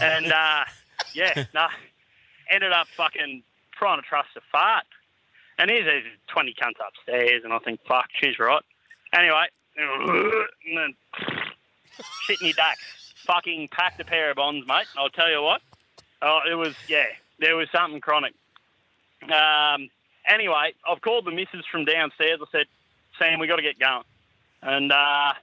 And 0.00 0.32
uh, 0.32 0.64
yeah, 1.14 1.44
nah, 1.54 1.68
ended 2.50 2.72
up 2.72 2.86
fucking 2.96 3.42
trying 3.72 4.00
to 4.00 4.06
trust 4.06 4.30
a 4.36 4.40
fart. 4.52 4.84
And 5.58 5.70
here's 5.70 5.84
these 5.84 6.12
20 6.28 6.54
cunts 6.54 6.80
upstairs, 6.86 7.42
and 7.44 7.52
I 7.52 7.58
think, 7.58 7.80
fuck, 7.86 8.06
she's 8.18 8.38
right. 8.38 8.62
Anyway, 9.12 9.46
and 9.76 10.76
then 10.76 10.94
shit 12.26 12.40
me 12.40 12.52
ducks. 12.52 13.12
Fucking 13.26 13.68
packed 13.68 14.00
a 14.00 14.04
pair 14.04 14.30
of 14.30 14.36
bonds, 14.36 14.66
mate. 14.66 14.86
I'll 14.96 15.10
tell 15.10 15.30
you 15.30 15.42
what. 15.42 15.60
Oh, 16.22 16.40
it 16.50 16.54
was, 16.54 16.74
yeah, 16.88 17.06
there 17.38 17.56
was 17.56 17.68
something 17.72 18.00
chronic. 18.00 18.32
Um, 19.22 19.90
anyway, 20.26 20.72
I've 20.88 21.00
called 21.02 21.26
the 21.26 21.30
missus 21.30 21.64
from 21.70 21.84
downstairs. 21.84 22.40
I 22.42 22.46
said, 22.50 22.66
Sam, 23.18 23.38
we 23.38 23.46
got 23.46 23.56
to 23.56 23.62
get 23.62 23.78
going. 23.78 24.04
And, 24.62 24.92
uh, 24.92 25.34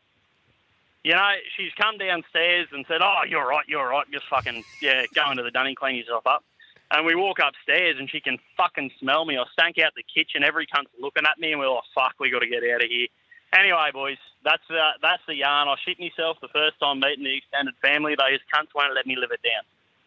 you 1.03 1.13
know, 1.13 1.31
she's 1.55 1.71
come 1.79 1.97
downstairs 1.97 2.67
and 2.71 2.85
said, 2.87 3.01
oh, 3.01 3.21
you're 3.27 3.47
right, 3.47 3.65
you're 3.67 3.87
right. 3.87 4.05
Just 4.11 4.25
fucking, 4.29 4.63
yeah, 4.81 5.05
go 5.13 5.29
into 5.31 5.43
the 5.43 5.51
dunny, 5.51 5.75
clean 5.75 5.95
yourself 5.95 6.27
up. 6.27 6.43
And 6.91 7.05
we 7.05 7.15
walk 7.15 7.37
upstairs 7.39 7.97
and 7.99 8.09
she 8.09 8.21
can 8.21 8.37
fucking 8.55 8.91
smell 8.99 9.25
me. 9.25 9.37
I 9.37 9.43
stank 9.51 9.77
out 9.79 9.93
the 9.95 10.03
kitchen. 10.03 10.43
Every 10.43 10.65
cunt's 10.65 10.91
looking 10.99 11.25
at 11.25 11.39
me 11.39 11.51
and 11.51 11.59
we're 11.59 11.69
like, 11.69 11.83
fuck, 11.93 12.15
we 12.19 12.29
got 12.31 12.39
to 12.39 12.47
get 12.47 12.63
out 12.63 12.83
of 12.83 12.89
here. 12.89 13.07
Anyway, 13.53 13.89
boys, 13.93 14.17
that's 14.43 14.63
uh, 14.69 14.91
that's 15.01 15.21
the 15.25 15.35
yarn. 15.35 15.69
I 15.69 15.75
shit 15.85 15.99
myself 15.99 16.37
the 16.41 16.49
first 16.49 16.79
time 16.79 16.99
meeting 16.99 17.23
the 17.23 17.37
extended 17.37 17.75
family. 17.81 18.15
Those 18.15 18.39
cunts 18.53 18.75
won't 18.75 18.93
let 18.93 19.07
me 19.07 19.15
live 19.15 19.31
it 19.31 19.39
down. 19.41 19.63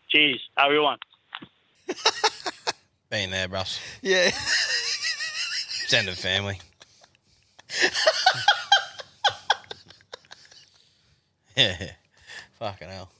Cheers. 0.08 0.40
Have 0.58 0.70
a 0.70 0.74
good 0.74 0.82
one. 0.82 0.98
Been 3.10 3.30
there, 3.30 3.48
Russ. 3.48 3.80
Yeah. 4.02 4.26
Extended 4.26 6.16
family. 6.16 6.60
yeah. 11.56 11.90
Fucking 12.58 12.88
hell. 12.88 13.10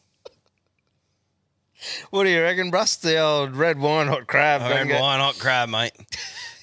What 2.11 2.25
do 2.25 2.31
you 2.31 2.43
reckon, 2.43 2.71
Russ? 2.71 2.97
The 2.97 3.19
old 3.19 3.57
red 3.57 3.79
wine 3.79 4.09
hot 4.09 4.27
crab. 4.27 4.61
Red 4.63 4.89
wine 4.89 5.21
hot 5.21 5.39
crab, 5.39 5.69
mate. 5.71 5.93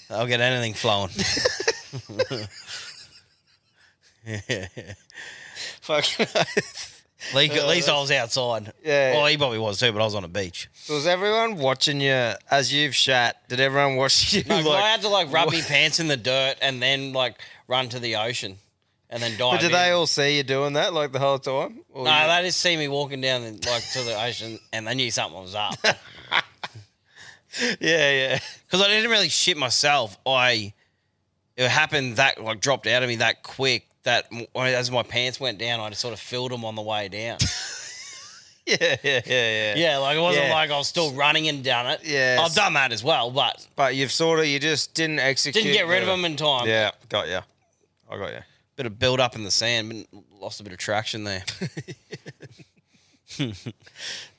I'll 0.09 0.28
get 0.28 0.41
anything 0.41 0.74
flowing. 0.74 1.09
Yeah. 4.26 4.68
Fucking. 5.82 6.28
Lee, 7.34 7.49
at 7.49 7.68
least 7.68 7.89
uh, 7.89 7.97
I 7.97 8.01
was 8.01 8.11
outside. 8.11 8.72
Yeah. 8.84 9.13
Well, 9.13 9.26
he 9.26 9.38
probably 9.38 9.57
was 9.57 9.80
too, 9.80 9.91
but 9.91 10.01
I 10.01 10.05
was 10.05 10.15
on 10.15 10.24
a 10.24 10.28
beach. 10.28 10.70
Was 10.89 11.07
everyone 11.07 11.57
watching 11.57 11.99
you 11.99 12.34
as 12.51 12.72
you've 12.72 12.95
shat? 12.95 13.47
Did 13.49 13.59
everyone 13.59 13.95
watch 13.95 14.34
you? 14.34 14.43
No, 14.45 14.57
'cause 14.57 14.65
like- 14.65 14.84
I 14.84 14.88
had 14.89 15.01
to 15.01 15.09
like 15.09 15.32
rub 15.32 15.51
my 15.51 15.61
pants 15.61 15.99
in 15.99 16.07
the 16.07 16.18
dirt 16.18 16.55
and 16.61 16.82
then 16.82 17.13
like 17.13 17.39
run 17.68 17.89
to 17.89 17.99
the 17.99 18.15
ocean 18.18 18.57
and 19.10 19.22
then 19.24 19.32
dive. 19.38 19.53
But 19.53 19.60
did 19.62 19.68
in. 19.68 19.72
they 19.74 19.91
all 19.91 20.08
see 20.08 20.38
you 20.38 20.43
doing 20.43 20.74
that 20.74 20.93
like 20.93 21.12
the 21.12 21.20
whole 21.20 21.39
time? 21.39 21.80
Or 21.93 22.05
No, 22.05 22.22
you- 22.22 22.28
they 22.28 22.47
just 22.47 22.60
see 22.60 22.76
me 22.78 22.88
walking 22.88 23.22
down 23.22 23.41
the, 23.43 23.51
like 23.70 23.84
to 23.93 24.03
the 24.03 24.22
ocean 24.22 24.60
and 24.74 24.88
they 24.88 24.95
knew 24.95 25.12
something 25.12 25.39
was 25.41 25.55
up. 25.55 25.76
yeah, 25.84 25.93
yeah. 27.80 28.39
Because 28.66 28.82
I 28.86 28.89
didn't 28.89 29.10
really 29.10 29.30
shit 29.30 29.58
myself. 29.58 30.18
I 30.26 30.74
it 31.55 31.70
happened 31.70 32.18
that 32.18 32.41
like 32.43 32.60
dropped 32.62 32.88
out 32.88 33.03
of 33.03 33.10
me 33.10 33.18
that 33.18 33.43
quick 33.43 33.88
that 34.03 34.28
as 34.55 34.91
my 34.91 35.03
pants 35.03 35.39
went 35.39 35.58
down, 35.58 35.80
I 35.80 35.89
just 35.89 36.01
sort 36.01 36.14
of 36.14 36.20
filled 36.20 36.51
them 36.51 36.64
on 36.66 36.76
the 36.76 36.82
way 36.82 37.08
down. 37.10 37.38
yeah, 38.66 38.78
yeah, 38.82 38.97
yeah, 39.03 39.22
yeah. 39.26 39.76
Yeah, 39.76 39.97
like 39.97 40.18
it 40.18 40.22
wasn't 40.22 40.45
Yeah. 40.47 40.53
like 40.53 40.72
I 40.72 40.78
was 40.78 40.88
still 40.88 41.14
running 41.14 41.47
and 41.47 41.64
done 41.64 41.88
it. 41.88 42.01
Yeah, 42.03 42.39
I've 42.41 42.53
done 42.53 42.74
that 42.74 42.91
as 42.91 43.03
well, 43.03 43.32
but 43.32 43.66
But 43.76 43.95
you've 43.95 44.12
sort 44.12 44.39
of 44.39 44.45
you 44.45 44.60
just 44.60 44.93
didn't 44.93 45.20
execute. 45.20 45.64
didn't 45.64 45.78
get 45.78 45.88
rid 45.88 46.01
of 46.03 46.08
them 46.08 46.26
in 46.26 46.36
time. 46.38 46.68
Yeah, 46.68 46.91
got 47.10 47.28
you. 47.28 47.39
I 48.10 48.18
got 48.18 48.32
you. 48.34 48.39
Bit 48.78 48.86
of 48.86 48.97
build 48.99 49.19
up 49.19 49.36
in 49.36 49.43
the 49.43 49.51
sand, 49.51 50.07
but 50.13 50.23
lost 50.39 50.61
a 50.61 50.63
bit 50.63 50.71
of 50.71 50.80
traction 50.80 51.23
there. 51.25 51.43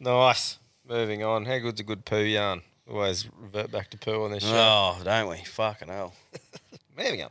Nice. 0.01 0.59
Moving 0.89 1.23
on. 1.23 1.45
How 1.45 1.59
good's 1.59 1.81
a 1.81 1.85
good 1.85 2.05
poo 2.07 2.23
yarn? 2.23 2.63
Always 2.91 3.29
revert 3.39 3.71
back 3.71 3.91
to 3.91 3.99
poo 3.99 4.25
on 4.25 4.31
this 4.31 4.43
show. 4.43 4.55
oh, 4.55 4.99
don't 5.05 5.29
we? 5.29 5.37
Fucking 5.45 5.89
hell. 5.89 6.15
Moving 6.97 7.23
on. 7.23 7.31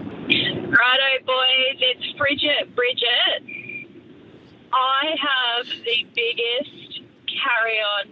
Righto, 0.00 1.24
boys. 1.26 1.78
It's 1.78 2.16
Bridget. 2.18 2.74
Bridget. 2.74 3.42
I 4.72 5.14
have 5.20 5.66
the 5.66 6.06
biggest 6.14 7.02
carry 7.28 7.78
on, 7.78 8.10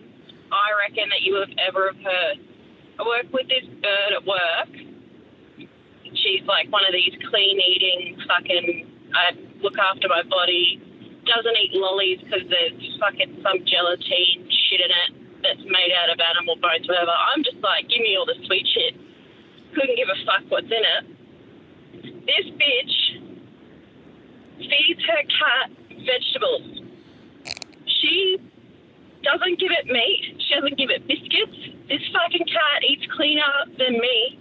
I 0.53 0.69
reckon, 0.87 1.09
that 1.09 1.23
you 1.23 1.37
have 1.37 1.49
ever 1.67 1.93
heard. 2.05 2.39
I 3.01 3.03
work 3.05 3.33
with 3.33 3.49
this 3.49 3.65
bird 3.83 4.13
at 4.17 4.27
work. 4.27 4.92
She's 6.15 6.45
like 6.45 6.71
one 6.71 6.85
of 6.85 6.93
these 6.93 7.17
clean 7.31 7.57
eating 7.61 8.19
fucking, 8.29 8.87
I 9.15 9.37
look 9.63 9.79
after 9.79 10.09
my 10.09 10.23
body, 10.29 10.81
doesn't 11.25 11.57
eat 11.63 11.73
lollies 11.75 12.21
because 12.21 12.45
there's 12.51 12.77
fucking 12.99 13.41
some 13.43 13.63
gelatine 13.65 14.49
shit 14.51 14.83
in 14.83 14.91
it 14.91 15.11
that's 15.43 15.65
made 15.67 15.93
out 15.95 16.11
of 16.11 16.19
animal 16.21 16.57
bones, 16.59 16.87
whatever. 16.87 17.15
I'm 17.15 17.43
just 17.43 17.59
like, 17.63 17.89
give 17.89 18.03
me 18.03 18.15
all 18.19 18.27
the 18.27 18.39
sweet 18.47 18.67
shit. 18.67 18.95
Couldn't 19.75 19.97
give 19.97 20.11
a 20.11 20.19
fuck 20.27 20.45
what's 20.51 20.67
in 20.67 20.83
it 20.83 21.13
this 22.27 22.47
bitch 22.55 22.95
feeds 24.59 25.03
her 25.05 25.23
cat 25.27 25.71
vegetables. 25.91 26.83
She 28.01 28.39
doesn't 29.23 29.59
give 29.59 29.71
it 29.71 29.87
meat. 29.87 30.39
She 30.39 30.55
doesn't 30.55 30.79
give 30.79 30.91
it 30.91 31.07
biscuits. 31.07 31.59
This 31.89 32.03
fucking 32.13 32.47
cat 32.47 32.83
eats 32.89 33.07
cleaner 33.15 33.53
than 33.79 33.99
me. 33.99 34.39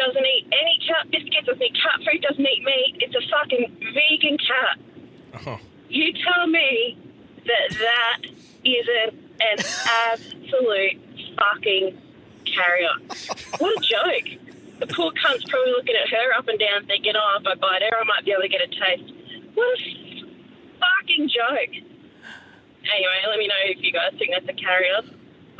Doesn't 0.00 0.24
eat 0.24 0.46
any 0.48 0.80
cat 0.88 1.10
biscuits. 1.10 1.44
Doesn't 1.44 1.62
eat 1.62 1.76
cat 1.76 2.00
food. 2.00 2.22
Doesn't 2.22 2.40
eat 2.40 2.64
meat. 2.64 2.96
It's 3.00 3.14
a 3.14 3.20
fucking 3.28 3.68
vegan 3.92 4.38
cat. 4.40 4.80
Uh-huh. 5.34 5.58
You 5.90 6.14
tell 6.24 6.46
me 6.46 6.96
that 7.44 7.76
that 7.76 8.22
isn't 8.64 9.12
an 9.44 9.58
absolute 10.08 10.96
fucking 11.36 12.00
carrier. 12.48 12.96
What 13.58 13.76
a 13.76 13.80
joke. 13.84 14.40
The 14.80 14.86
poor 14.86 15.12
cunt's 15.20 15.44
probably 15.44 15.72
looking 15.72 15.96
at 15.96 16.08
her 16.08 16.32
up 16.38 16.48
and 16.48 16.58
down 16.58 16.86
thinking, 16.86 17.12
oh, 17.14 17.38
if 17.38 17.46
I 17.46 17.54
bite 17.56 17.82
her, 17.82 18.00
I 18.00 18.04
might 18.04 18.24
be 18.24 18.32
able 18.32 18.40
to 18.40 18.48
get 18.48 18.62
a 18.62 18.68
taste. 18.72 19.12
What 19.52 19.78
a 19.78 20.24
fucking 20.80 21.28
joke. 21.28 21.76
Anyway, 22.88 23.18
let 23.28 23.38
me 23.38 23.46
know 23.48 23.60
if 23.66 23.84
you 23.84 23.92
guys 23.92 24.16
think 24.16 24.32
that's 24.32 24.48
a 24.48 24.56
carrier. 24.56 25.04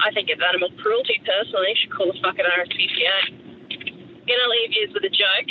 I 0.01 0.11
think 0.12 0.30
it's 0.30 0.41
animal 0.41 0.70
cruelty, 0.80 1.20
personally. 1.26 1.68
You 1.68 1.76
should 1.76 1.93
call 1.93 2.07
the 2.07 2.18
fucking 2.22 2.47
RSPCA. 2.47 3.49
Gonna 4.27 4.49
leave 4.51 4.73
you 4.73 4.89
with 4.93 5.05
a 5.05 5.09
joke. 5.11 5.51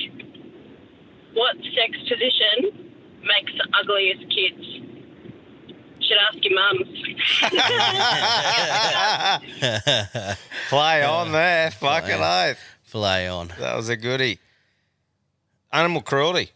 What 1.33 1.55
sex 1.57 1.97
position 2.07 2.89
makes 3.21 3.51
the 3.57 3.67
ugliest 3.79 4.25
kids? 4.29 4.65
Should 6.01 6.17
ask 6.17 6.37
your 6.41 6.55
mums. 6.55 6.87
Play 10.69 11.03
on 11.03 11.31
there. 11.31 11.71
Fucking 11.71 12.17
Play. 12.17 12.49
oath. 12.51 12.59
Play 12.91 13.27
on. 13.27 13.49
That 13.59 13.75
was 13.75 13.89
a 13.89 13.97
goodie. 13.97 14.39
Animal 15.71 16.01
cruelty. 16.01 16.49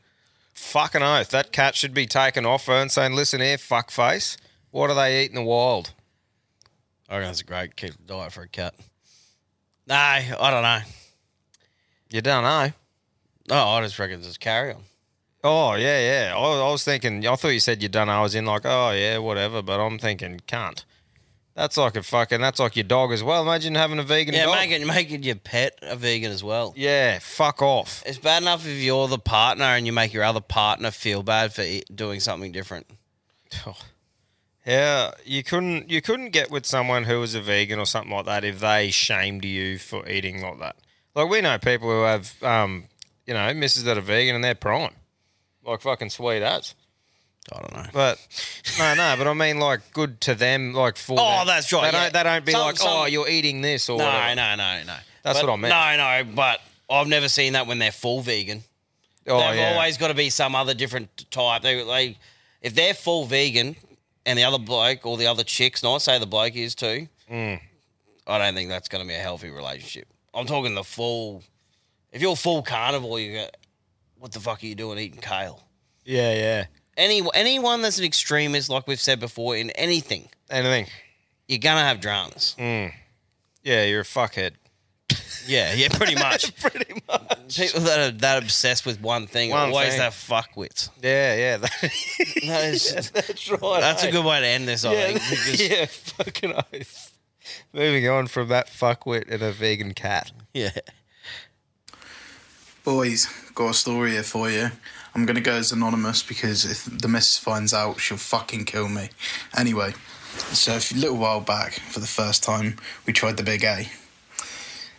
Fucking 0.53 1.03
oath. 1.03 1.29
That 1.29 1.51
cat 1.51 1.75
should 1.75 1.93
be 1.93 2.07
taken 2.07 2.45
off 2.45 2.65
her 2.65 2.73
and 2.73 2.91
saying, 2.91 3.13
listen 3.13 3.41
here, 3.41 3.57
fuckface. 3.57 4.37
What 4.71 4.87
do 4.87 4.95
they 4.95 5.23
eat 5.23 5.29
in 5.29 5.35
the 5.35 5.43
wild? 5.43 5.93
I 7.09 7.17
reckon 7.17 7.29
that's 7.29 7.41
a 7.41 7.43
great 7.43 7.75
diet 8.07 8.31
for 8.31 8.41
a 8.41 8.47
cat. 8.47 8.73
No, 9.87 9.95
I 9.95 10.23
don't 10.49 10.63
know. 10.63 10.79
You 12.13 12.21
don't 12.21 12.43
know. 12.43 12.71
No, 13.49 13.55
I 13.69 13.81
just 13.81 13.97
reckon 13.97 14.21
just 14.21 14.39
carry 14.39 14.71
on. 14.71 14.83
Oh, 15.43 15.73
yeah, 15.73 15.99
yeah. 16.29 16.33
I, 16.37 16.39
I 16.39 16.71
was 16.71 16.83
thinking, 16.83 17.27
I 17.27 17.35
thought 17.35 17.47
you 17.49 17.59
said 17.59 17.81
you 17.81 17.89
done. 17.89 18.07
I 18.07 18.21
was 18.21 18.35
in 18.35 18.45
like, 18.45 18.61
oh, 18.65 18.91
yeah, 18.91 19.17
whatever. 19.17 19.63
But 19.63 19.79
I'm 19.79 19.97
thinking, 19.97 20.39
can't. 20.45 20.85
That's 21.55 21.75
like 21.75 21.95
a 21.97 22.03
fucking, 22.03 22.39
that's 22.39 22.59
like 22.59 22.75
your 22.75 22.83
dog 22.83 23.11
as 23.11 23.23
well. 23.23 23.41
Imagine 23.41 23.73
having 23.73 23.97
a 23.97 24.03
vegan 24.03 24.35
Yeah, 24.35 24.45
dog. 24.45 24.55
making 24.57 24.85
making 24.87 25.23
your 25.23 25.35
pet 25.35 25.77
a 25.81 25.95
vegan 25.95 26.31
as 26.31 26.43
well. 26.43 26.73
Yeah, 26.77 27.17
fuck 27.19 27.63
off. 27.63 28.03
It's 28.05 28.19
bad 28.19 28.43
enough 28.43 28.65
if 28.67 28.77
you're 28.81 29.07
the 29.07 29.17
partner 29.19 29.65
and 29.65 29.87
you 29.87 29.91
make 29.93 30.13
your 30.13 30.23
other 30.23 30.39
partner 30.39 30.91
feel 30.91 31.23
bad 31.23 31.51
for 31.51 31.63
doing 31.93 32.19
something 32.19 32.51
different. 32.51 32.87
Oh. 33.67 33.75
Yeah, 34.65 35.11
you 35.25 35.43
couldn't 35.43 35.89
you 35.89 36.01
couldn't 36.01 36.29
get 36.29 36.49
with 36.49 36.65
someone 36.65 37.03
who 37.03 37.19
was 37.19 37.35
a 37.35 37.41
vegan 37.41 37.79
or 37.79 37.85
something 37.85 38.11
like 38.11 38.25
that 38.25 38.43
if 38.43 38.59
they 38.59 38.89
shamed 38.91 39.43
you 39.45 39.77
for 39.77 40.07
eating 40.07 40.41
like 40.41 40.59
that. 40.59 40.75
Like 41.15 41.29
we 41.29 41.41
know 41.41 41.57
people 41.57 41.89
who 41.89 42.01
have 42.03 42.33
um, 42.43 42.85
you 43.25 43.33
know, 43.33 43.53
misses 43.53 43.83
that 43.83 43.97
are 43.97 44.01
vegan 44.01 44.35
and 44.35 44.43
they're 44.43 44.55
prime. 44.55 44.93
Like 45.65 45.81
fucking 45.81 46.09
sweet 46.09 46.41
as. 46.41 46.73
I 47.51 47.59
don't 47.59 47.75
know. 47.75 47.89
But 47.93 48.17
no, 48.79 48.93
no, 48.95 49.15
but 49.17 49.27
I 49.27 49.33
mean 49.33 49.59
like 49.59 49.81
good 49.93 50.21
to 50.21 50.35
them, 50.35 50.73
like 50.73 50.97
for 50.97 51.17
Oh, 51.19 51.37
them. 51.39 51.47
that's 51.47 51.71
right, 51.73 51.91
They 51.91 51.97
yeah. 51.97 52.03
don't 52.09 52.13
they 52.13 52.23
don't 52.23 52.45
be 52.45 52.51
Some- 52.53 52.61
like, 52.61 52.77
some- 52.77 52.87
Oh, 52.89 53.05
you're 53.05 53.27
eating 53.29 53.61
this 53.61 53.89
or 53.89 53.97
No, 53.97 54.05
whatever. 54.05 54.35
no, 54.35 54.55
no, 54.55 54.83
no. 54.83 54.95
That's 55.23 55.39
But- 55.39 55.47
what 55.47 55.53
I 55.53 55.55
meant. 55.57 55.97
No, 55.97 56.23
no, 56.25 56.35
but 56.35 56.61
I've 56.89 57.07
never 57.07 57.27
seen 57.29 57.53
that 57.53 57.67
when 57.67 57.79
they're 57.79 57.91
full 57.91 58.21
vegan. 58.21 58.63
Oh, 59.27 59.39
They've 59.39 59.57
yeah. 59.57 59.73
always 59.73 59.97
got 59.97 60.09
to 60.09 60.13
be 60.13 60.29
some 60.29 60.53
other 60.55 60.73
different 60.73 61.29
type. 61.31 61.61
They, 61.61 61.81
they, 61.83 62.17
if 62.61 62.73
they're 62.75 62.93
full 62.93 63.25
vegan, 63.25 63.75
and 64.25 64.37
the 64.39 64.43
other 64.43 64.57
bloke 64.59 65.05
or 65.05 65.17
the 65.17 65.27
other 65.27 65.43
chicks, 65.43 65.81
not 65.83 66.01
say 66.01 66.17
the 66.19 66.25
bloke 66.25 66.55
is 66.55 66.75
too, 66.75 67.07
Mm. 67.31 67.59
I 68.27 68.37
don't 68.37 68.53
think 68.53 68.69
that's 68.69 68.87
going 68.89 69.03
to 69.03 69.07
be 69.07 69.15
a 69.15 69.19
healthy 69.21 69.49
relationship. 69.49 70.07
I'm 70.33 70.45
talking 70.45 70.75
the 70.75 70.83
full. 70.83 71.43
If 72.11 72.21
you're 72.21 72.35
full 72.35 72.61
carnivore, 72.61 73.19
you 73.19 73.33
go, 73.33 73.47
what 74.19 74.31
the 74.31 74.39
fuck 74.39 74.63
are 74.63 74.65
you 74.65 74.75
doing 74.75 74.99
eating 74.99 75.21
kale? 75.21 75.63
Yeah, 76.05 76.33
yeah. 76.33 76.65
Any 76.95 77.21
anyone 77.33 77.81
that's 77.81 77.97
an 77.97 78.05
extremist, 78.05 78.69
like 78.69 78.87
we've 78.87 79.01
said 79.01 79.19
before, 79.19 79.55
in 79.55 79.71
anything, 79.71 80.29
anything, 80.49 80.87
you're 81.47 81.59
gonna 81.59 81.81
have 81.81 81.99
dramas. 82.01 82.55
Mm. 82.59 82.93
Yeah, 83.63 83.85
you're 83.85 84.01
a 84.01 84.05
fuckhead. 84.05 84.51
Yeah, 85.47 85.73
yeah, 85.73 85.87
pretty 85.89 86.15
much. 86.27 86.55
pretty 86.61 87.01
much. 87.07 87.57
People 87.57 87.81
that 87.81 87.99
are 87.99 88.17
that 88.19 88.43
obsessed 88.43 88.85
with 88.85 89.01
one 89.01 89.27
thing 89.27 89.49
One 89.49 89.69
always 89.69 89.89
thing. 89.89 90.01
have 90.01 90.13
fuckwits. 90.13 90.89
Yeah, 91.01 91.35
yeah. 91.35 91.57
That, 91.57 92.63
is, 92.65 93.11
that's 93.11 93.49
right. 93.51 93.79
that's 93.81 94.03
a 94.03 94.07
eh? 94.07 94.11
good 94.11 94.25
way 94.25 94.39
to 94.39 94.47
end 94.47 94.67
this. 94.67 94.85
I 94.85 94.93
yeah, 94.93 95.05
think. 95.07 95.19
because- 95.29 95.69
yeah, 95.69 95.85
fucking 95.85 96.53
oath. 96.53 97.17
Moving 97.73 98.07
on 98.07 98.27
from 98.27 98.47
that 98.49 98.67
fuckwit 98.67 99.29
and 99.29 99.41
a 99.41 99.51
vegan 99.51 99.93
cat. 99.93 100.31
Yeah. 100.53 100.71
Boys, 102.83 103.27
got 103.55 103.69
a 103.69 103.73
story 103.73 104.11
here 104.11 104.23
for 104.23 104.49
you. 104.49 104.69
I'm 105.15 105.25
gonna 105.25 105.41
go 105.41 105.53
as 105.53 105.71
anonymous 105.71 106.23
because 106.23 106.65
if 106.65 106.85
the 106.85 107.07
missus 107.07 107.37
finds 107.37 107.73
out, 107.73 107.99
she'll 107.99 108.17
fucking 108.17 108.65
kill 108.65 108.89
me. 108.89 109.09
Anyway, 109.55 109.93
so 110.51 110.73
a 110.73 110.97
little 110.97 111.17
while 111.17 111.39
back, 111.39 111.73
for 111.73 111.99
the 111.99 112.07
first 112.07 112.43
time, 112.43 112.77
we 113.05 113.13
tried 113.13 113.37
the 113.37 113.43
big 113.43 113.63
A. 113.63 113.87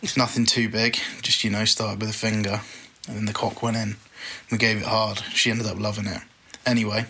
It's 0.01 0.17
nothing 0.17 0.45
too 0.45 0.69
big, 0.69 0.97
just 1.21 1.43
you 1.43 1.49
know, 1.49 1.65
started 1.65 1.99
with 1.99 2.09
a 2.09 2.13
finger, 2.13 2.61
and 3.07 3.17
then 3.17 3.25
the 3.25 3.33
cock 3.33 3.61
went 3.61 3.77
in. 3.77 3.97
We 4.51 4.57
gave 4.57 4.77
it 4.77 4.85
hard. 4.85 5.19
She 5.33 5.51
ended 5.51 5.67
up 5.67 5.79
loving 5.79 6.07
it. 6.07 6.21
Anyway, 6.65 7.05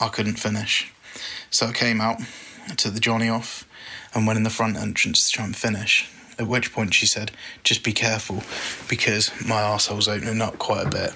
I 0.00 0.08
couldn't 0.08 0.38
finish, 0.38 0.92
so 1.50 1.68
I 1.68 1.72
came 1.72 2.00
out, 2.00 2.20
I 2.68 2.74
took 2.74 2.94
the 2.94 3.00
Johnny 3.00 3.28
off, 3.28 3.66
and 4.14 4.26
went 4.26 4.36
in 4.36 4.42
the 4.44 4.50
front 4.50 4.76
entrance 4.76 5.26
to 5.26 5.32
try 5.36 5.44
and 5.44 5.56
finish. 5.56 6.08
At 6.38 6.48
which 6.48 6.72
point 6.72 6.94
she 6.94 7.06
said, 7.06 7.30
"Just 7.62 7.82
be 7.82 7.92
careful, 7.92 8.42
because 8.88 9.30
my 9.46 9.62
arsehole's 9.62 10.08
opening 10.08 10.42
up 10.42 10.58
quite 10.58 10.86
a 10.86 10.90
bit." 10.90 11.12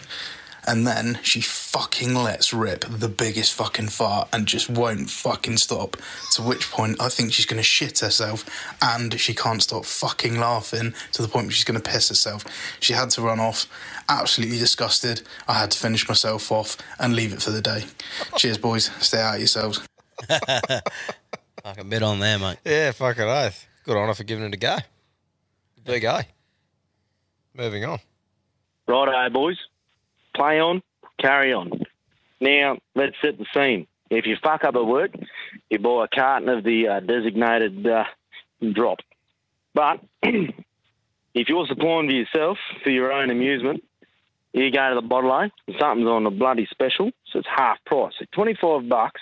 And 0.69 0.87
then 0.87 1.19
she 1.23 1.41
fucking 1.41 2.15
lets 2.15 2.53
rip 2.53 2.85
the 2.87 3.09
biggest 3.09 3.55
fucking 3.55 3.89
fart 3.89 4.29
and 4.35 4.47
just 4.47 4.69
won't 4.69 5.09
fucking 5.09 5.57
stop. 5.57 5.97
To 6.33 6.43
which 6.43 6.71
point 6.71 7.01
I 7.01 7.09
think 7.09 7.33
she's 7.33 7.47
gonna 7.47 7.63
shit 7.63 8.01
herself 8.01 8.45
and 8.83 9.19
she 9.19 9.35
can't 9.35 9.63
stop 9.63 9.87
fucking 9.87 10.39
laughing 10.39 10.93
to 11.13 11.23
the 11.23 11.29
point 11.29 11.47
where 11.47 11.53
she's 11.53 11.65
gonna 11.65 11.81
piss 11.81 12.11
herself. 12.11 12.45
She 12.81 12.93
had 12.93 13.09
to 13.11 13.23
run 13.23 13.41
off, 13.41 13.67
absolutely 14.11 14.59
disgusted. 14.59 15.23
I 15.49 15.55
had 15.55 15.71
to 15.71 15.79
finish 15.79 16.07
myself 16.07 16.53
off 16.53 16.77
and 16.99 17.17
leave 17.17 17.33
it 17.33 17.41
for 17.41 17.51
the 17.51 17.63
day. 17.63 17.87
Cheers, 18.37 18.59
boys. 18.59 18.91
Stay 19.01 19.21
out 19.23 19.37
of 19.37 19.41
yourselves. 19.41 19.81
Like 21.69 21.81
a 21.81 21.85
bit 21.85 22.03
on 22.03 22.19
there, 22.19 22.39
mate. 22.39 22.57
Yeah, 22.65 22.93
fucking 22.93 23.25
oath. 23.25 23.67
Good 23.85 23.95
on 23.95 24.09
her 24.09 24.15
for 24.15 24.25
giving 24.25 24.43
it 24.43 24.55
a 24.55 24.57
go. 24.57 24.79
Big 25.85 26.03
A. 26.05 26.25
Moving 27.55 27.85
on. 27.85 27.99
Right, 28.87 29.05
Righto, 29.05 29.35
boys. 29.35 29.59
Play 30.35 30.61
on, 30.61 30.83
carry 31.21 31.53
on. 31.53 31.83
Now, 32.41 32.79
let's 32.95 33.17
set 33.21 33.37
the 33.37 33.45
scene. 33.53 33.87
If 34.09 34.25
you 34.25 34.37
fuck 34.43 34.65
up 34.65 34.77
at 34.77 34.87
work, 34.87 35.11
you 35.69 35.79
buy 35.79 36.07
a 36.07 36.09
carton 36.09 36.49
of 36.49 36.65
the 36.65 36.89
uh, 36.89 37.01
designated 37.01 37.87
uh, 37.87 38.05
drop. 38.73 39.01
But 39.75 40.01
if 40.23 41.51
you're 41.51 41.67
supplying 41.67 42.09
for 42.09 42.15
yourself 42.15 42.57
for 42.83 42.89
your 42.89 43.13
own 43.13 43.29
amusement, 43.29 43.85
you 44.55 44.71
go 44.71 44.89
to 44.89 44.95
the 44.95 45.07
bottle 45.07 45.39
and 45.39 45.53
something's 45.79 46.09
on 46.09 46.25
a 46.25 46.31
bloody 46.31 46.67
special, 46.71 47.11
so 47.31 47.41
it's 47.41 47.49
half 47.55 47.77
price. 47.85 48.15
So 48.19 48.25
25 48.33 48.89
bucks 48.89 49.21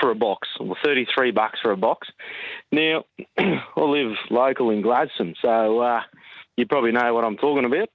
for 0.00 0.10
a 0.10 0.14
box, 0.14 0.48
or 0.60 0.76
33 0.84 1.30
bucks 1.30 1.58
for 1.62 1.70
a 1.72 1.76
box. 1.76 2.08
Now, 2.72 3.04
I 3.38 3.80
live 3.80 4.12
local 4.30 4.70
in 4.70 4.82
Gladstone, 4.82 5.34
so 5.40 5.78
uh, 5.80 6.00
you 6.56 6.66
probably 6.66 6.92
know 6.92 7.14
what 7.14 7.24
I'm 7.24 7.36
talking 7.36 7.64
about. 7.64 7.88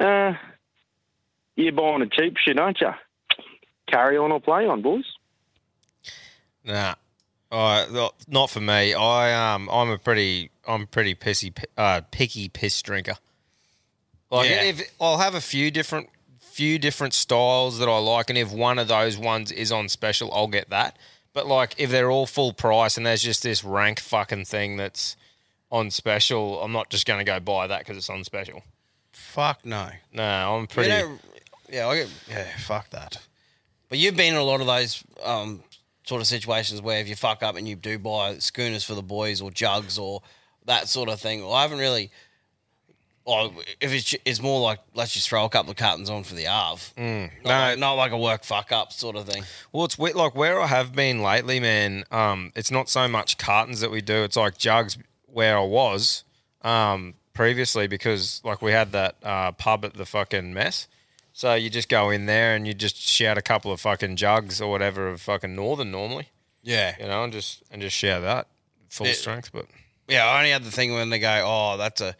Uh, 0.00 0.36
you're 1.56 1.72
buying 1.72 2.02
a 2.02 2.06
cheap 2.08 2.36
shit, 2.38 2.58
aren't 2.58 2.80
you? 2.80 2.90
Carry 3.90 4.16
on 4.16 4.32
or 4.32 4.40
play 4.40 4.66
on, 4.66 4.80
boys. 4.82 5.04
Nah. 6.64 6.94
Uh, 7.50 7.86
not- 7.90 8.14
not 8.28 8.48
for 8.50 8.60
me. 8.60 8.94
I 8.94 9.54
um 9.54 9.68
I'm 9.68 9.90
a 9.90 9.98
pretty 9.98 10.50
I'm 10.66 10.82
a 10.82 10.86
pretty 10.86 11.14
pissy 11.14 11.52
uh 11.76 12.00
picky 12.10 12.48
piss 12.48 12.80
drinker. 12.80 13.16
Like 14.30 14.48
Yeah. 14.48 14.62
if 14.62 14.90
I'll 14.98 15.18
have 15.18 15.34
a 15.34 15.40
few 15.42 15.70
different 15.70 16.08
few 16.52 16.78
different 16.78 17.14
styles 17.14 17.78
that 17.78 17.88
I 17.88 17.98
like, 17.98 18.28
and 18.28 18.38
if 18.38 18.52
one 18.52 18.78
of 18.78 18.88
those 18.88 19.16
ones 19.16 19.50
is 19.50 19.72
on 19.72 19.88
special, 19.88 20.32
I'll 20.32 20.48
get 20.48 20.70
that. 20.70 20.98
But 21.32 21.46
like 21.46 21.74
if 21.78 21.90
they're 21.90 22.10
all 22.10 22.26
full 22.26 22.52
price 22.52 22.96
and 22.96 23.06
there's 23.06 23.22
just 23.22 23.42
this 23.42 23.64
rank 23.64 24.00
fucking 24.00 24.44
thing 24.44 24.76
that's 24.76 25.16
on 25.70 25.90
special, 25.90 26.62
I'm 26.62 26.72
not 26.72 26.90
just 26.90 27.06
gonna 27.06 27.24
go 27.24 27.40
buy 27.40 27.66
that 27.66 27.80
because 27.80 27.96
it's 27.96 28.10
on 28.10 28.22
special. 28.24 28.62
Fuck 29.12 29.64
no. 29.64 29.88
No, 30.12 30.56
I'm 30.56 30.66
pretty. 30.66 30.90
You 30.90 30.96
know, 30.96 31.18
yeah, 31.70 31.88
I 31.88 31.96
get, 31.96 32.08
yeah, 32.28 32.46
fuck 32.58 32.90
that. 32.90 33.18
But 33.88 33.98
you've 33.98 34.16
been 34.16 34.34
in 34.34 34.40
a 34.40 34.44
lot 34.44 34.60
of 34.60 34.66
those 34.66 35.02
um, 35.22 35.62
sort 36.04 36.20
of 36.20 36.26
situations 36.26 36.82
where 36.82 37.00
if 37.00 37.08
you 37.08 37.16
fuck 37.16 37.42
up 37.42 37.56
and 37.56 37.66
you 37.66 37.76
do 37.76 37.98
buy 37.98 38.38
schooners 38.38 38.84
for 38.84 38.94
the 38.94 39.02
boys 39.02 39.40
or 39.40 39.50
jugs 39.50 39.98
or 39.98 40.22
that 40.66 40.88
sort 40.88 41.08
of 41.08 41.20
thing. 41.20 41.40
Well, 41.40 41.54
I 41.54 41.62
haven't 41.62 41.78
really. 41.78 42.10
Well, 43.24 43.52
if 43.80 43.92
it's 43.92 44.14
it's 44.24 44.40
more 44.42 44.60
like 44.60 44.80
let's 44.94 45.12
just 45.12 45.28
throw 45.28 45.44
a 45.44 45.48
couple 45.48 45.70
of 45.70 45.76
cartons 45.76 46.10
on 46.10 46.24
for 46.24 46.34
the 46.34 46.48
Arv. 46.48 46.92
Mm. 46.96 47.30
Not, 47.44 47.68
like, 47.70 47.78
not 47.78 47.92
like 47.92 48.12
a 48.12 48.18
work 48.18 48.42
fuck 48.44 48.72
up 48.72 48.92
sort 48.92 49.14
of 49.16 49.26
thing. 49.26 49.44
Well, 49.72 49.84
it's 49.84 49.96
weird, 49.96 50.16
like 50.16 50.34
where 50.34 50.60
I 50.60 50.66
have 50.66 50.92
been 50.92 51.22
lately, 51.22 51.60
man. 51.60 52.04
Um, 52.10 52.52
it's 52.56 52.70
not 52.72 52.88
so 52.88 53.06
much 53.08 53.38
cartons 53.38 53.80
that 53.80 53.90
we 53.92 54.00
do; 54.00 54.24
it's 54.24 54.36
like 54.36 54.58
jugs 54.58 54.98
where 55.26 55.56
I 55.56 55.64
was 55.64 56.24
um, 56.62 57.14
previously 57.32 57.86
because 57.86 58.40
like 58.44 58.60
we 58.60 58.72
had 58.72 58.92
that 58.92 59.16
uh, 59.22 59.52
pub 59.52 59.84
at 59.84 59.94
the 59.94 60.04
fucking 60.06 60.52
mess. 60.52 60.88
So 61.32 61.54
you 61.54 61.70
just 61.70 61.88
go 61.88 62.10
in 62.10 62.26
there 62.26 62.54
and 62.54 62.66
you 62.66 62.74
just 62.74 62.96
shout 62.96 63.38
a 63.38 63.42
couple 63.42 63.72
of 63.72 63.80
fucking 63.80 64.16
jugs 64.16 64.60
or 64.60 64.70
whatever 64.70 65.08
of 65.08 65.20
fucking 65.22 65.54
Northern 65.54 65.90
normally. 65.90 66.28
Yeah. 66.62 66.94
you 67.00 67.06
know, 67.06 67.24
and 67.24 67.32
just 67.32 67.62
and 67.70 67.80
just 67.80 67.96
shout 67.96 68.22
that 68.22 68.48
full 68.88 69.06
Yeah. 69.06 69.12
strength. 69.14 69.50
But 69.52 69.66
Yeah, 70.08 70.26
I 70.26 70.38
only 70.38 70.50
had 70.50 70.62
the 70.64 70.70
thing 70.70 70.92
when 70.92 71.08
they 71.10 71.18
go, 71.20 71.42
oh, 71.46 71.76
that's 71.78 72.00
a 72.02 72.14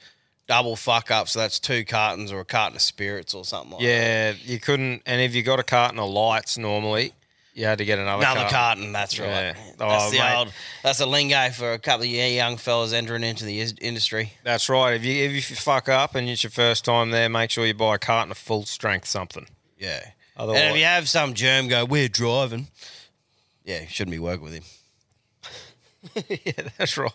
double 0.48 0.76
fuck 0.76 1.10
up, 1.10 1.28
so 1.28 1.38
that's 1.38 1.58
two 1.60 1.84
cartons 1.84 2.32
or 2.32 2.40
a 2.40 2.44
carton 2.44 2.76
of 2.76 2.82
spirits 2.82 3.34
or 3.34 3.44
something 3.44 3.72
like 3.72 3.82
yeah, 3.82 4.32
you 4.44 4.58
couldn't. 4.60 5.02
And 5.06 5.20
if 5.20 5.34
you 5.34 5.42
got 5.42 5.58
a 5.60 5.62
carton 5.64 5.98
of 5.98 6.10
lights 6.10 6.58
normally, 6.58 7.12
you 7.54 7.64
had 7.66 7.78
to 7.78 7.84
get 7.84 7.98
another 7.98 8.22
Another 8.22 8.40
carton. 8.40 8.50
carton, 8.56 8.92
that's 8.92 9.18
right. 9.18 9.28
Yeah. 9.28 9.52
That's 9.78 10.04
Oh, 10.04 10.10
the 10.10 10.18
mate. 10.18 10.34
old. 10.36 10.52
That's 10.82 11.00
a 11.00 11.06
lingo 11.06 11.50
for 11.50 11.72
a 11.74 11.78
couple 11.78 12.04
of 12.04 12.10
young 12.10 12.56
fellas 12.56 12.92
entering 12.92 13.24
into 13.24 13.44
the 13.44 13.60
is- 13.60 13.74
industry. 13.80 14.32
That's 14.42 14.68
right. 14.68 14.94
If 14.94 15.04
you 15.04 15.24
if 15.26 15.50
you 15.50 15.56
fuck 15.56 15.88
up 15.88 16.14
and 16.14 16.28
it's 16.28 16.42
your 16.42 16.50
first 16.50 16.84
time 16.84 17.10
there, 17.10 17.28
make 17.28 17.50
sure 17.50 17.66
you 17.66 17.74
buy 17.74 17.96
a 17.96 17.98
carton 17.98 18.30
of 18.30 18.38
full 18.38 18.64
strength 18.64 19.06
something. 19.06 19.46
Yeah. 19.78 20.02
Otherwise, 20.36 20.60
And 20.62 20.70
if 20.72 20.78
you 20.78 20.84
have 20.84 21.08
some 21.10 21.34
germ 21.34 21.68
go, 21.68 21.84
we're 21.84 22.08
driving. 22.08 22.68
Yeah, 23.64 23.84
shouldn't 23.86 24.12
be 24.12 24.18
working 24.18 24.44
with 24.44 24.54
him. 24.54 24.64
yeah, 26.44 26.68
that's 26.78 26.96
right. 26.96 27.12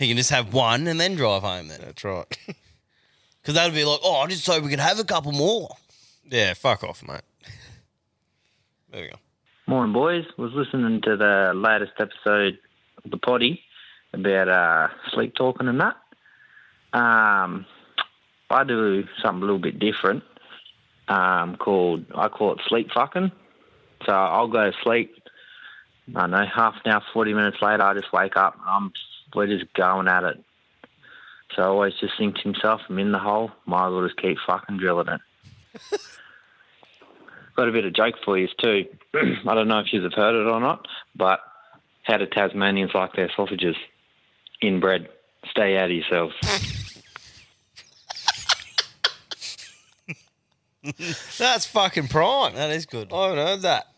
He 0.00 0.08
can 0.08 0.16
just 0.16 0.30
have 0.30 0.54
one 0.54 0.86
and 0.86 0.98
then 0.98 1.14
drive 1.14 1.42
home. 1.42 1.68
Then 1.68 1.80
that's 1.84 2.02
right. 2.02 2.26
Because 3.42 3.54
that'd 3.54 3.74
be 3.74 3.86
like, 3.86 4.00
oh, 4.04 4.16
I 4.16 4.26
just 4.26 4.46
hope 4.46 4.62
we 4.62 4.68
could 4.68 4.80
have 4.80 4.98
a 4.98 5.04
couple 5.04 5.32
more. 5.32 5.74
Yeah, 6.30 6.52
fuck 6.52 6.84
off, 6.84 7.02
mate. 7.02 7.22
There 8.90 9.00
we 9.00 9.08
go. 9.08 9.16
Morning, 9.66 9.94
boys. 9.94 10.26
Was 10.36 10.52
listening 10.52 11.00
to 11.00 11.16
the 11.16 11.52
latest 11.54 11.92
episode 11.98 12.58
of 13.02 13.10
the 13.10 13.16
potty 13.16 13.62
about 14.12 14.48
uh, 14.48 14.88
sleep 15.14 15.34
talking 15.36 15.68
and 15.68 15.80
that. 15.80 15.96
Um, 16.92 17.64
I 18.50 18.64
do 18.64 19.04
something 19.22 19.42
a 19.42 19.46
little 19.46 19.58
bit 19.58 19.78
different. 19.78 20.22
Um, 21.08 21.56
called 21.56 22.04
I 22.14 22.28
call 22.28 22.52
it 22.52 22.60
sleep 22.68 22.90
fucking. 22.92 23.32
So 24.04 24.12
I'll 24.12 24.48
go 24.48 24.70
to 24.70 24.76
sleep. 24.82 25.14
I 26.14 26.20
don't 26.20 26.30
know 26.32 26.44
half 26.44 26.74
an 26.84 26.92
hour, 26.92 27.02
forty 27.14 27.32
minutes 27.32 27.62
later, 27.62 27.82
I 27.82 27.94
just 27.94 28.12
wake 28.12 28.36
up. 28.36 28.54
And 28.60 28.68
I'm 28.68 28.92
we're 29.34 29.46
just 29.46 29.72
going 29.74 30.08
at 30.08 30.24
it. 30.24 30.42
So 31.54 31.62
I 31.62 31.66
always 31.66 31.94
just 32.00 32.16
think 32.16 32.36
to 32.36 32.42
himself, 32.42 32.80
I'm 32.88 32.98
in 32.98 33.12
the 33.12 33.18
hole. 33.18 33.50
Might 33.66 33.88
as 33.88 33.92
well 33.92 34.06
just 34.06 34.20
keep 34.20 34.38
fucking 34.46 34.78
drilling 34.78 35.08
it. 35.08 35.20
Got 37.56 37.68
a 37.68 37.72
bit 37.72 37.84
of 37.84 37.92
joke 37.92 38.14
for 38.24 38.38
you 38.38 38.48
too. 38.58 38.86
I 39.14 39.54
don't 39.54 39.68
know 39.68 39.80
if 39.80 39.92
you've 39.92 40.12
heard 40.12 40.40
it 40.40 40.46
or 40.48 40.60
not, 40.60 40.86
but 41.16 41.40
how 42.04 42.16
do 42.16 42.26
Tasmanians 42.26 42.92
like 42.94 43.12
their 43.14 43.30
sausages? 43.34 43.76
Inbred. 44.62 45.08
Stay 45.50 45.76
out 45.76 45.90
of 45.90 45.96
yourselves. 45.96 46.34
That's 51.38 51.66
fucking 51.66 52.08
prime. 52.08 52.54
That 52.54 52.70
is 52.70 52.86
good. 52.86 53.12
I 53.12 53.28
haven't 53.28 53.46
heard 53.46 53.62
that. 53.62 53.89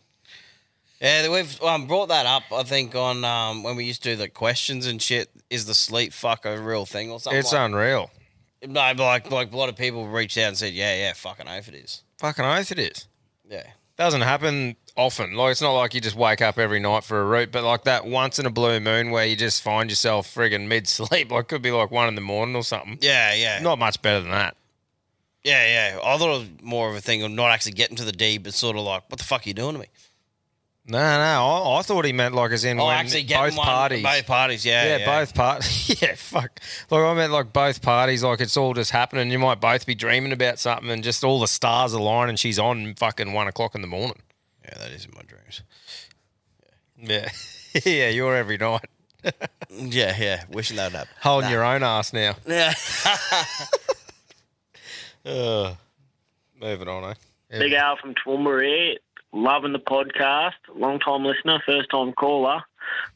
Yeah, 1.03 1.27
we've 1.29 1.61
um, 1.61 1.85
brought 1.85 2.07
that 2.07 2.25
up. 2.25 2.43
I 2.53 2.63
think 2.63 2.95
on 2.95 3.25
um, 3.25 3.61
when 3.61 3.75
we 3.75 3.83
used 3.83 4.03
to 4.03 4.11
do 4.11 4.15
the 4.15 4.29
questions 4.29 4.87
and 4.87 5.01
shit. 5.01 5.29
Is 5.49 5.65
the 5.65 5.73
sleep 5.73 6.13
fuck 6.13 6.45
a 6.45 6.57
real 6.57 6.85
thing 6.85 7.11
or 7.11 7.19
something? 7.19 7.37
It's 7.37 7.51
like 7.51 7.61
unreal. 7.65 8.09
No, 8.65 8.93
like 8.97 9.29
like 9.29 9.51
a 9.51 9.57
lot 9.57 9.67
of 9.67 9.75
people 9.75 10.07
reached 10.07 10.37
out 10.37 10.47
and 10.47 10.57
said, 10.57 10.73
yeah, 10.73 10.95
yeah, 10.95 11.13
fucking 11.13 11.47
oath 11.47 11.67
it 11.67 11.75
is. 11.75 12.03
Fucking 12.19 12.45
oath 12.45 12.71
it 12.71 12.79
is. 12.79 13.07
Yeah. 13.47 13.67
Doesn't 13.97 14.21
happen 14.21 14.77
often. 14.95 15.33
Like 15.33 15.51
it's 15.51 15.61
not 15.61 15.73
like 15.73 15.93
you 15.93 15.99
just 15.99 16.15
wake 16.15 16.41
up 16.41 16.57
every 16.57 16.79
night 16.79 17.03
for 17.03 17.21
a 17.21 17.25
root, 17.25 17.51
but 17.51 17.63
like 17.63 17.83
that 17.83 18.05
once 18.05 18.39
in 18.39 18.45
a 18.45 18.49
blue 18.49 18.79
moon 18.79 19.11
where 19.11 19.25
you 19.25 19.35
just 19.35 19.61
find 19.61 19.89
yourself 19.89 20.33
friggin' 20.33 20.67
mid 20.67 20.87
sleep. 20.87 21.31
Like 21.31 21.49
could 21.49 21.61
be 21.61 21.71
like 21.71 21.91
one 21.91 22.07
in 22.07 22.15
the 22.15 22.21
morning 22.21 22.55
or 22.55 22.63
something. 22.63 22.97
Yeah, 23.01 23.33
yeah. 23.35 23.59
Not 23.59 23.77
much 23.77 24.01
better 24.01 24.21
than 24.21 24.31
that. 24.31 24.55
Yeah, 25.43 25.91
yeah. 25.91 25.99
I 26.01 26.17
thought 26.17 26.35
it 26.35 26.39
was 26.39 26.49
more 26.61 26.89
of 26.89 26.95
a 26.95 27.01
thing 27.01 27.21
of 27.23 27.31
not 27.31 27.51
actually 27.51 27.73
getting 27.73 27.97
to 27.97 28.05
the 28.05 28.13
D, 28.13 28.37
but 28.37 28.53
sort 28.53 28.77
of 28.77 28.83
like, 28.83 29.03
what 29.09 29.19
the 29.19 29.25
fuck 29.25 29.45
are 29.45 29.49
you 29.49 29.53
doing 29.53 29.73
to 29.73 29.79
me? 29.79 29.87
No, 30.85 30.97
no. 30.99 31.71
I, 31.73 31.79
I 31.79 31.81
thought 31.81 32.03
he 32.03 32.11
meant 32.11 32.35
like 32.35 32.51
as 32.51 32.65
in 32.65 32.77
Oh, 32.79 32.87
when 32.87 32.97
actually 32.97 33.23
getting 33.23 33.51
both 33.51 33.57
one- 33.57 33.65
parties. 33.67 34.03
both 34.03 34.27
parties, 34.27 34.65
yeah, 34.65 34.83
yeah, 34.85 34.97
yeah. 34.97 35.05
both 35.19 35.33
parties. 35.33 36.01
yeah, 36.01 36.15
fuck. 36.15 36.59
Like 36.89 37.01
I 37.01 37.13
meant 37.13 37.31
like 37.31 37.53
both 37.53 37.81
parties. 37.81 38.21
Like 38.23 38.41
it's 38.41 38.57
all 38.57 38.73
just 38.73 38.91
happening. 38.91 39.31
You 39.31 39.39
might 39.39 39.61
both 39.61 39.85
be 39.85 39.95
dreaming 39.95 40.33
about 40.33 40.59
something, 40.59 40.89
and 40.89 41.01
just 41.03 41.23
all 41.23 41.39
the 41.39 41.47
stars 41.47 41.93
align, 41.93 42.27
and 42.27 42.37
she's 42.37 42.59
on 42.59 42.95
fucking 42.95 43.31
one 43.31 43.47
o'clock 43.47 43.75
in 43.75 43.81
the 43.81 43.87
morning. 43.87 44.21
Yeah, 44.65 44.77
that 44.77 44.91
is 44.91 45.05
in 45.05 45.11
my 45.15 45.21
dreams. 45.21 45.61
Yeah, 46.97 47.29
yeah. 47.85 48.09
You're 48.09 48.35
every 48.35 48.57
night. 48.57 48.85
yeah, 49.69 50.15
yeah. 50.19 50.43
Wishing 50.49 50.75
that 50.75 50.91
would 50.91 50.97
happen. 50.97 51.13
Holding 51.21 51.49
Nah. 51.49 51.53
your 51.55 51.63
own 51.63 51.81
ass 51.83 52.11
now. 52.11 52.35
Yeah. 52.45 52.73
Ugh. 55.25 55.77
moving 56.59 56.87
on, 56.89 57.11
eh? 57.11 57.13
Big 57.59 57.71
Al 57.73 57.95
from 57.95 58.13
Toowoomba 58.15 58.63
here. 58.65 58.97
Loving 59.33 59.73
the 59.73 59.79
podcast. 59.79 60.53
Long 60.75 60.99
time 60.99 61.25
listener, 61.25 61.59
first 61.65 61.89
time 61.89 62.13
caller. 62.13 62.61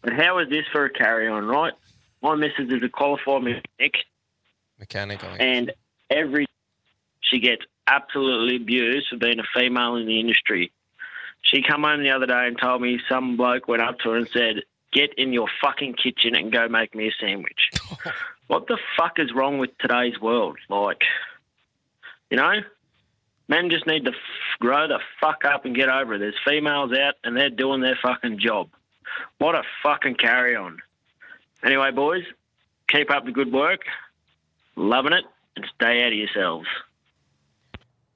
But 0.01 0.13
how 0.13 0.39
is 0.39 0.49
this 0.49 0.65
for 0.71 0.85
a 0.85 0.89
carry 0.89 1.27
on, 1.27 1.45
right? 1.45 1.73
My 2.21 2.35
missus 2.35 2.69
is 2.69 2.83
a 2.83 2.89
qualified 2.89 3.43
mechanic, 3.43 4.05
Mechanic, 4.79 5.23
and 5.39 5.71
every 6.09 6.47
she 7.21 7.39
gets 7.39 7.63
absolutely 7.85 8.55
abused 8.55 9.09
for 9.09 9.17
being 9.17 9.39
a 9.39 9.43
female 9.53 9.95
in 9.95 10.07
the 10.07 10.19
industry. 10.19 10.71
She 11.41 11.61
come 11.61 11.83
home 11.83 12.01
the 12.01 12.09
other 12.09 12.25
day 12.25 12.47
and 12.47 12.59
told 12.59 12.81
me 12.81 12.99
some 13.07 13.37
bloke 13.37 13.67
went 13.67 13.81
up 13.81 13.99
to 13.99 14.09
her 14.09 14.17
and 14.17 14.29
said, 14.29 14.63
"Get 14.91 15.13
in 15.13 15.33
your 15.33 15.47
fucking 15.61 15.93
kitchen 15.93 16.35
and 16.35 16.51
go 16.51 16.67
make 16.67 16.95
me 16.95 17.09
a 17.09 17.11
sandwich." 17.19 17.69
what 18.47 18.67
the 18.67 18.77
fuck 18.97 19.19
is 19.19 19.33
wrong 19.33 19.59
with 19.59 19.77
today's 19.77 20.19
world? 20.19 20.57
Like, 20.69 21.03
you 22.31 22.37
know, 22.37 22.61
men 23.47 23.69
just 23.69 23.87
need 23.87 24.05
to 24.05 24.11
f- 24.11 24.59
grow 24.59 24.87
the 24.87 24.99
fuck 25.19 25.45
up 25.45 25.65
and 25.65 25.75
get 25.75 25.89
over 25.89 26.15
it. 26.15 26.19
There's 26.19 26.35
females 26.45 26.91
out 26.93 27.15
and 27.23 27.35
they're 27.35 27.49
doing 27.49 27.81
their 27.81 27.97
fucking 28.01 28.39
job. 28.39 28.69
What 29.37 29.55
a 29.55 29.63
fucking 29.83 30.15
carry 30.15 30.55
on. 30.55 30.79
Anyway, 31.63 31.91
boys, 31.91 32.23
keep 32.89 33.09
up 33.11 33.25
the 33.25 33.31
good 33.31 33.51
work. 33.51 33.81
Loving 34.75 35.13
it 35.13 35.25
and 35.55 35.65
stay 35.75 36.03
out 36.03 36.11
of 36.11 36.17
yourselves. 36.17 36.67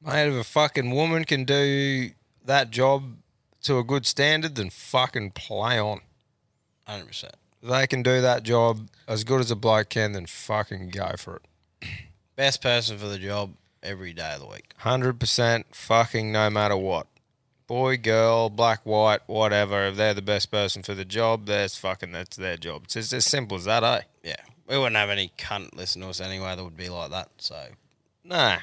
Mate, 0.03 0.27
if 0.29 0.35
a 0.35 0.43
fucking 0.43 0.91
woman 0.91 1.25
can 1.25 1.43
do 1.43 2.11
that 2.45 2.71
job 2.71 3.17
to 3.63 3.77
a 3.77 3.83
good 3.83 4.05
standard, 4.05 4.55
then 4.55 4.69
fucking 4.69 5.31
play 5.31 5.79
on. 5.79 6.01
100%. 6.87 7.23
If 7.63 7.69
they 7.69 7.87
can 7.87 8.01
do 8.01 8.21
that 8.21 8.43
job 8.43 8.89
as 9.07 9.23
good 9.23 9.39
as 9.39 9.51
a 9.51 9.55
bloke 9.55 9.89
can, 9.89 10.13
then 10.13 10.25
fucking 10.25 10.89
go 10.89 11.13
for 11.17 11.37
it. 11.37 11.87
Best 12.35 12.61
person 12.61 12.97
for 12.97 13.07
the 13.07 13.19
job 13.19 13.53
every 13.83 14.13
day 14.13 14.33
of 14.33 14.41
the 14.41 14.47
week. 14.47 14.73
100% 14.81 15.63
fucking 15.71 16.31
no 16.31 16.49
matter 16.49 16.77
what. 16.77 17.07
Boy, 17.67 17.97
girl, 17.97 18.49
black, 18.49 18.81
white, 18.85 19.21
whatever. 19.27 19.87
If 19.87 19.95
they're 19.95 20.13
the 20.13 20.21
best 20.21 20.51
person 20.51 20.83
for 20.83 20.93
the 20.93 21.05
job, 21.05 21.45
that's 21.45 21.77
fucking, 21.77 22.11
that's 22.11 22.35
their 22.35 22.57
job. 22.57 22.83
It's 22.85 22.95
just 22.95 23.13
as 23.13 23.25
simple 23.25 23.57
as 23.57 23.65
that, 23.65 23.83
eh? 23.83 24.01
Yeah. 24.23 24.35
We 24.67 24.77
wouldn't 24.77 24.95
have 24.97 25.09
any 25.09 25.31
cunt 25.37 25.75
listen 25.75 26.01
to 26.01 26.09
us 26.09 26.19
anyway 26.21 26.55
that 26.55 26.63
would 26.63 26.77
be 26.77 26.89
like 26.89 27.11
that. 27.11 27.29
So, 27.37 27.67
Nah. 28.23 28.57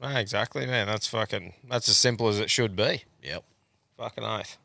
No, 0.00 0.08
exactly, 0.08 0.66
man. 0.66 0.86
That's 0.86 1.06
fucking, 1.08 1.54
that's 1.68 1.88
as 1.88 1.96
simple 1.96 2.28
as 2.28 2.38
it 2.38 2.50
should 2.50 2.76
be. 2.76 3.04
Yep. 3.22 3.44
Fucking 3.96 4.24
oath. 4.24 4.58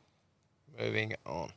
Moving 0.79 1.13
on. 1.25 1.51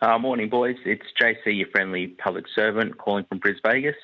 Uh, 0.00 0.18
morning, 0.18 0.48
boys. 0.48 0.76
It's 0.84 1.06
JC, 1.20 1.58
your 1.58 1.68
friendly 1.68 2.08
public 2.08 2.44
servant, 2.54 2.98
calling 2.98 3.24
from 3.24 3.38
Bris 3.38 3.58
Vegas. 3.64 3.96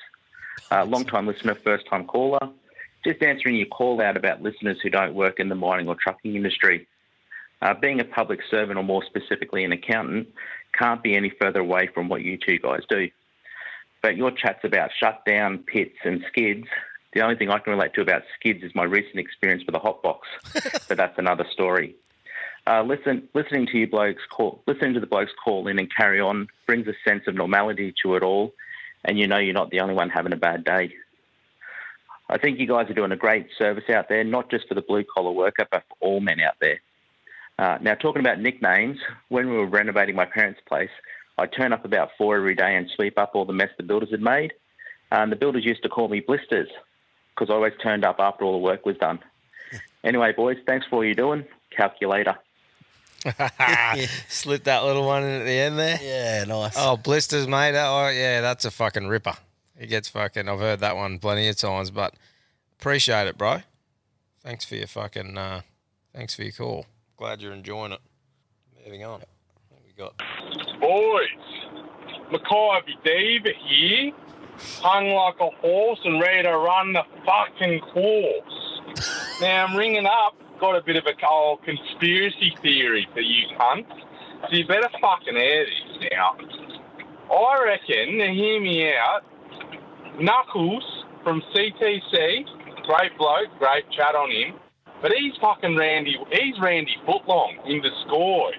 Uh, 0.71 0.83
long 0.85 1.05
time 1.05 1.27
listener, 1.27 1.55
first 1.55 1.85
time 1.87 2.05
caller. 2.05 2.49
Just 3.05 3.21
answering 3.21 3.55
your 3.55 3.67
call 3.67 4.01
out 4.01 4.17
about 4.17 4.41
listeners 4.41 4.79
who 4.81 4.89
don't 4.89 5.13
work 5.13 5.39
in 5.39 5.47
the 5.47 5.55
mining 5.55 5.87
or 5.87 5.95
trucking 5.95 6.35
industry. 6.35 6.87
Uh, 7.61 7.75
being 7.75 7.99
a 7.99 8.03
public 8.03 8.39
servant, 8.49 8.79
or 8.79 8.83
more 8.83 9.03
specifically 9.05 9.63
an 9.63 9.71
accountant, 9.71 10.27
can't 10.77 11.03
be 11.03 11.15
any 11.15 11.31
further 11.39 11.59
away 11.59 11.87
from 11.93 12.09
what 12.09 12.23
you 12.23 12.37
two 12.37 12.57
guys 12.57 12.81
do. 12.89 13.09
But 14.01 14.17
your 14.17 14.31
chats 14.31 14.63
about 14.63 14.89
shutdown, 14.99 15.59
pits, 15.59 15.97
and 16.03 16.25
skids, 16.27 16.67
the 17.13 17.21
only 17.21 17.35
thing 17.35 17.49
I 17.49 17.59
can 17.59 17.73
relate 17.73 17.93
to 17.93 18.01
about 18.01 18.23
skids 18.37 18.63
is 18.63 18.73
my 18.75 18.83
recent 18.83 19.17
experience 19.19 19.63
with 19.65 19.75
a 19.75 19.79
hot 19.79 20.01
box. 20.01 20.27
but 20.87 20.97
that's 20.97 21.17
another 21.17 21.45
story. 21.51 21.95
Uh, 22.67 22.81
listen, 22.81 23.29
listening 23.35 23.67
to 23.67 23.77
you 23.77 23.87
blokes 23.87 24.23
call, 24.29 24.61
listening 24.65 24.95
to 24.95 24.99
the 24.99 25.07
blokes 25.07 25.31
call 25.43 25.67
in 25.67 25.77
and 25.77 25.93
carry 25.95 26.19
on 26.19 26.47
brings 26.65 26.87
a 26.87 26.93
sense 27.07 27.23
of 27.27 27.35
normality 27.35 27.93
to 28.03 28.15
it 28.15 28.23
all, 28.23 28.51
and 29.03 29.19
you 29.19 29.27
know 29.27 29.37
you're 29.37 29.53
not 29.53 29.69
the 29.69 29.79
only 29.79 29.93
one 29.93 30.09
having 30.09 30.33
a 30.33 30.37
bad 30.37 30.63
day. 30.65 30.91
I 32.29 32.37
think 32.37 32.59
you 32.59 32.67
guys 32.67 32.89
are 32.89 32.93
doing 32.93 33.11
a 33.11 33.17
great 33.17 33.47
service 33.57 33.89
out 33.89 34.09
there, 34.09 34.23
not 34.23 34.49
just 34.49 34.67
for 34.67 34.73
the 34.73 34.81
blue 34.81 35.03
collar 35.03 35.31
worker, 35.31 35.67
but 35.69 35.83
for 35.87 35.95
all 35.99 36.19
men 36.19 36.39
out 36.39 36.55
there. 36.59 36.79
Uh, 37.57 37.77
now, 37.81 37.95
talking 37.95 38.19
about 38.19 38.39
nicknames, 38.39 38.97
when 39.29 39.49
we 39.49 39.57
were 39.57 39.67
renovating 39.67 40.15
my 40.15 40.25
parents' 40.25 40.59
place, 40.67 40.89
I 41.37 41.45
turn 41.45 41.73
up 41.73 41.85
about 41.85 42.09
four 42.17 42.37
every 42.37 42.55
day 42.55 42.75
and 42.75 42.89
sweep 42.95 43.17
up 43.17 43.31
all 43.33 43.45
the 43.45 43.53
mess 43.53 43.69
the 43.77 43.83
builders 43.83 44.11
had 44.11 44.21
made. 44.21 44.53
And 45.11 45.31
the 45.31 45.35
builders 45.35 45.63
used 45.63 45.83
to 45.83 45.89
call 45.89 46.07
me 46.07 46.19
blisters 46.19 46.69
because 47.33 47.49
I 47.49 47.53
always 47.53 47.73
turned 47.81 48.03
up 48.03 48.17
after 48.19 48.43
all 48.43 48.53
the 48.53 48.57
work 48.57 48.85
was 48.85 48.97
done. 48.97 49.19
Anyway, 50.03 50.31
boys, 50.33 50.55
thanks 50.67 50.85
for 50.85 50.97
all 50.97 51.03
you're 51.03 51.15
doing. 51.15 51.43
Calculator. 51.75 52.35
Slip 54.29 54.63
that 54.65 54.83
little 54.83 55.03
one 55.03 55.23
in 55.23 55.41
at 55.41 55.45
the 55.45 55.51
end 55.51 55.79
there. 55.79 55.99
Yeah, 55.99 56.43
nice. 56.43 56.75
Oh, 56.77 56.95
blisters, 56.95 57.47
mate. 57.47 57.73
Oh, 57.75 58.09
yeah, 58.09 58.41
that's 58.41 58.65
a 58.65 58.71
fucking 58.71 59.07
ripper. 59.07 59.33
He 59.77 59.87
gets 59.87 60.07
fucking. 60.09 60.47
I've 60.47 60.59
heard 60.59 60.79
that 60.79 60.95
one 60.95 61.19
plenty 61.19 61.47
of 61.47 61.57
times, 61.57 61.91
but 61.91 62.13
appreciate 62.79 63.27
it, 63.27 63.37
bro. 63.37 63.61
Thanks 64.41 64.63
for 64.63 64.75
your 64.75 64.87
fucking. 64.87 65.37
Uh, 65.37 65.61
thanks 66.13 66.33
for 66.35 66.43
your 66.43 66.53
call. 66.53 66.85
Glad 67.17 67.41
you're 67.41 67.53
enjoying 67.53 67.91
it. 67.91 67.99
Moving 68.83 69.03
on. 69.03 69.21
What 69.69 69.81
we 69.83 69.91
got? 69.97 70.15
Boys, 70.79 71.27
Mackay 72.31 72.93
Diva 73.03 73.49
here, 73.67 74.11
hung 74.81 75.09
like 75.09 75.39
a 75.39 75.49
horse 75.61 75.99
and 76.05 76.21
ready 76.21 76.43
to 76.43 76.57
run 76.57 76.93
the 76.93 77.03
fucking 77.25 77.79
course. 77.79 78.81
now 79.41 79.65
I'm 79.65 79.75
ringing 79.75 80.05
up, 80.05 80.35
got 80.59 80.75
a 80.75 80.81
bit 80.81 80.95
of 80.95 81.05
a 81.05 81.27
old 81.27 81.63
conspiracy 81.63 82.55
theory 82.61 83.07
for 83.13 83.21
you 83.21 83.47
cunts, 83.59 83.89
so 84.43 84.55
you 84.55 84.67
better 84.67 84.89
fucking 85.01 85.35
air 85.35 85.65
this 85.65 86.09
now. 86.11 86.37
I 87.33 87.63
reckon, 87.63 88.17
now 88.19 88.31
hear 88.31 88.61
me 88.61 88.93
out, 88.93 89.23
Knuckles 90.19 91.05
from 91.23 91.41
CTC, 91.53 92.45
great 92.85 93.17
bloke, 93.17 93.49
great 93.59 93.89
chat 93.91 94.15
on 94.15 94.31
him, 94.31 94.59
but 95.01 95.11
he's 95.11 95.33
fucking 95.41 95.75
Randy, 95.75 96.17
he's 96.31 96.59
Randy 96.61 96.95
Footlong 97.07 97.65
in 97.65 97.81
the 97.81 97.89
disguise. 97.89 98.53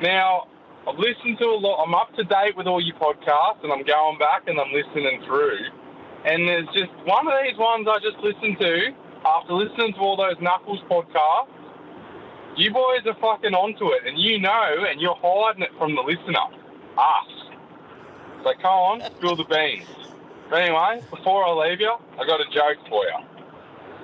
Now, 0.00 0.48
I've 0.86 0.98
listened 0.98 1.38
to 1.38 1.46
a 1.46 1.58
lot. 1.58 1.84
I'm 1.84 1.94
up 1.94 2.14
to 2.16 2.24
date 2.24 2.56
with 2.56 2.66
all 2.66 2.80
your 2.80 2.96
podcasts, 2.96 3.62
and 3.62 3.72
I'm 3.72 3.84
going 3.84 4.18
back 4.18 4.48
and 4.48 4.58
I'm 4.58 4.72
listening 4.72 5.22
through. 5.26 5.58
And 6.24 6.48
there's 6.48 6.66
just 6.74 6.90
one 7.04 7.26
of 7.26 7.34
these 7.44 7.58
ones 7.58 7.86
I 7.88 7.98
just 7.98 8.18
listened 8.18 8.58
to 8.60 8.90
after 9.24 9.54
listening 9.54 9.94
to 9.94 10.00
all 10.00 10.16
those 10.16 10.40
Knuckles 10.40 10.80
podcasts. 10.90 11.54
You 12.56 12.72
boys 12.72 13.06
are 13.06 13.14
fucking 13.20 13.54
onto 13.54 13.88
it, 13.92 14.02
and 14.06 14.18
you 14.18 14.40
know, 14.40 14.84
and 14.88 15.00
you're 15.00 15.16
hiding 15.22 15.62
it 15.62 15.70
from 15.78 15.94
the 15.94 16.02
listener, 16.02 16.46
us. 16.98 17.32
So 18.44 18.52
come 18.60 19.00
on, 19.00 19.00
spill 19.18 19.36
the 19.36 19.44
beans. 19.44 19.86
But 20.52 20.60
anyway, 20.60 21.00
before 21.08 21.46
I 21.46 21.70
leave 21.70 21.80
you, 21.80 21.94
I 22.20 22.26
got 22.26 22.42
a 22.42 22.44
joke 22.52 22.76
for 22.90 23.04
you. 23.04 23.16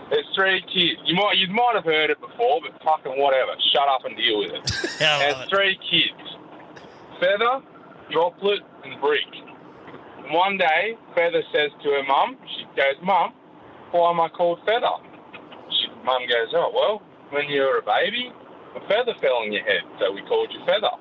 There's 0.09 0.25
three 0.35 0.63
kids. 0.63 0.99
You 1.05 1.15
might 1.15 1.37
you 1.37 1.47
might 1.49 1.73
have 1.75 1.85
heard 1.85 2.09
it 2.09 2.19
before, 2.23 2.63
but 2.65 2.73
fucking 2.83 3.21
whatever. 3.21 3.53
Shut 3.71 3.87
up 3.87 4.07
and 4.07 4.17
deal 4.17 4.39
with 4.39 4.53
it. 4.53 4.65
There's 4.99 5.47
three 5.51 5.77
kids. 5.77 6.17
Feather, 7.21 7.61
Droplet, 8.11 8.61
and 8.83 8.99
Brick. 8.99 9.29
And 10.25 10.33
one 10.33 10.57
day, 10.57 10.97
Feather 11.15 11.43
says 11.53 11.71
to 11.83 11.91
her 11.91 12.03
mum, 12.05 12.39
she 12.57 12.65
goes, 12.75 12.97
Mum, 13.03 13.35
why 13.91 14.11
am 14.11 14.19
I 14.19 14.31
called 14.31 14.61
Feather? 14.65 14.97
She, 15.69 15.89
mum 16.03 16.23
goes, 16.31 16.49
Oh, 16.55 16.73
well, 16.75 17.03
when 17.29 17.47
you 17.51 17.61
were 17.61 17.77
a 17.77 17.83
baby, 17.83 18.33
a 18.75 18.81
feather 18.89 19.13
fell 19.21 19.45
on 19.45 19.53
your 19.53 19.65
head, 19.65 19.83
so 20.01 20.13
we 20.13 20.23
called 20.23 20.51
you 20.51 20.65
Feather. 20.65 20.97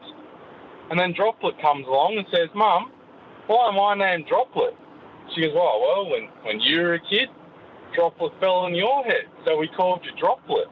And 0.91 0.99
then 0.99 1.13
Droplet 1.13 1.57
comes 1.61 1.87
along 1.87 2.17
and 2.17 2.27
says, 2.33 2.49
Mum, 2.53 2.91
why 3.47 3.69
am 3.69 3.79
I 3.79 3.95
named 3.95 4.27
Droplet? 4.27 4.75
She 5.34 5.41
goes, 5.41 5.53
Oh, 5.55 6.03
well, 6.05 6.11
when, 6.11 6.30
when 6.43 6.59
you 6.59 6.82
were 6.82 6.93
a 6.95 6.99
kid, 6.99 7.30
Droplet 7.93 8.34
fell 8.39 8.55
on 8.55 8.75
your 8.75 9.03
head, 9.03 9.25
so 9.45 9.57
we 9.57 9.67
called 9.67 10.01
you 10.05 10.11
Droplet. 10.19 10.67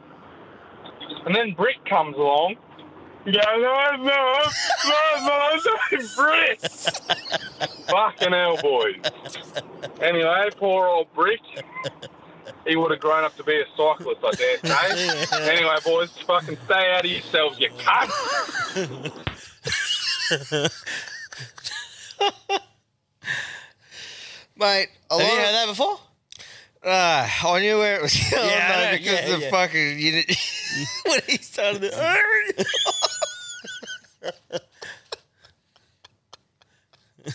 And 1.26 1.36
then 1.36 1.54
Brick 1.54 1.84
comes 1.86 2.16
along. 2.16 2.56
Goes, 3.26 3.36
no, 3.36 3.58
no, 3.58 4.04
no, 4.04 4.40
no, 4.88 5.58
no, 5.58 6.08
Brick. 6.16 6.60
Fucking 7.90 8.32
hell, 8.32 8.58
boys. 8.62 9.02
Anyway, 10.00 10.50
poor 10.58 10.88
old 10.88 11.12
Brick. 11.14 11.42
he 12.68 12.76
would 12.76 12.92
have 12.92 13.00
grown 13.00 13.24
up 13.24 13.36
to 13.38 13.44
be 13.44 13.60
a 13.60 13.66
cyclist, 13.76 14.22
I 14.24 14.32
dare 14.32 14.58
say. 14.64 15.26
anyway, 15.52 15.78
boys, 15.84 16.12
fucking 16.28 16.58
stay 16.66 16.94
out 16.94 17.06
of 17.06 17.12
yourselves, 17.12 17.60
you 17.60 17.70
cunt. 17.70 18.12
Mate, 24.58 24.88
a 25.10 25.20
Have 25.20 25.22
you 25.22 25.28
lot 25.28 25.38
heard 25.38 25.48
of- 25.48 25.54
that 25.54 25.68
before? 25.68 26.00
Uh, 26.84 27.28
I 27.44 27.60
knew 27.62 27.80
where 27.80 27.96
it 27.96 28.02
was 28.04 28.14
going 28.32 28.48
Yeah, 28.48 28.72
I 28.72 28.78
though, 28.78 28.92
know, 28.92 28.98
because 28.98 29.12
yeah, 29.30 29.36
the 29.38 29.44
yeah. 29.44 29.50
fucking 29.50 30.00
you 30.00 30.12
did- 30.12 30.28
when 31.06 31.20
he 31.28 31.38
started 31.38 31.82
the 31.82 31.92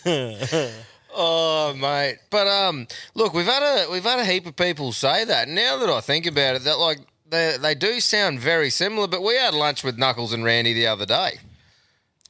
oh 1.14 1.74
mate, 1.76 2.18
but 2.30 2.46
um, 2.46 2.86
look, 3.14 3.34
we've 3.34 3.46
had 3.46 3.62
a 3.62 3.90
we've 3.90 4.04
had 4.04 4.18
a 4.18 4.24
heap 4.24 4.46
of 4.46 4.56
people 4.56 4.92
say 4.92 5.24
that. 5.24 5.48
Now 5.48 5.78
that 5.78 5.88
I 5.88 6.00
think 6.00 6.26
about 6.26 6.56
it, 6.56 6.64
that 6.64 6.78
like 6.78 6.98
they 7.28 7.56
they 7.60 7.74
do 7.74 8.00
sound 8.00 8.40
very 8.40 8.70
similar. 8.70 9.06
But 9.08 9.22
we 9.22 9.36
had 9.36 9.54
lunch 9.54 9.82
with 9.84 9.98
Knuckles 9.98 10.32
and 10.32 10.44
Randy 10.44 10.72
the 10.72 10.86
other 10.86 11.06
day 11.06 11.38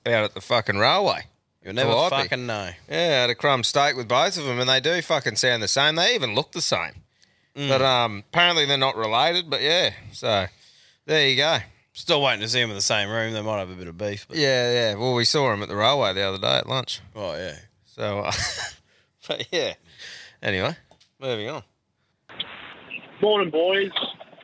out 0.06 0.24
at 0.24 0.34
the 0.34 0.40
fucking 0.40 0.78
railway. 0.78 1.24
You'll 1.62 1.74
never 1.74 1.90
Calliope. 1.90 2.16
fucking 2.16 2.46
know. 2.46 2.70
Yeah, 2.88 2.96
I 2.96 3.20
had 3.20 3.30
a 3.30 3.34
crumb 3.34 3.64
steak 3.64 3.96
with 3.96 4.08
both 4.08 4.38
of 4.38 4.44
them, 4.44 4.58
and 4.58 4.68
they 4.68 4.80
do 4.80 5.02
fucking 5.02 5.36
sound 5.36 5.62
the 5.62 5.68
same. 5.68 5.96
They 5.96 6.14
even 6.14 6.34
look 6.34 6.52
the 6.52 6.62
same. 6.62 7.02
Mm. 7.54 7.68
But 7.68 7.82
um, 7.82 8.24
apparently 8.32 8.64
they're 8.64 8.78
not 8.78 8.96
related. 8.96 9.50
But 9.50 9.60
yeah, 9.60 9.92
so 10.12 10.46
there 11.06 11.28
you 11.28 11.36
go. 11.36 11.58
Still 11.92 12.22
waiting 12.22 12.40
to 12.40 12.48
see 12.48 12.60
them 12.60 12.70
in 12.70 12.76
the 12.76 12.82
same 12.82 13.10
room. 13.10 13.34
They 13.34 13.42
might 13.42 13.58
have 13.58 13.70
a 13.70 13.74
bit 13.74 13.88
of 13.88 13.98
beef. 13.98 14.26
But... 14.26 14.38
Yeah, 14.38 14.72
yeah. 14.72 14.94
Well, 14.94 15.14
we 15.14 15.24
saw 15.24 15.50
them 15.50 15.62
at 15.62 15.68
the 15.68 15.76
railway 15.76 16.14
the 16.14 16.22
other 16.22 16.38
day 16.38 16.58
at 16.58 16.68
lunch. 16.68 17.00
Oh 17.14 17.34
yeah. 17.34 17.56
So, 17.84 18.20
uh, 18.20 18.32
but 19.28 19.46
yeah. 19.50 19.74
Anyway, 20.42 20.74
moving 21.20 21.50
on. 21.50 21.62
Morning, 23.20 23.50
boys. 23.50 23.90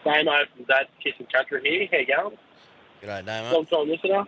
Damo 0.04 0.32
from 0.54 0.64
Dad's 0.64 0.90
Kissing 1.02 1.26
Country 1.32 1.60
here. 1.64 1.88
How 1.90 1.98
you 1.98 2.06
going? 2.06 2.38
G'day, 3.02 3.24
Damo. 3.24 3.52
Long 3.52 3.66
time 3.66 3.88
listener. 3.88 4.24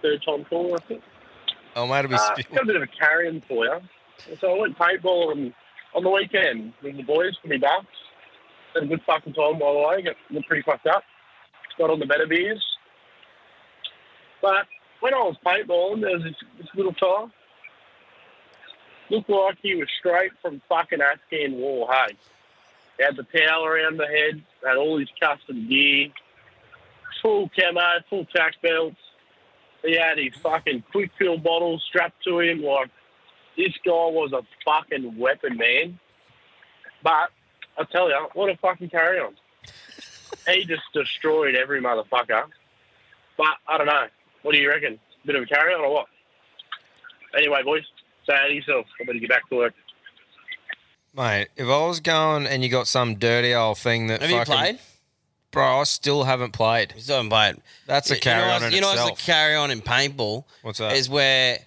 Third 0.00 0.22
time 0.24 0.44
caller, 0.46 0.78
I 0.82 0.88
think. 0.88 1.02
Oh, 1.76 1.86
might 1.86 2.08
have 2.08 2.10
been. 2.10 2.18
Uh, 2.18 2.36
got 2.54 2.62
a 2.62 2.66
bit 2.66 2.76
of 2.76 2.82
a 2.82 2.86
carry-on 2.86 3.40
for 3.42 3.64
you. 3.64 3.80
So 4.40 4.54
I 4.54 4.58
went 4.60 4.78
paintballing 4.78 5.52
on 5.94 6.02
the 6.04 6.10
weekend 6.10 6.72
with 6.82 6.96
the 6.96 7.02
boys 7.02 7.36
for 7.40 7.48
me 7.48 7.58
bucks. 7.58 7.86
Had 8.74 8.84
a 8.84 8.86
good 8.86 9.02
fucking 9.06 9.32
time, 9.32 9.58
by 9.58 9.72
the 9.72 9.78
way. 9.78 10.02
Got, 10.02 10.16
got 10.32 10.46
pretty 10.46 10.62
fucked 10.62 10.86
up. 10.86 11.02
Got 11.78 11.90
on 11.90 11.98
the 11.98 12.06
better 12.06 12.26
beers. 12.26 12.64
But 14.40 14.66
when 15.00 15.14
I 15.14 15.18
was 15.18 15.36
paintballing, 15.44 16.02
there 16.02 16.12
was 16.12 16.22
this, 16.22 16.36
this 16.58 16.68
little 16.76 16.94
fella. 16.98 17.32
Looked 19.10 19.28
like 19.28 19.58
he 19.62 19.74
was 19.74 19.88
straight 19.98 20.32
from 20.40 20.62
fucking 20.68 21.00
Afghan 21.00 21.54
war, 21.56 21.88
hey. 21.92 22.16
He 22.96 23.02
had 23.02 23.16
the 23.16 23.24
towel 23.24 23.64
around 23.64 23.98
the 23.98 24.06
head, 24.06 24.42
had 24.64 24.76
all 24.76 24.98
his 24.98 25.08
custom 25.20 25.68
gear, 25.68 26.08
full 27.20 27.50
camo, 27.58 27.80
full 28.08 28.24
tack 28.26 28.54
belts. 28.62 28.96
He 29.84 29.96
had 29.96 30.18
his 30.18 30.34
fucking 30.42 30.84
quick 30.90 31.10
fill 31.18 31.38
bottle 31.38 31.78
strapped 31.78 32.24
to 32.24 32.40
him. 32.40 32.62
Like, 32.62 32.90
this 33.56 33.72
guy 33.84 33.90
was 33.90 34.32
a 34.32 34.42
fucking 34.64 35.18
weapon, 35.18 35.56
man. 35.58 35.98
But, 37.02 37.30
I 37.78 37.84
tell 37.92 38.08
you, 38.08 38.28
what 38.32 38.50
a 38.50 38.56
fucking 38.56 38.88
carry 38.88 39.20
on. 39.20 39.34
He 40.48 40.64
just 40.64 40.82
destroyed 40.94 41.54
every 41.54 41.82
motherfucker. 41.82 42.44
But, 43.36 43.56
I 43.68 43.76
don't 43.76 43.86
know. 43.86 44.06
What 44.42 44.52
do 44.52 44.58
you 44.58 44.68
reckon? 44.68 44.98
Bit 45.26 45.36
of 45.36 45.42
a 45.42 45.46
carry 45.46 45.74
on 45.74 45.80
or 45.80 45.92
what? 45.92 46.06
Anyway, 47.36 47.62
boys, 47.62 47.82
stay 48.24 48.34
out 48.34 48.46
of 48.46 48.52
yourself. 48.54 48.86
I 49.00 49.04
better 49.04 49.18
get 49.18 49.28
back 49.28 49.48
to 49.50 49.56
work. 49.56 49.74
Mate, 51.16 51.48
if 51.56 51.66
I 51.66 51.86
was 51.86 52.00
going 52.00 52.46
and 52.46 52.64
you 52.64 52.70
got 52.70 52.88
some 52.88 53.16
dirty 53.16 53.54
old 53.54 53.78
thing 53.78 54.08
that 54.08 54.22
Have 54.22 54.30
you 54.30 54.44
played? 54.44 54.78
Bro, 55.54 55.80
I 55.80 55.84
still 55.84 56.24
haven't 56.24 56.52
played. 56.52 56.92
You 56.96 57.00
still 57.02 57.16
haven't 57.16 57.30
played. 57.30 57.56
That's 57.86 58.10
a 58.10 58.18
carry 58.18 58.50
on 58.50 58.62
in 58.64 58.72
You 58.72 58.80
know 58.82 58.88
what's 58.94 59.04
the 59.22 59.24
carry 59.26 59.54
on 59.56 59.70
in 59.70 59.80
paintball? 59.80 60.44
What's 60.62 60.78
that? 60.80 60.92
Is 60.94 61.08
where 61.08 61.58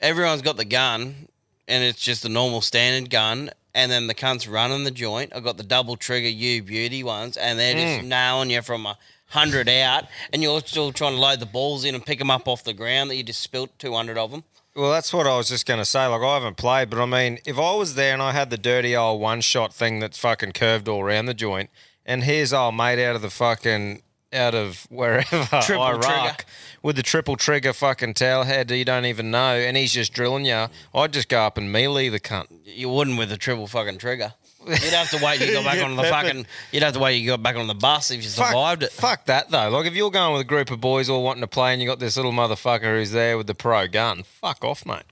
everyone's 0.00 0.42
got 0.42 0.56
the 0.56 0.64
gun 0.64 1.28
and 1.68 1.82
it's 1.84 2.00
just 2.00 2.24
a 2.24 2.28
normal 2.28 2.60
standard 2.60 3.10
gun, 3.10 3.50
and 3.74 3.90
then 3.90 4.06
the 4.06 4.14
cunt's 4.14 4.46
running 4.48 4.84
the 4.84 4.90
joint. 4.90 5.32
I've 5.34 5.44
got 5.44 5.56
the 5.56 5.62
double 5.62 5.96
trigger 5.96 6.28
U 6.28 6.62
beauty 6.62 7.02
ones, 7.04 7.36
and 7.36 7.58
they're 7.58 7.74
just 7.74 8.04
Mm. 8.04 8.08
nailing 8.08 8.50
you 8.50 8.62
from 8.62 8.84
a 8.84 8.98
hundred 9.28 9.68
out, 9.68 10.04
and 10.32 10.42
you're 10.42 10.60
still 10.60 10.92
trying 10.92 11.14
to 11.14 11.18
load 11.20 11.40
the 11.40 11.46
balls 11.46 11.84
in 11.84 11.94
and 11.94 12.04
pick 12.04 12.18
them 12.18 12.30
up 12.30 12.46
off 12.48 12.64
the 12.64 12.74
ground 12.74 13.10
that 13.10 13.16
you 13.16 13.22
just 13.22 13.40
spilt 13.40 13.70
two 13.78 13.94
hundred 13.94 14.18
of 14.18 14.30
them. 14.30 14.44
Well, 14.74 14.90
that's 14.90 15.12
what 15.12 15.26
I 15.26 15.36
was 15.36 15.48
just 15.48 15.66
going 15.66 15.78
to 15.80 15.84
say. 15.84 16.04
Like, 16.06 16.22
I 16.22 16.34
haven't 16.34 16.56
played, 16.56 16.88
but 16.90 16.98
I 16.98 17.04
mean, 17.06 17.38
if 17.46 17.58
I 17.58 17.74
was 17.74 17.94
there 17.94 18.12
and 18.14 18.22
I 18.22 18.32
had 18.32 18.48
the 18.50 18.56
dirty 18.58 18.96
old 18.96 19.20
one 19.20 19.40
shot 19.42 19.72
thing 19.74 20.00
that's 20.00 20.18
fucking 20.18 20.52
curved 20.52 20.88
all 20.88 21.00
around 21.02 21.26
the 21.26 21.34
joint, 21.34 21.68
and 22.06 22.24
here's 22.24 22.52
old 22.52 22.74
mate 22.76 22.98
out 23.04 23.16
of 23.16 23.22
the 23.22 23.30
fucking, 23.30 24.02
out 24.32 24.54
of 24.54 24.86
wherever, 24.90 25.44
Triple 25.62 25.82
Iraq, 25.84 26.02
trigger. 26.38 26.44
with 26.82 26.96
the 26.96 27.02
triple 27.02 27.36
trigger 27.36 27.72
fucking 27.72 28.14
towel 28.14 28.44
head 28.44 28.70
you 28.70 28.84
don't 28.84 29.04
even 29.06 29.30
know, 29.30 29.54
and 29.54 29.76
he's 29.76 29.92
just 29.92 30.12
drilling 30.12 30.44
you, 30.44 30.66
I'd 30.94 31.12
just 31.12 31.28
go 31.28 31.40
up 31.42 31.58
and 31.58 31.70
melee 31.72 32.08
the 32.08 32.20
cunt. 32.20 32.46
You 32.64 32.88
wouldn't 32.88 33.18
with 33.18 33.30
a 33.32 33.36
triple 33.36 33.66
fucking 33.66 33.98
trigger. 33.98 34.32
You'd 34.64 34.78
have 34.78 35.10
to 35.10 35.18
wait. 35.24 35.40
You 35.40 35.52
got 35.54 35.64
back 35.72 35.82
on 35.84 35.96
the 35.96 36.04
fucking. 36.04 36.46
You'd 36.70 36.84
have 36.84 36.92
to 36.94 37.00
wait. 37.00 37.14
till 37.14 37.20
You 37.22 37.30
got 37.32 37.42
back 37.42 37.56
on 37.56 37.66
the 37.66 37.74
bus 37.74 38.12
if 38.12 38.22
you 38.22 38.30
Fuck- 38.30 38.46
survived 38.46 38.84
it. 38.84 38.92
Fuck 38.92 39.24
that 39.26 39.50
though. 39.50 39.68
Like 39.70 39.86
if 39.86 39.94
you're 39.96 40.10
going 40.12 40.32
with 40.32 40.40
a 40.42 40.44
group 40.44 40.70
of 40.70 40.80
boys 40.80 41.10
all 41.10 41.24
wanting 41.24 41.40
to 41.40 41.48
play, 41.48 41.72
and 41.72 41.82
you 41.82 41.88
got 41.88 41.98
this 41.98 42.16
little 42.16 42.30
motherfucker 42.32 42.96
who's 42.96 43.10
there 43.10 43.36
with 43.36 43.48
the 43.48 43.56
pro 43.56 43.88
gun, 43.88 44.22
fuck 44.22 44.64
off, 44.64 44.86
mate. 44.86 45.02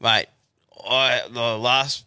mate. 0.00 0.26
I 0.86 1.22
the 1.30 1.56
last 1.58 2.04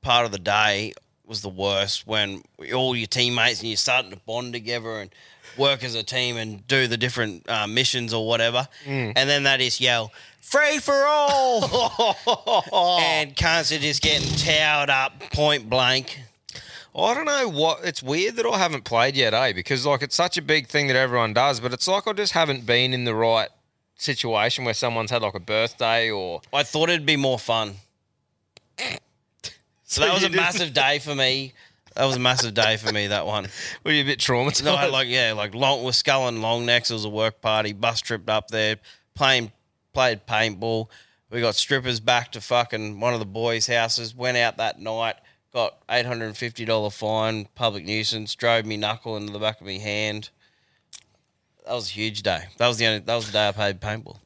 part 0.00 0.24
of 0.26 0.32
the 0.32 0.38
day 0.38 0.94
was 1.32 1.40
the 1.42 1.48
worst 1.48 2.06
when 2.06 2.42
all 2.74 2.94
your 2.94 3.06
teammates 3.06 3.60
and 3.60 3.68
you're 3.70 3.76
starting 3.78 4.10
to 4.10 4.16
bond 4.26 4.52
together 4.52 5.00
and 5.00 5.10
work 5.56 5.82
as 5.82 5.94
a 5.94 6.02
team 6.02 6.36
and 6.36 6.66
do 6.68 6.86
the 6.86 6.96
different 6.98 7.48
uh, 7.48 7.66
missions 7.66 8.12
or 8.12 8.26
whatever, 8.26 8.68
Mm. 8.86 9.12
and 9.16 9.28
then 9.30 9.42
they 9.44 9.56
just 9.58 9.80
yell 9.80 10.12
"free 10.40 10.78
for 10.78 10.92
all," 11.06 11.62
and 13.00 13.34
cunts 13.36 13.74
are 13.74 13.80
just 13.80 14.02
getting 14.02 14.28
towed 14.36 14.90
up 14.90 15.18
point 15.32 15.68
blank. 15.70 16.20
I 16.94 17.14
don't 17.14 17.24
know 17.24 17.48
what. 17.48 17.80
It's 17.84 18.02
weird 18.02 18.36
that 18.36 18.44
I 18.46 18.58
haven't 18.58 18.84
played 18.84 19.16
yet, 19.16 19.32
eh? 19.32 19.52
Because 19.54 19.86
like 19.86 20.02
it's 20.02 20.14
such 20.16 20.36
a 20.36 20.42
big 20.42 20.66
thing 20.68 20.88
that 20.88 20.96
everyone 20.96 21.32
does, 21.32 21.58
but 21.60 21.72
it's 21.72 21.88
like 21.88 22.06
I 22.06 22.12
just 22.12 22.32
haven't 22.34 22.66
been 22.66 22.92
in 22.92 23.04
the 23.04 23.14
right 23.14 23.48
situation 23.96 24.64
where 24.66 24.74
someone's 24.74 25.10
had 25.10 25.22
like 25.22 25.34
a 25.34 25.40
birthday 25.40 26.10
or. 26.10 26.42
I 26.52 26.62
thought 26.62 26.90
it'd 26.90 27.06
be 27.06 27.16
more 27.16 27.38
fun. 27.38 27.76
So 29.92 30.00
that 30.00 30.14
was 30.14 30.24
a 30.24 30.30
massive 30.30 30.72
day 30.72 31.00
for 31.00 31.14
me. 31.14 31.52
That 31.94 32.06
was 32.06 32.16
a 32.16 32.18
massive 32.18 32.54
day 32.54 32.78
for 32.78 32.90
me. 32.94 33.08
That 33.08 33.26
one. 33.26 33.48
Were 33.84 33.92
you 33.92 34.02
a 34.02 34.06
bit 34.06 34.18
traumatized? 34.18 34.64
No, 34.64 34.88
like 34.88 35.06
yeah, 35.06 35.34
like 35.34 35.54
long 35.54 35.84
with 35.84 35.94
Skull 35.94 36.28
and 36.28 36.40
Long 36.40 36.64
Necks. 36.64 36.90
It 36.90 36.94
was 36.94 37.04
a 37.04 37.10
work 37.10 37.42
party. 37.42 37.74
Bus 37.74 38.00
tripped 38.00 38.30
up 38.30 38.48
there, 38.48 38.76
playing 39.14 39.52
played 39.92 40.26
paintball. 40.26 40.88
We 41.28 41.42
got 41.42 41.56
strippers 41.56 42.00
back 42.00 42.32
to 42.32 42.40
fucking 42.40 43.00
one 43.00 43.12
of 43.12 43.20
the 43.20 43.26
boys' 43.26 43.66
houses. 43.66 44.14
Went 44.14 44.38
out 44.38 44.56
that 44.56 44.80
night. 44.80 45.16
Got 45.52 45.76
eight 45.90 46.06
hundred 46.06 46.26
and 46.26 46.36
fifty 46.38 46.64
dollar 46.64 46.88
fine, 46.88 47.46
public 47.54 47.84
nuisance. 47.84 48.34
Drove 48.34 48.64
me 48.64 48.78
knuckle 48.78 49.18
into 49.18 49.30
the 49.30 49.38
back 49.38 49.60
of 49.60 49.66
my 49.66 49.74
hand. 49.74 50.30
That 51.66 51.74
was 51.74 51.90
a 51.90 51.92
huge 51.92 52.22
day. 52.22 52.44
That 52.56 52.66
was 52.66 52.78
the 52.78 52.86
only. 52.86 53.00
That 53.00 53.14
was 53.14 53.26
the 53.26 53.32
day 53.32 53.48
I 53.48 53.52
played 53.52 53.78
paintball. 53.78 54.16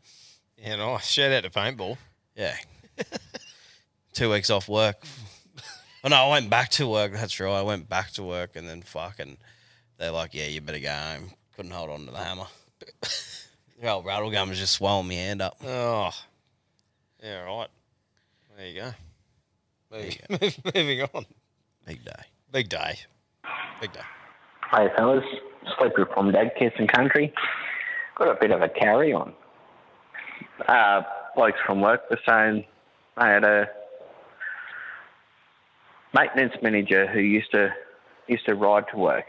Yeah, 0.59 0.77
nice. 0.77 1.09
Shout 1.09 1.33
out 1.33 1.43
to 1.43 1.51
paintball. 1.51 1.97
Yeah. 2.37 2.55
Two 4.13 4.31
weeks 4.31 4.49
off 4.49 4.69
work. 4.69 5.05
Oh 6.07 6.09
no, 6.09 6.15
I 6.15 6.29
went 6.29 6.49
back 6.49 6.71
to 6.71 6.87
work. 6.87 7.11
That's 7.11 7.41
right. 7.41 7.59
I 7.59 7.63
went 7.63 7.89
back 7.89 8.13
to 8.13 8.23
work 8.23 8.55
and 8.55 8.69
then 8.69 8.81
fucking 8.83 9.39
they're 9.99 10.13
like, 10.13 10.35
Yeah, 10.35 10.47
you 10.47 10.61
better 10.61 10.79
go 10.79 10.93
home. 10.93 11.33
Couldn't 11.57 11.73
hold 11.73 11.91
on 11.91 12.07
to 12.07 12.13
the 12.13 12.19
hammer. 12.19 12.45
the 13.81 13.91
old 13.91 14.07
rattle 14.07 14.31
gun 14.31 14.49
was 14.49 14.61
just 14.61 14.75
swelling 14.75 15.09
my 15.09 15.15
hand 15.15 15.43
up. 15.43 15.57
Oh. 15.67 16.13
Yeah, 17.21 17.43
right. 17.43 17.67
There 18.57 18.67
you 18.69 18.81
go. 18.83 18.91
There 19.91 20.11
Moving, 20.31 20.53
moving 20.77 21.09
on. 21.13 21.27
Big 21.85 22.05
day. 22.05 22.23
Big 22.53 22.69
day. 22.69 23.01
Big 23.81 23.93
day. 23.93 24.01
Hey 24.71 24.87
fellas, 24.97 25.25
Sleeper 25.77 26.07
from 26.15 26.31
Dad 26.31 26.53
Kissing 26.57 26.87
Country. 26.87 27.35
Got 28.15 28.29
a 28.29 28.39
bit 28.41 28.53
of 28.53 28.63
a 28.63 28.69
carry 28.69 29.13
on. 29.13 29.33
Uh, 30.69 31.03
blokes 31.35 31.59
from 31.67 31.81
work 31.81 32.09
were 32.09 32.21
saying 32.25 32.65
they 33.21 33.27
had 33.27 33.43
a 33.43 33.67
maintenance 36.15 36.55
manager 36.63 37.07
who 37.07 37.21
used 37.21 37.51
to 37.53 37.73
used 38.29 38.47
to 38.47 38.55
ride 38.55 38.85
to 38.93 38.97
work. 38.97 39.27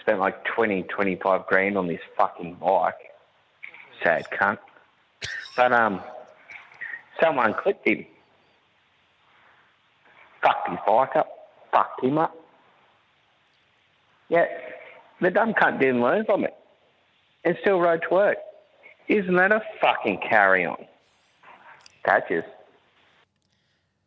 Spent 0.00 0.18
like 0.18 0.44
20, 0.44 0.84
25 0.84 1.46
grand 1.46 1.76
on 1.76 1.86
this 1.86 2.00
fucking 2.16 2.54
bike. 2.54 2.94
Sad 4.02 4.26
cunt. 4.30 4.58
But 5.56 5.72
um, 5.72 6.00
someone 7.22 7.54
clipped 7.54 7.86
him. 7.86 8.06
Fucked 10.42 10.70
his 10.70 10.78
bike 10.86 11.16
up. 11.16 11.28
Fucked 11.70 12.02
him 12.02 12.18
up. 12.18 12.34
Yeah, 14.28 14.46
the 15.20 15.30
dumb 15.30 15.54
cunt 15.54 15.80
didn't 15.80 16.00
learn 16.00 16.24
from 16.24 16.44
it 16.44 16.54
and 17.44 17.56
still 17.60 17.80
rode 17.80 18.02
to 18.08 18.14
work. 18.14 18.38
Isn't 19.08 19.34
that 19.36 19.52
a 19.52 19.60
fucking 19.80 20.20
carry 20.28 20.64
on? 20.64 20.86
Catches. 22.04 22.44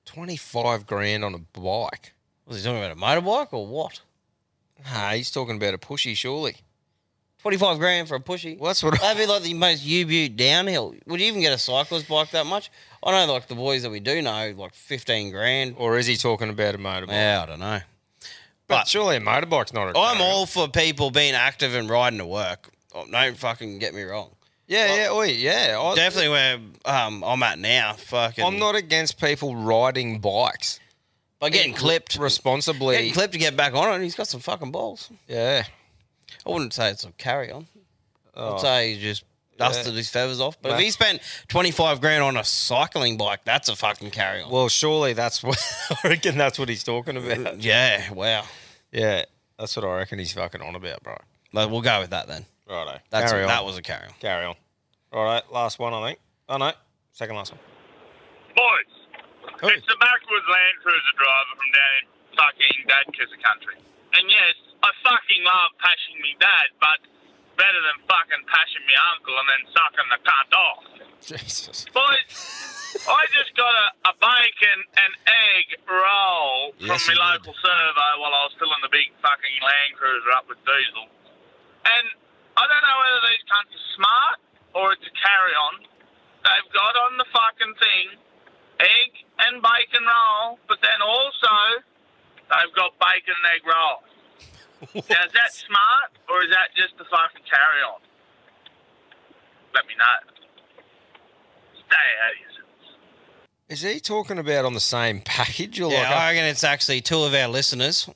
25 0.06 0.86
grand 0.86 1.24
on 1.24 1.34
a 1.34 1.40
bike. 1.40 2.14
Was 2.46 2.58
he 2.58 2.64
talking 2.64 2.84
about 2.84 2.92
a 2.92 3.00
motorbike 3.22 3.54
or 3.54 3.66
what? 3.66 4.02
Nah, 4.86 5.12
he's 5.12 5.32
talking 5.32 5.56
about 5.56 5.74
a 5.74 5.78
pushy, 5.78 6.16
surely. 6.16 6.58
25 7.42 7.78
grand 7.78 8.08
for 8.08 8.16
a 8.16 8.20
pushy. 8.20 8.58
What's 8.58 8.82
what? 8.84 9.00
That'd 9.02 9.18
be 9.18 9.26
like 9.26 9.44
the 9.44 9.54
most 9.54 9.84
U-boot 9.84 10.38
downhill. 10.38 10.96
Would 11.06 11.20
you 11.20 11.28
even 11.28 11.42
get 11.42 11.52
a 11.52 11.58
cyclist 11.58 12.08
bike 12.08 12.32
that 12.32 12.46
much? 12.46 12.72
I 13.04 13.12
know, 13.12 13.34
like 13.34 13.48
the 13.48 13.56
boys 13.56 13.84
that 13.84 13.90
we 13.90 14.00
do 14.00 14.22
know, 14.22 14.54
like 14.58 14.74
15 14.74 15.32
grand. 15.32 15.76
Or 15.78 15.98
is 15.98 16.06
he 16.08 16.16
talking 16.16 16.50
about 16.50 16.76
a 16.76 16.78
motorbike? 16.78 17.10
Yeah, 17.10 17.42
I 17.44 17.46
don't 17.46 17.60
know. 17.60 17.82
But, 18.68 18.88
surely 18.88 19.18
a 19.18 19.20
motorbike's 19.20 19.74
not 19.74 19.94
a 19.94 20.00
I'm 20.00 20.22
all 20.22 20.46
for 20.46 20.70
people 20.70 21.12
being 21.12 21.34
active 21.34 21.76
and 21.76 21.90
riding 21.90 22.20
to 22.20 22.26
work. 22.26 22.70
Oh, 22.96 23.06
Don't 23.12 23.38
fucking 23.38 23.80
get 23.80 23.94
me 23.94 24.04
wrong. 24.04 24.30
Yeah, 24.68 24.96
yeah, 24.96 25.12
oi, 25.12 25.24
yeah. 25.28 25.78
I- 25.80 25.96
Definitely 25.96 26.30
where 26.30 26.58
um, 26.86 27.24
I'm 27.24 27.44
at 27.44 27.60
now. 27.60 27.94
Fucking. 27.94 28.44
I'm 28.44 28.58
not 28.60 28.76
against 28.76 29.20
people 29.20 29.56
riding 29.56 30.20
bikes. 30.20 30.80
By 31.40 31.50
getting 31.50 31.74
clipped 31.74 32.16
responsibly. 32.18 32.96
Getting 32.96 33.14
clipped 33.14 33.34
to 33.34 33.40
get 33.40 33.58
back 33.58 33.74
on 33.74 34.00
it. 34.00 34.04
He's 34.04 34.16
got 34.16 34.28
some 34.28 34.40
fucking 34.40 34.72
balls. 34.72 35.10
Yeah. 35.28 35.64
I 36.46 36.50
wouldn't 36.50 36.74
say 36.74 36.90
it's 36.90 37.04
a 37.04 37.12
carry 37.12 37.52
on. 37.52 37.68
Oh. 38.36 38.56
I'd 38.56 38.62
say 38.62 38.94
he 38.94 39.02
just 39.02 39.26
dusted 39.58 39.88
Yeah. 39.94 39.98
his 39.98 40.10
feathers 40.10 40.40
off. 40.40 40.62
But 40.62 40.72
if 40.72 40.80
he 40.80 40.90
spent 40.92 41.22
25 41.50 42.00
grand 42.00 42.24
on 42.24 42.38
a 42.38 42.46
cycling 42.46 43.18
bike, 43.18 43.42
that's 43.44 43.68
a 43.68 43.76
fucking 43.76 44.12
carry 44.12 44.42
on. 44.42 44.50
Well, 44.52 44.70
surely 44.70 45.12
that's 45.12 45.44
what 45.44 45.60
I 46.04 46.08
reckon. 46.08 46.38
That's 46.38 46.58
what 46.58 46.70
he's 46.70 46.84
talking 46.86 47.18
about. 47.18 47.62
Yeah. 47.62 48.12
Wow. 48.14 48.46
Yeah, 48.94 49.26
that's 49.60 49.76
what 49.76 49.84
I 49.84 49.98
reckon 49.98 50.20
he's 50.20 50.32
fucking 50.32 50.62
on 50.62 50.76
about, 50.76 51.04
bro. 51.04 51.18
But 51.52 51.70
we'll 51.70 51.82
go 51.82 52.00
with 52.00 52.12
that 52.12 52.28
then. 52.28 52.46
Righto. 52.68 53.00
That's 53.10 53.32
Carry 53.32 53.44
on. 53.44 53.50
that 53.50 53.66
was 53.66 53.78
a 53.78 53.82
carry 53.82 54.08
on. 54.08 54.14
Carry 54.20 54.46
on. 54.46 54.56
All 55.12 55.24
right, 55.26 55.44
last 55.52 55.80
one, 55.80 55.94
I 55.94 56.02
think. 56.08 56.20
Oh 56.50 56.58
no, 56.58 56.72
second 57.12 57.36
last 57.36 57.52
one. 57.52 57.62
Boys, 58.56 58.92
it's 59.70 59.86
the 59.88 59.98
backwoods 60.00 60.48
Land 60.48 60.76
Cruiser 60.82 61.16
driver 61.20 61.54
from 61.60 61.70
down 61.76 61.94
in 62.00 62.06
fucking 62.40 62.78
Dad 62.88 63.06
Kisser 63.14 63.40
country. 63.44 63.78
And 64.16 64.26
yes, 64.30 64.56
I 64.82 64.90
fucking 65.04 65.44
love 65.44 65.74
pashing 65.82 66.18
me 66.22 66.38
dad, 66.40 66.70
but 66.80 67.02
better 67.58 67.82
than 67.82 67.98
fucking 68.10 68.44
pashing 68.50 68.86
me 68.86 68.96
uncle 69.14 69.36
and 69.38 69.48
then 69.50 69.64
sucking 69.74 70.10
the 70.10 70.20
cunt 70.26 70.52
off. 70.54 70.84
Jesus. 71.22 71.86
Boys, 71.94 72.30
I 73.10 73.24
just 73.34 73.54
got 73.58 73.70
a, 73.74 73.88
a 74.10 74.14
bacon 74.18 74.80
and 74.98 75.12
egg 75.26 75.66
roll 75.90 76.74
from 76.78 76.94
Yes, 76.94 77.06
my 77.10 77.14
you 77.14 77.20
local 77.22 77.54
servo 77.58 78.08
while 78.22 78.34
I 78.34 78.42
was 78.50 78.54
still 78.58 78.70
in 78.74 78.82
the 78.86 78.92
big 78.94 79.10
fucking 79.22 79.56
Land 79.62 79.92
Cruiser 79.98 80.32
up 80.38 80.46
with 80.50 80.62
diesel. 80.66 81.10
And 81.86 82.06
I 82.58 82.64
don't 82.70 82.86
know 82.86 82.98
whether 83.02 83.22
these 83.34 83.44
cunts 83.50 83.74
are 83.74 83.88
smart 83.98 84.38
or 84.78 84.94
it's 84.94 85.06
a 85.06 85.14
carry 85.18 85.56
on. 85.58 85.74
They've 86.44 86.72
got 86.74 86.94
on 87.08 87.18
the 87.18 87.26
fucking 87.34 87.74
thing 87.80 88.08
egg 88.80 89.12
and 89.48 89.62
bacon 89.62 90.04
roll, 90.06 90.60
but 90.68 90.78
then 90.82 91.00
also 91.02 91.82
they've 92.50 92.76
got 92.76 92.94
bacon 93.00 93.34
and 93.34 93.48
egg 93.54 93.64
roll. 93.66 93.98
now, 95.10 95.24
is 95.26 95.34
that 95.34 95.52
smart 95.54 96.12
or 96.30 96.44
is 96.44 96.52
that 96.52 96.76
just 96.76 96.94
a 97.00 97.06
fucking 97.06 97.46
carry 97.48 97.82
on? 97.88 98.02
Let 99.74 99.88
me 99.88 99.94
know. 99.98 100.18
Stay 101.88 102.08
out 102.22 102.34
of 102.34 102.40
yourselves. 102.42 102.88
Is 103.70 103.82
he 103.82 104.00
talking 104.00 104.38
about 104.38 104.66
on 104.66 104.74
the 104.74 104.80
same 104.80 105.22
package 105.22 105.80
or 105.80 105.92
Yeah, 105.92 106.02
like? 106.02 106.12
I 106.12 106.32
reckon 106.32 106.46
it's 106.46 106.64
actually 106.64 107.02
two 107.02 107.24
of 107.24 107.34
our 107.34 107.48
listeners 107.48 108.10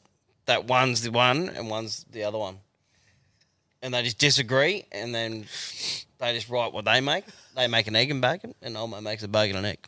that 0.45 0.65
one's 0.65 1.01
the 1.01 1.11
one 1.11 1.49
and 1.49 1.69
one's 1.69 2.05
the 2.11 2.23
other 2.23 2.37
one. 2.37 2.59
And 3.81 3.93
they 3.93 4.01
just 4.03 4.17
disagree 4.17 4.85
and 4.91 5.13
then 5.13 5.45
they 6.19 6.33
just 6.33 6.49
write 6.49 6.73
what 6.73 6.85
they 6.85 6.99
make. 7.01 7.25
They 7.55 7.67
make 7.67 7.87
an 7.87 7.95
egg 7.95 8.09
and 8.11 8.21
bacon 8.21 8.55
and 8.61 8.75
Olmo 8.75 9.01
makes 9.01 9.23
a 9.23 9.27
bacon 9.27 9.55
and 9.57 9.65
egg. 9.65 9.79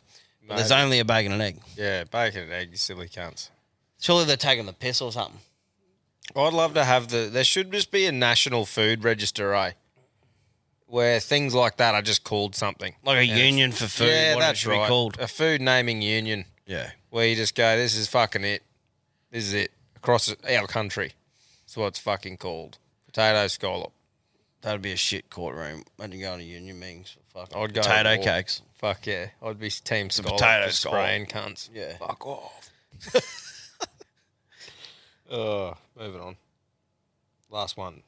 But 0.46 0.56
there's 0.56 0.72
only 0.72 0.98
a 0.98 1.04
bacon 1.04 1.32
and 1.32 1.42
egg. 1.42 1.60
yeah, 1.76 2.04
bacon 2.04 2.42
and 2.44 2.52
egg, 2.52 2.70
you 2.70 2.76
silly 2.76 3.08
cunts. 3.08 3.50
Surely 4.00 4.24
they're 4.24 4.36
taking 4.36 4.66
the 4.66 4.72
piss 4.72 5.00
or 5.00 5.12
something. 5.12 5.40
I'd 6.34 6.52
love 6.52 6.74
to 6.74 6.84
have 6.84 7.08
the. 7.08 7.28
There 7.30 7.44
should 7.44 7.72
just 7.72 7.90
be 7.90 8.06
a 8.06 8.12
national 8.12 8.64
food 8.64 9.02
register, 9.04 9.52
eh? 9.54 9.72
Where 10.86 11.20
things 11.20 11.54
like 11.54 11.76
that 11.76 11.94
are 11.94 12.02
just 12.02 12.24
called 12.24 12.54
something. 12.56 12.94
Like 13.04 13.18
a 13.18 13.24
union 13.26 13.70
for 13.72 13.86
food, 13.86 14.08
Yeah, 14.08 14.34
what 14.34 14.40
it 14.42 14.46
that's 14.46 14.58
should 14.60 14.70
be 14.70 14.86
called. 14.86 15.18
A 15.20 15.28
food 15.28 15.60
naming 15.60 16.02
union. 16.02 16.46
Yeah. 16.66 16.90
Where 17.10 17.26
you 17.26 17.36
just 17.36 17.54
go, 17.54 17.76
this 17.76 17.96
is 17.96 18.08
fucking 18.08 18.44
it. 18.44 18.62
This 19.30 19.44
is 19.44 19.54
it. 19.54 19.72
Across 19.96 20.34
our 20.48 20.66
country. 20.66 21.12
That's 21.64 21.76
what 21.76 21.86
it's 21.88 21.98
fucking 22.00 22.38
called. 22.38 22.78
Potato 23.12 23.46
scallop. 23.48 23.92
That'd 24.62 24.82
be 24.82 24.92
a 24.92 24.96
shit 24.96 25.30
courtroom. 25.30 25.82
Imagine 25.98 26.20
going 26.20 26.38
to 26.38 26.44
union 26.44 26.78
meetings 26.78 27.16
for 27.32 27.40
fucking 27.46 27.62
I'd 27.62 27.74
go 27.74 27.80
potato 27.80 28.16
all- 28.16 28.22
cakes. 28.22 28.62
Fuck 28.74 29.06
yeah. 29.06 29.26
I'd 29.42 29.58
be 29.58 29.68
team 29.70 30.08
The 30.08 30.12
scallop. 30.14 30.38
potato 30.38 30.66
just 30.66 30.80
scallop. 30.80 30.98
spraying 31.00 31.26
cunts. 31.26 31.68
Yeah. 31.72 31.96
Fuck 31.98 32.26
off. 32.26 32.70
oh, 35.30 35.74
moving 35.98 36.20
on. 36.20 36.36
Last 37.50 37.76
one. 37.76 38.02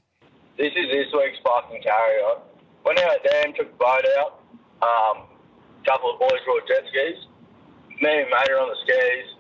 This 0.57 0.73
is 0.77 0.87
this 0.93 1.07
week's 1.13 1.39
fucking 1.43 1.83
carry 1.83 2.19
on. 2.23 2.43
Went 2.85 3.01
out 3.01 3.17
there 3.29 3.45
and 3.45 3.55
took 3.57 3.71
the 3.73 3.77
boat 3.79 4.05
out. 4.19 4.41
Um, 4.83 5.25
couple 5.85 6.13
of 6.13 6.21
boys 6.21 6.39
rode 6.47 6.63
jet 6.69 6.85
skis. 6.89 7.27
Me 8.01 8.21
and 8.23 8.31
my 8.31 8.39
mate 8.41 8.51
are 8.53 8.61
on 8.61 8.69
the 8.69 8.77
skis, 8.83 9.35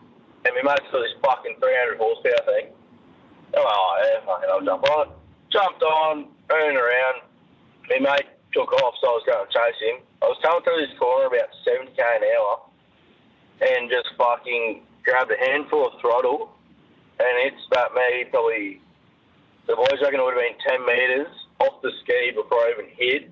and 0.45 0.55
we 0.57 0.63
mate's 0.63 0.83
got 0.91 1.01
this 1.01 1.15
fucking 1.23 1.57
300 1.61 1.99
horsepower 1.99 2.45
thing. 2.47 2.67
I'm 3.57 3.63
like, 3.65 3.75
oh 3.75 4.03
yeah, 4.03 4.27
fucking 4.27 4.49
I'll 4.51 4.61
jump 4.65 4.91
on. 4.91 5.07
Jumped 5.53 5.83
on, 5.83 6.27
running 6.49 6.77
around. 6.77 7.23
My 7.89 7.99
mate 7.99 8.29
took 8.53 8.73
off, 8.73 8.95
so 9.01 9.09
I 9.09 9.15
was 9.21 9.25
going 9.27 9.45
to 9.45 9.53
chase 9.53 9.81
him. 9.81 10.01
I 10.23 10.27
was 10.27 10.39
coming 10.43 10.63
through 10.65 10.87
this 10.87 10.97
corner 10.99 11.27
about 11.27 11.53
70k 11.67 12.01
an 12.01 12.25
hour, 12.25 12.55
and 13.61 13.91
just 13.91 14.09
fucking 14.17 14.83
grabbed 15.05 15.31
a 15.31 15.39
handful 15.39 15.87
of 15.87 16.01
throttle, 16.01 16.53
and 17.21 17.35
it 17.45 17.55
spat 17.67 17.93
me 17.93 18.25
probably 18.31 18.81
the 19.67 19.77
boys 19.77 20.01
reckon 20.03 20.21
it 20.21 20.25
would 20.25 20.35
have 20.35 20.43
been 20.43 20.59
10 20.59 20.87
metres 20.87 21.33
off 21.61 21.81
the 21.83 21.93
ski 22.03 22.33
before 22.35 22.59
I 22.59 22.75
even 22.75 22.91
hit. 22.97 23.31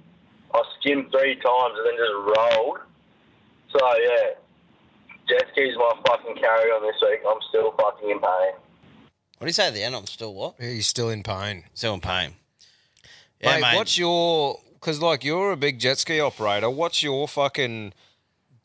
I 0.55 0.63
skimmed 0.79 1.11
three 1.11 1.35
times 1.37 1.75
and 1.75 1.85
then 1.87 1.97
just 1.99 2.17
rolled. 2.37 2.79
So, 3.75 3.81
yeah, 3.99 4.39
jet 5.29 5.47
ski's 5.53 5.75
my 5.77 5.95
fucking 6.07 6.37
carry 6.37 6.71
on 6.71 6.83
this 6.83 7.01
week. 7.03 7.21
I'm 7.27 7.43
still 7.49 7.75
fucking 7.79 8.11
in 8.11 8.21
pain. 8.21 8.55
What 9.41 9.47
do 9.47 9.49
you 9.49 9.55
say 9.55 9.69
at 9.69 9.73
the 9.73 9.83
end? 9.83 9.97
I'm 9.97 10.05
still 10.05 10.35
what? 10.35 10.57
He's 10.61 10.87
still 10.87 11.09
in 11.09 11.23
pain. 11.23 11.65
Still 11.73 11.95
in 11.95 12.03
pain. 12.03 12.35
Yeah, 13.41 13.55
mate, 13.55 13.63
mate. 13.63 13.77
what's 13.77 13.97
your 13.97 14.61
because 14.75 15.01
like 15.01 15.25
you're 15.25 15.53
a 15.53 15.57
big 15.57 15.79
jet 15.79 15.97
ski 15.97 16.21
operator. 16.21 16.69
What's 16.69 17.03
your 17.03 17.27
fucking 17.27 17.95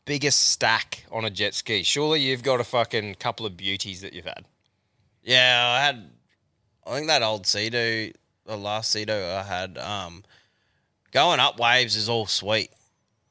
biggest 0.04 0.48
stack 0.48 1.06
on 1.10 1.24
a 1.24 1.30
jet 1.30 1.54
ski? 1.54 1.82
Surely 1.82 2.20
you've 2.20 2.42
got 2.42 2.60
a 2.60 2.64
fucking 2.64 3.14
couple 3.14 3.46
of 3.46 3.56
beauties 3.56 4.02
that 4.02 4.12
you've 4.12 4.26
had. 4.26 4.44
Yeah, 5.22 5.78
I 5.78 5.82
had. 5.82 6.10
I 6.86 6.94
think 6.94 7.06
that 7.06 7.22
old 7.22 7.46
Sea-Doo, 7.46 8.12
the 8.44 8.56
last 8.58 8.90
Sea-Doo 8.90 9.14
I 9.14 9.44
had, 9.44 9.78
um, 9.78 10.24
going 11.10 11.40
up 11.40 11.58
waves 11.58 11.96
is 11.96 12.10
all 12.10 12.26
sweet. 12.26 12.68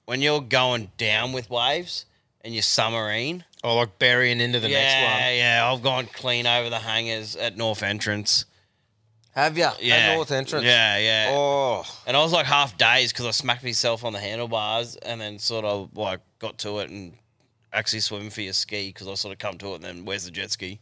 When 0.05 0.19
you're 0.19 0.41
going 0.41 0.93
down 0.97 1.31
with 1.31 1.51
waves 1.51 2.07
and 2.41 2.55
you're 2.55 2.63
submarine. 2.63 3.43
Oh, 3.65 3.77
like 3.77 3.97
burying 3.97 4.41
into 4.41 4.59
the 4.59 4.69
yeah, 4.69 4.77
next 4.77 4.93
one. 4.93 5.21
Yeah, 5.21 5.31
yeah. 5.31 5.71
I've 5.71 5.81
gone 5.81 6.05
clean 6.13 6.45
over 6.45 6.69
the 6.69 6.77
hangars 6.77 7.35
at 7.35 7.57
North 7.57 7.81
Entrance. 7.81 8.45
Have 9.33 9.57
you? 9.57 9.67
Yeah. 9.81 9.95
At 9.95 10.15
North 10.15 10.31
Entrance? 10.31 10.63
Yeah, 10.63 10.99
yeah. 10.99 11.31
Oh. 11.31 11.83
And 12.05 12.15
I 12.15 12.21
was 12.21 12.31
like 12.31 12.45
half 12.45 12.77
dazed 12.77 13.13
because 13.15 13.25
I 13.25 13.31
smacked 13.31 13.63
myself 13.63 14.05
on 14.05 14.13
the 14.13 14.19
handlebars 14.19 14.97
and 14.97 15.19
then 15.19 15.39
sort 15.39 15.65
of 15.65 15.97
like 15.97 16.19
got 16.37 16.59
to 16.59 16.77
it 16.77 16.91
and 16.91 17.13
actually 17.73 18.01
swimming 18.01 18.29
for 18.29 18.41
your 18.41 18.53
ski 18.53 18.89
because 18.89 19.07
I 19.07 19.15
sort 19.15 19.33
of 19.33 19.39
come 19.39 19.57
to 19.57 19.71
it 19.71 19.75
and 19.77 19.83
then 19.83 20.05
where's 20.05 20.25
the 20.25 20.31
jet 20.31 20.51
ski? 20.51 20.79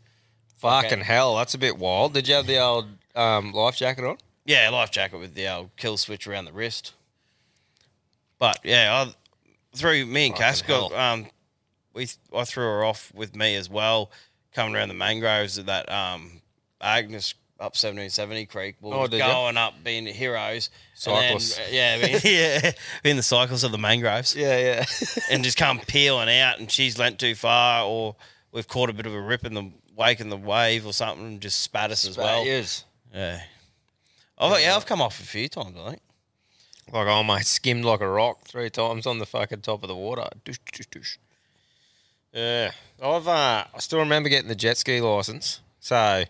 Fucking 0.58 0.92
Okay. 0.92 1.04
hell, 1.04 1.38
that's 1.38 1.54
a 1.54 1.58
bit 1.58 1.78
wild. 1.78 2.14
Did 2.14 2.28
you 2.28 2.36
have 2.36 2.48
the 2.48 2.60
old 2.60 2.88
um, 3.16 3.54
life 3.54 3.78
jacket 3.78 4.04
on? 4.04 4.18
Yeah, 4.44 4.70
life 4.72 4.92
jacket 4.92 5.20
with 5.20 5.36
the 5.36 5.48
old 5.48 5.70
kill 5.78 5.96
switch 5.96 6.28
around 6.28 6.46
the 6.46 6.52
wrist. 6.52 6.92
But 8.40 8.60
yeah, 8.66 9.06
I, 9.08 9.14
through 9.74 10.06
me 10.06 10.28
and 10.28 10.36
Cass 10.36 10.62
got 10.62 10.92
um, 10.92 11.28
we 11.94 12.08
I 12.36 12.44
threw 12.46 12.64
her 12.66 12.84
off 12.84 13.12
with 13.14 13.36
me 13.36 13.56
as 13.56 13.70
well, 13.70 14.12
coming 14.54 14.76
around 14.76 14.88
the 14.90 14.94
mangroves 14.96 15.58
of 15.58 15.66
that 15.68 15.92
um 15.92 16.42
Agnes 16.82 17.34
up 17.60 17.78
seventeen 17.78 18.10
seventy 18.10 18.46
Creek. 18.46 18.76
We 18.82 18.92
Oh, 18.92 19.02
were 19.02 19.08
did 19.08 19.20
ya? 19.20 19.28
going 19.32 19.58
up 19.58 19.76
being 19.84 20.06
heroes, 20.06 20.70
then- 21.06 21.38
Cyclists. 21.40 21.60
yeah, 21.72 21.98
being, 22.06 22.20
yeah, 22.24 22.72
being 23.04 23.16
the 23.16 23.24
cyclists 23.24 23.64
of 23.64 23.72
the 23.72 23.78
mangroves. 23.78 24.36
Yeah, 24.36 24.58
yeah. 24.58 24.86
and 25.32 25.44
just 25.44 25.58
come 25.58 25.80
peeling 25.88 26.30
out, 26.30 26.60
and 26.60 26.70
she's 26.70 26.98
lent 27.00 27.20
too 27.20 27.36
far, 27.36 27.86
or 27.86 28.16
we've 28.52 28.68
caught 28.68 28.90
a 28.90 28.94
bit 28.94 29.06
of 29.06 29.14
a 29.14 29.22
rip 29.22 29.46
in 29.46 29.54
the 29.54 29.72
wake 29.96 30.20
in 30.20 30.30
the 30.30 30.38
wave 30.38 30.86
or 30.86 30.92
something, 30.94 31.26
and 31.26 31.42
just 31.42 31.60
spat 31.62 31.92
us 31.92 32.06
as 32.06 32.18
well. 32.18 32.44
Yes. 32.44 32.84
Yeah. 33.14 33.42
I've, 34.38 34.60
yeah, 34.60 34.76
I've 34.76 34.86
come 34.88 35.02
off 35.02 35.20
a 35.20 35.24
few 35.24 35.48
times, 35.48 35.78
I 35.80 35.90
think. 35.92 36.02
Like, 36.92 37.08
oh, 37.08 37.24
mate, 37.24 37.46
skimmed 37.46 37.86
like 37.86 38.02
a 38.02 38.08
rock 38.10 38.42
three 38.46 38.70
times 38.70 39.06
on 39.08 39.20
the 39.20 39.26
fucking 39.26 39.62
top 39.62 39.84
of 39.84 39.88
the 39.88 39.96
water. 39.96 40.28
Doosh, 40.44 40.58
doosh, 40.74 40.88
doosh. 40.90 41.18
Yeah. 42.34 42.72
I've, 43.02 43.28
uh, 43.28 43.66
I 43.74 43.80
still 43.80 44.00
remember 44.00 44.30
getting 44.30 44.48
the 44.50 44.56
jet 44.56 44.78
ski 44.78 45.02
license. 45.02 45.60
So, 45.80 46.24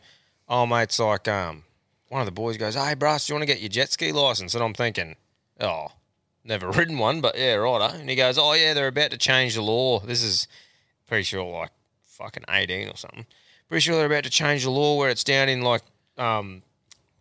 oh, 0.49 0.65
mate's 0.65 0.99
like, 0.99 1.27
um, 1.27 1.63
one 2.09 2.21
of 2.21 2.25
the 2.25 2.31
boys 2.31 2.57
goes, 2.57 2.75
hey, 2.75 2.93
Bruce, 2.95 3.27
do 3.27 3.33
you 3.33 3.35
want 3.35 3.43
to 3.47 3.53
get 3.53 3.61
your 3.61 3.69
jet 3.69 3.91
ski 3.91 4.11
license? 4.11 4.53
And 4.55 4.63
I'm 4.63 4.73
thinking, 4.73 5.15
oh, 5.59 5.87
never 6.43 6.69
ridden 6.71 6.97
one, 6.97 7.21
but 7.21 7.37
yeah, 7.37 7.53
righto. 7.55 7.95
And 7.95 8.09
he 8.09 8.15
goes, 8.15 8.37
oh, 8.37 8.53
yeah, 8.53 8.73
they're 8.73 8.87
about 8.87 9.11
to 9.11 9.17
change 9.17 9.55
the 9.55 9.61
law. 9.61 9.99
This 9.99 10.23
is 10.23 10.47
pretty 11.07 11.23
sure 11.23 11.43
like 11.43 11.71
fucking 12.05 12.43
18 12.49 12.89
or 12.89 12.97
something. 12.97 13.25
pretty 13.69 13.81
sure 13.81 13.95
they're 13.95 14.05
about 14.05 14.23
to 14.23 14.29
change 14.29 14.63
the 14.63 14.71
law 14.71 14.97
where 14.97 15.09
it's 15.09 15.23
down 15.23 15.49
in 15.49 15.61
like 15.61 15.81
um 16.17 16.61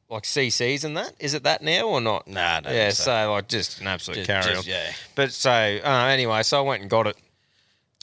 like 0.08 0.24
CCs 0.24 0.84
and 0.84 0.96
that. 0.96 1.14
Is 1.18 1.32
it 1.34 1.42
that 1.44 1.62
now 1.62 1.88
or 1.88 2.00
not? 2.00 2.26
Nah, 2.28 2.60
don't 2.60 2.74
yeah. 2.74 2.90
So. 2.90 3.04
so. 3.04 3.32
like 3.32 3.48
just 3.48 3.80
an 3.80 3.86
absolute 3.86 4.16
Just- 4.16 4.26
carry 4.26 4.54
just- 4.54 4.68
on. 4.68 4.72
yeah. 4.72 4.92
But 5.14 5.32
so 5.32 5.50
uh, 5.50 6.06
anyway, 6.10 6.42
so 6.42 6.58
I 6.58 6.60
went 6.60 6.82
and 6.82 6.90
got 6.90 7.06
it, 7.06 7.16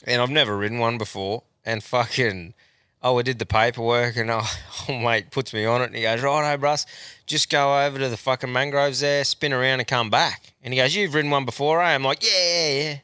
and 0.06 0.20
I've 0.22 0.30
never 0.30 0.56
ridden 0.56 0.78
one 0.78 0.98
before, 0.98 1.42
and 1.64 1.82
fucking. 1.82 2.54
Oh, 3.02 3.18
I 3.18 3.22
did 3.22 3.38
the 3.38 3.46
paperwork, 3.46 4.16
and 4.16 4.30
oh, 4.30 4.46
oh, 4.88 4.98
mate 4.98 5.30
puts 5.30 5.54
me 5.54 5.64
on 5.64 5.80
it, 5.80 5.86
and 5.86 5.96
he 5.96 6.02
goes, 6.02 6.20
"Righto, 6.22 6.60
Bruss, 6.60 6.84
just 7.26 7.48
go 7.48 7.84
over 7.86 7.98
to 7.98 8.08
the 8.10 8.16
fucking 8.18 8.52
mangroves 8.52 9.00
there, 9.00 9.24
spin 9.24 9.52
around, 9.52 9.80
and 9.80 9.88
come 9.88 10.10
back." 10.10 10.52
And 10.62 10.74
he 10.74 10.80
goes, 10.80 10.94
"You've 10.94 11.14
ridden 11.14 11.30
one 11.30 11.44
before, 11.46 11.80
eh?" 11.82 11.94
I'm 11.94 12.02
like, 12.04 12.22
"Yeah, 12.22 12.28
yeah, 12.34 12.82
yeah." 12.82 12.98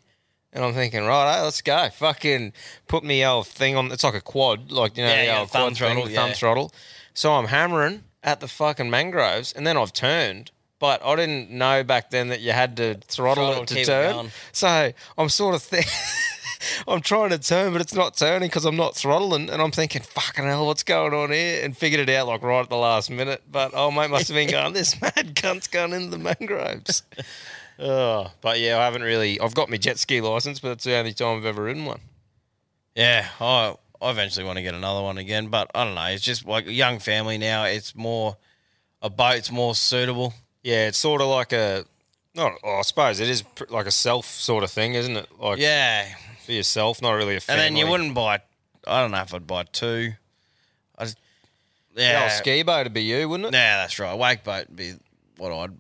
And 0.53 0.65
I'm 0.65 0.73
thinking, 0.73 1.05
right, 1.05 1.39
oh, 1.41 1.45
let's 1.45 1.61
go. 1.61 1.89
Fucking 1.91 2.55
put 2.89 3.05
me 3.05 3.23
old 3.27 3.47
thing 3.47 3.77
on. 3.77 3.93
It's 3.93 4.05
like 4.05 4.15
a 4.15 4.23
quad, 4.23 4.71
like 4.73 4.97
you 4.97 5.03
know, 5.03 5.11
Yeah, 5.11 5.17
the 5.21 5.25
yeah, 5.27 5.41
old 5.41 5.51
thumb 5.51 5.61
quad 5.75 5.77
thing, 5.77 5.95
throttle, 5.95 6.15
thumb 6.15 6.33
throttle. 6.33 6.73
So 7.13 7.35
I'm 7.35 7.47
hammering 7.49 8.05
at 8.23 8.41
the 8.41 8.49
fucking 8.49 8.89
mangroves, 8.89 9.53
and 9.53 9.67
then 9.67 9.77
I've 9.77 9.93
turned. 9.93 10.51
But 10.79 11.03
I 11.05 11.15
didn't 11.17 11.51
know 11.51 11.85
back 11.85 12.11
then 12.11 12.29
that 12.29 12.41
you 12.41 12.53
had 12.53 12.77
to 12.79 12.95
throttle, 13.07 13.47
Throttle, 13.47 13.63
it 13.65 13.69
to 13.69 13.75
keep 13.75 13.83
it 13.85 13.87
turn. 13.87 14.31
so 14.53 14.93
I'm 15.19 15.29
sort 15.31 15.55
of 15.55 15.67
th- 15.71 15.85
I'm 16.89 17.01
trying 17.01 17.31
to 17.31 17.39
turn, 17.39 17.73
but 17.73 17.81
it's 17.81 17.95
not 17.95 18.17
turning 18.17 18.49
because 18.49 18.65
I'm 18.65 18.77
not 18.77 18.95
throttling, 18.95 19.51
and 19.51 19.61
I'm 19.61 19.71
thinking, 19.71 20.03
"Fucking 20.03 20.45
hell, 20.45 20.67
what's 20.67 20.83
going 20.83 21.15
on 21.15 21.31
here?" 21.31 21.65
And 21.65 21.77
figured 21.77 22.09
it 22.09 22.15
out 22.15 22.27
like 22.27 22.43
right 22.43 22.63
at 22.63 22.69
the 22.69 22.77
last 22.77 23.11
minute. 23.11 23.43
But 23.51 23.73
oh, 23.75 23.91
mate, 23.91 24.11
must 24.11 24.29
have 24.29 24.35
been 24.35 24.51
going, 24.51 24.73
"This 24.73 25.01
mad 25.03 25.35
cunt's 25.37 25.69
going 25.69 25.93
into 25.93 26.17
the 26.17 26.19
mangroves." 26.19 27.03
oh, 27.79 28.31
but 28.41 28.61
yeah, 28.61 28.79
I 28.79 28.85
haven't 28.85 29.03
really. 29.03 29.41
I've 29.41 29.55
got 29.55 29.71
my 29.71 29.77
jet 29.77 29.99
ski 29.99 30.21
license, 30.21 30.61
but 30.61 30.73
it's 30.73 30.85
the 30.85 30.95
only 30.95 31.13
time 31.13 31.39
I've 31.39 31.47
ever 31.47 31.65
ridden 31.65 31.85
one. 31.85 32.01
Yeah, 32.95 33.29
I 33.41 33.77
I 34.01 34.11
eventually 34.11 34.45
want 34.45 34.57
to 34.57 34.63
get 34.63 34.75
another 34.75 35.03
one 35.03 35.19
again, 35.19 35.49
but 35.49 35.71
I 35.75 35.85
don't 35.85 35.95
know. 35.95 36.05
It's 36.07 36.23
just 36.23 36.45
like 36.47 36.67
a 36.67 36.73
young 36.73 36.99
family 36.99 37.39
now. 37.39 37.65
It's 37.65 37.95
more 37.95 38.37
a 39.03 39.11
boat's 39.11 39.51
more 39.51 39.75
suitable. 39.75 40.35
Yeah, 40.63 40.89
it's 40.89 40.99
sort 40.99 41.21
of 41.21 41.29
like 41.29 41.53
a. 41.53 41.85
Not, 42.37 42.53
oh, 42.63 42.77
I 42.77 42.83
suppose 42.83 43.19
it 43.19 43.29
is 43.29 43.43
pr- 43.43 43.65
like 43.71 43.87
a 43.87 43.91
self 43.91 44.27
sort 44.27 44.63
of 44.63 44.71
thing, 44.71 44.95
isn't 44.95 45.17
it? 45.17 45.27
Like 45.41 45.59
Yeah, 45.59 46.07
for 46.45 46.53
yourself, 46.53 47.01
not 47.01 47.13
really 47.13 47.35
a 47.37 47.41
and 47.49 47.59
then 47.59 47.77
you 47.77 47.87
wouldn't 47.87 48.15
buy. 48.15 48.41
I 48.87 49.01
don't 49.01 49.11
know 49.11 49.23
if 49.23 49.33
I'd 49.35 49.47
buy 49.47 49.65
two. 49.65 50.13
I 50.99 51.05
just 51.05 51.19
Yeah, 51.95 52.25
yeah, 52.25 52.29
ski 52.29 52.63
boat 52.63 52.85
would 52.85 52.93
be 52.93 53.03
you, 53.05 53.29
wouldn't 53.29 53.49
it? 53.49 53.55
Yeah, 53.57 53.79
that's 53.79 53.99
right. 53.99 54.17
Wake 54.17 54.45
boat 54.45 54.69
would 54.69 54.77
be 54.77 54.95
what 55.39 55.51
I'd 55.53 55.73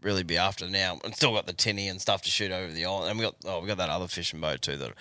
really 0.00 0.22
be 0.22 0.36
after 0.38 0.68
now. 0.68 0.98
And 1.04 1.14
still 1.14 1.34
got 1.34 1.46
the 1.46 1.52
tinny 1.52 1.88
and 1.88 2.00
stuff 2.00 2.22
to 2.22 2.30
shoot 2.30 2.52
over 2.52 2.72
the 2.72 2.84
island, 2.86 3.10
and 3.10 3.18
we 3.18 3.24
got 3.24 3.34
oh 3.44 3.60
we 3.60 3.66
got 3.66 3.78
that 3.78 3.90
other 3.90 4.06
fishing 4.06 4.40
boat 4.40 4.62
too 4.62 4.76
that 4.76 4.92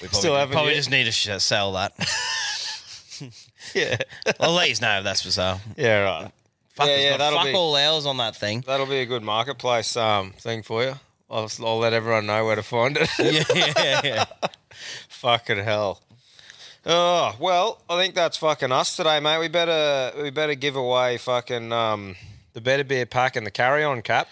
we 0.00 0.08
probably, 0.08 0.18
Still 0.18 0.36
haven't 0.36 0.52
probably 0.54 0.72
yet. 0.72 0.76
just 0.78 0.90
need 0.90 1.04
to 1.04 1.12
sh- 1.12 1.28
sell 1.42 1.72
that. 1.72 1.92
yeah, 3.74 3.98
I'll 4.40 4.52
let 4.52 4.70
you 4.70 4.76
know 4.80 4.98
if 4.98 5.04
that's 5.04 5.20
for 5.22 5.30
sale. 5.30 5.60
Yeah, 5.76 6.00
right. 6.00 6.32
Fuck, 6.80 6.88
Yeah, 6.88 6.96
yeah, 7.10 7.16
that'll 7.18 7.38
fuck 7.38 7.48
be- 7.48 7.52
all 7.54 7.76
hours 7.76 8.06
on 8.06 8.16
that 8.16 8.34
thing. 8.36 8.64
That'll 8.66 8.86
be 8.86 9.00
a 9.00 9.06
good 9.06 9.22
marketplace 9.22 9.96
um, 9.98 10.32
thing 10.32 10.62
for 10.62 10.82
you. 10.82 10.94
I'll, 11.30 11.50
I'll 11.60 11.78
let 11.78 11.92
everyone 11.92 12.24
know 12.24 12.44
where 12.46 12.56
to 12.56 12.62
find 12.62 12.96
it. 12.96 13.08
yeah, 13.18 13.44
yeah, 13.84 14.00
yeah. 14.02 14.24
fucking 15.10 15.58
hell. 15.58 16.00
Oh 16.86 17.36
well, 17.38 17.82
I 17.90 18.00
think 18.00 18.14
that's 18.14 18.38
fucking 18.38 18.72
us 18.72 18.96
today, 18.96 19.20
mate. 19.20 19.38
We 19.38 19.48
better 19.48 20.12
we 20.22 20.30
better 20.30 20.54
give 20.54 20.76
away 20.76 21.18
fucking 21.18 21.70
um, 21.70 22.16
the 22.54 22.62
better 22.62 22.84
beer 22.84 23.04
pack 23.04 23.36
and 23.36 23.46
the 23.46 23.50
carry 23.50 23.84
on 23.84 24.00
cap. 24.00 24.28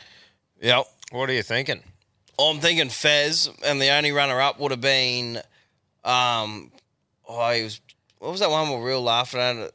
Yep. 0.63 0.87
What 1.11 1.29
are 1.29 1.35
you 1.35 1.43
thinking? 1.43 1.83
I'm 2.39 2.61
thinking 2.61 2.89
Fez, 2.89 3.51
and 3.63 3.81
the 3.83 3.91
only 3.91 4.13
runner 4.13 4.41
up 4.41 4.59
would 4.61 4.71
have 4.71 4.81
been, 4.81 5.37
um, 6.05 6.71
oh, 7.29 7.51
he 7.53 7.65
was. 7.65 7.81
What 8.19 8.31
was 8.31 8.41
that 8.41 8.51
one 8.51 8.71
we're 8.71 8.85
real 8.85 9.03
laughing 9.03 9.41
at? 9.41 9.73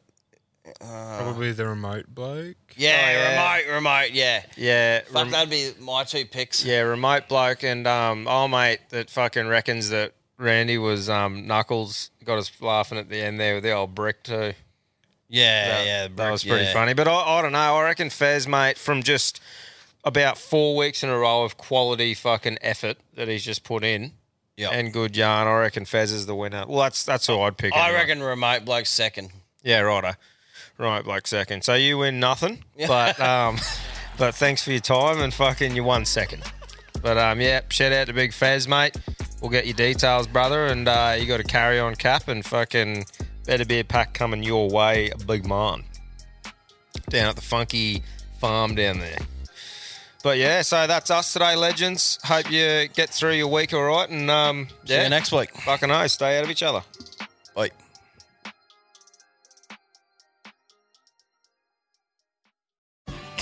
Uh, 0.65 1.17
Probably 1.21 1.51
the 1.51 1.67
remote 1.67 2.05
bloke. 2.07 2.55
Yeah, 2.77 2.91
Oh, 2.91 3.11
yeah. 3.11 3.57
remote, 3.65 3.75
remote. 3.75 4.11
Yeah, 4.11 4.43
Yeah, 4.55 4.99
Fuck, 5.01 5.13
rem- 5.13 5.31
that'd 5.31 5.49
be 5.49 5.71
my 5.79 6.03
two 6.05 6.25
picks. 6.25 6.63
yeah, 6.63 6.79
remote 6.81 7.27
bloke 7.27 7.63
and 7.63 7.85
um, 7.85 8.27
oh 8.29 8.47
mate 8.47 8.79
that 8.89 9.09
fucking 9.09 9.47
reckons 9.47 9.89
that 9.89 10.13
Randy 10.37 10.77
was 10.77 11.09
um, 11.09 11.47
Knuckles. 11.47 12.11
Got 12.23 12.37
us 12.37 12.51
laughing 12.61 12.97
at 12.97 13.09
the 13.09 13.21
end 13.21 13.39
there 13.39 13.55
with 13.55 13.63
the 13.63 13.71
old 13.71 13.93
brick 13.93 14.23
too. 14.23 14.53
Yeah, 15.29 15.67
that, 15.67 15.85
yeah, 15.85 16.07
that 16.15 16.31
was 16.31 16.43
pretty 16.43 16.65
yeah. 16.65 16.73
funny. 16.73 16.93
But 16.93 17.07
I, 17.07 17.13
I 17.13 17.41
don't 17.41 17.51
know. 17.51 17.75
I 17.77 17.83
reckon 17.83 18.09
Fez, 18.09 18.47
mate, 18.47 18.77
from 18.77 19.03
just 19.03 19.41
about 20.05 20.37
four 20.37 20.75
weeks 20.77 21.03
in 21.03 21.09
a 21.09 21.17
row 21.17 21.43
of 21.43 21.57
quality 21.57 22.13
fucking 22.13 22.57
effort 22.61 22.97
that 23.15 23.27
he's 23.27 23.43
just 23.43 23.63
put 23.63 23.83
in, 23.83 24.11
Yep. 24.57 24.71
and 24.73 24.93
good 24.93 25.17
yarn. 25.17 25.47
I 25.47 25.59
reckon 25.59 25.85
Fez 25.85 26.11
is 26.11 26.25
the 26.25 26.35
winner. 26.35 26.65
Well, 26.67 26.79
that's 26.83 27.03
that's 27.03 27.27
who 27.27 27.39
I'd 27.41 27.57
pick. 27.57 27.73
I 27.75 27.85
anyway. 27.87 27.99
reckon 27.99 28.23
remote 28.23 28.63
bloke 28.65 28.85
second. 28.85 29.31
Yeah, 29.63 29.79
righto. 29.79 30.13
Right, 30.77 31.05
like 31.05 31.27
second. 31.27 31.63
So 31.63 31.75
you 31.75 31.99
win 31.99 32.19
nothing, 32.19 32.63
but 32.87 33.19
um, 33.21 33.57
but 34.17 34.35
thanks 34.35 34.63
for 34.63 34.71
your 34.71 34.79
time 34.81 35.19
and 35.21 35.33
fucking 35.33 35.75
you 35.75 35.83
won 35.83 36.05
second. 36.05 36.43
But 37.01 37.17
um, 37.17 37.41
yeah, 37.41 37.61
shout 37.69 37.91
out 37.91 38.07
to 38.07 38.13
Big 38.13 38.33
Fez, 38.33 38.67
mate. 38.67 38.95
We'll 39.41 39.51
get 39.51 39.65
your 39.65 39.75
details, 39.75 40.25
brother, 40.25 40.67
and 40.67 40.87
uh, 40.87 41.15
you 41.19 41.25
got 41.25 41.41
a 41.41 41.43
carry 41.43 41.79
on 41.79 41.95
cap 41.95 42.29
and 42.29 42.45
fucking 42.45 43.05
better 43.45 43.65
be 43.65 43.79
a 43.79 43.83
pack 43.83 44.13
coming 44.13 44.41
your 44.41 44.69
way, 44.69 45.11
big 45.27 45.45
man. 45.45 45.83
Down 47.09 47.27
at 47.27 47.35
the 47.35 47.41
funky 47.41 48.03
farm 48.39 48.75
down 48.75 48.99
there. 48.99 49.19
But 50.23 50.37
yeah, 50.37 50.61
so 50.61 50.87
that's 50.87 51.11
us 51.11 51.33
today, 51.33 51.57
legends. 51.57 52.17
Hope 52.23 52.49
you 52.49 52.87
get 52.87 53.09
through 53.09 53.33
your 53.33 53.47
week 53.47 53.73
all 53.73 53.83
right, 53.83 54.09
and 54.09 54.31
um, 54.31 54.69
See 54.85 54.93
yeah, 54.93 55.03
you 55.03 55.09
next 55.09 55.33
week. 55.33 55.53
Fucking 55.57 55.89
no, 55.89 56.07
stay 56.07 56.37
out 56.37 56.45
of 56.45 56.49
each 56.49 56.63
other. 56.63 56.81
Bye. 57.53 57.71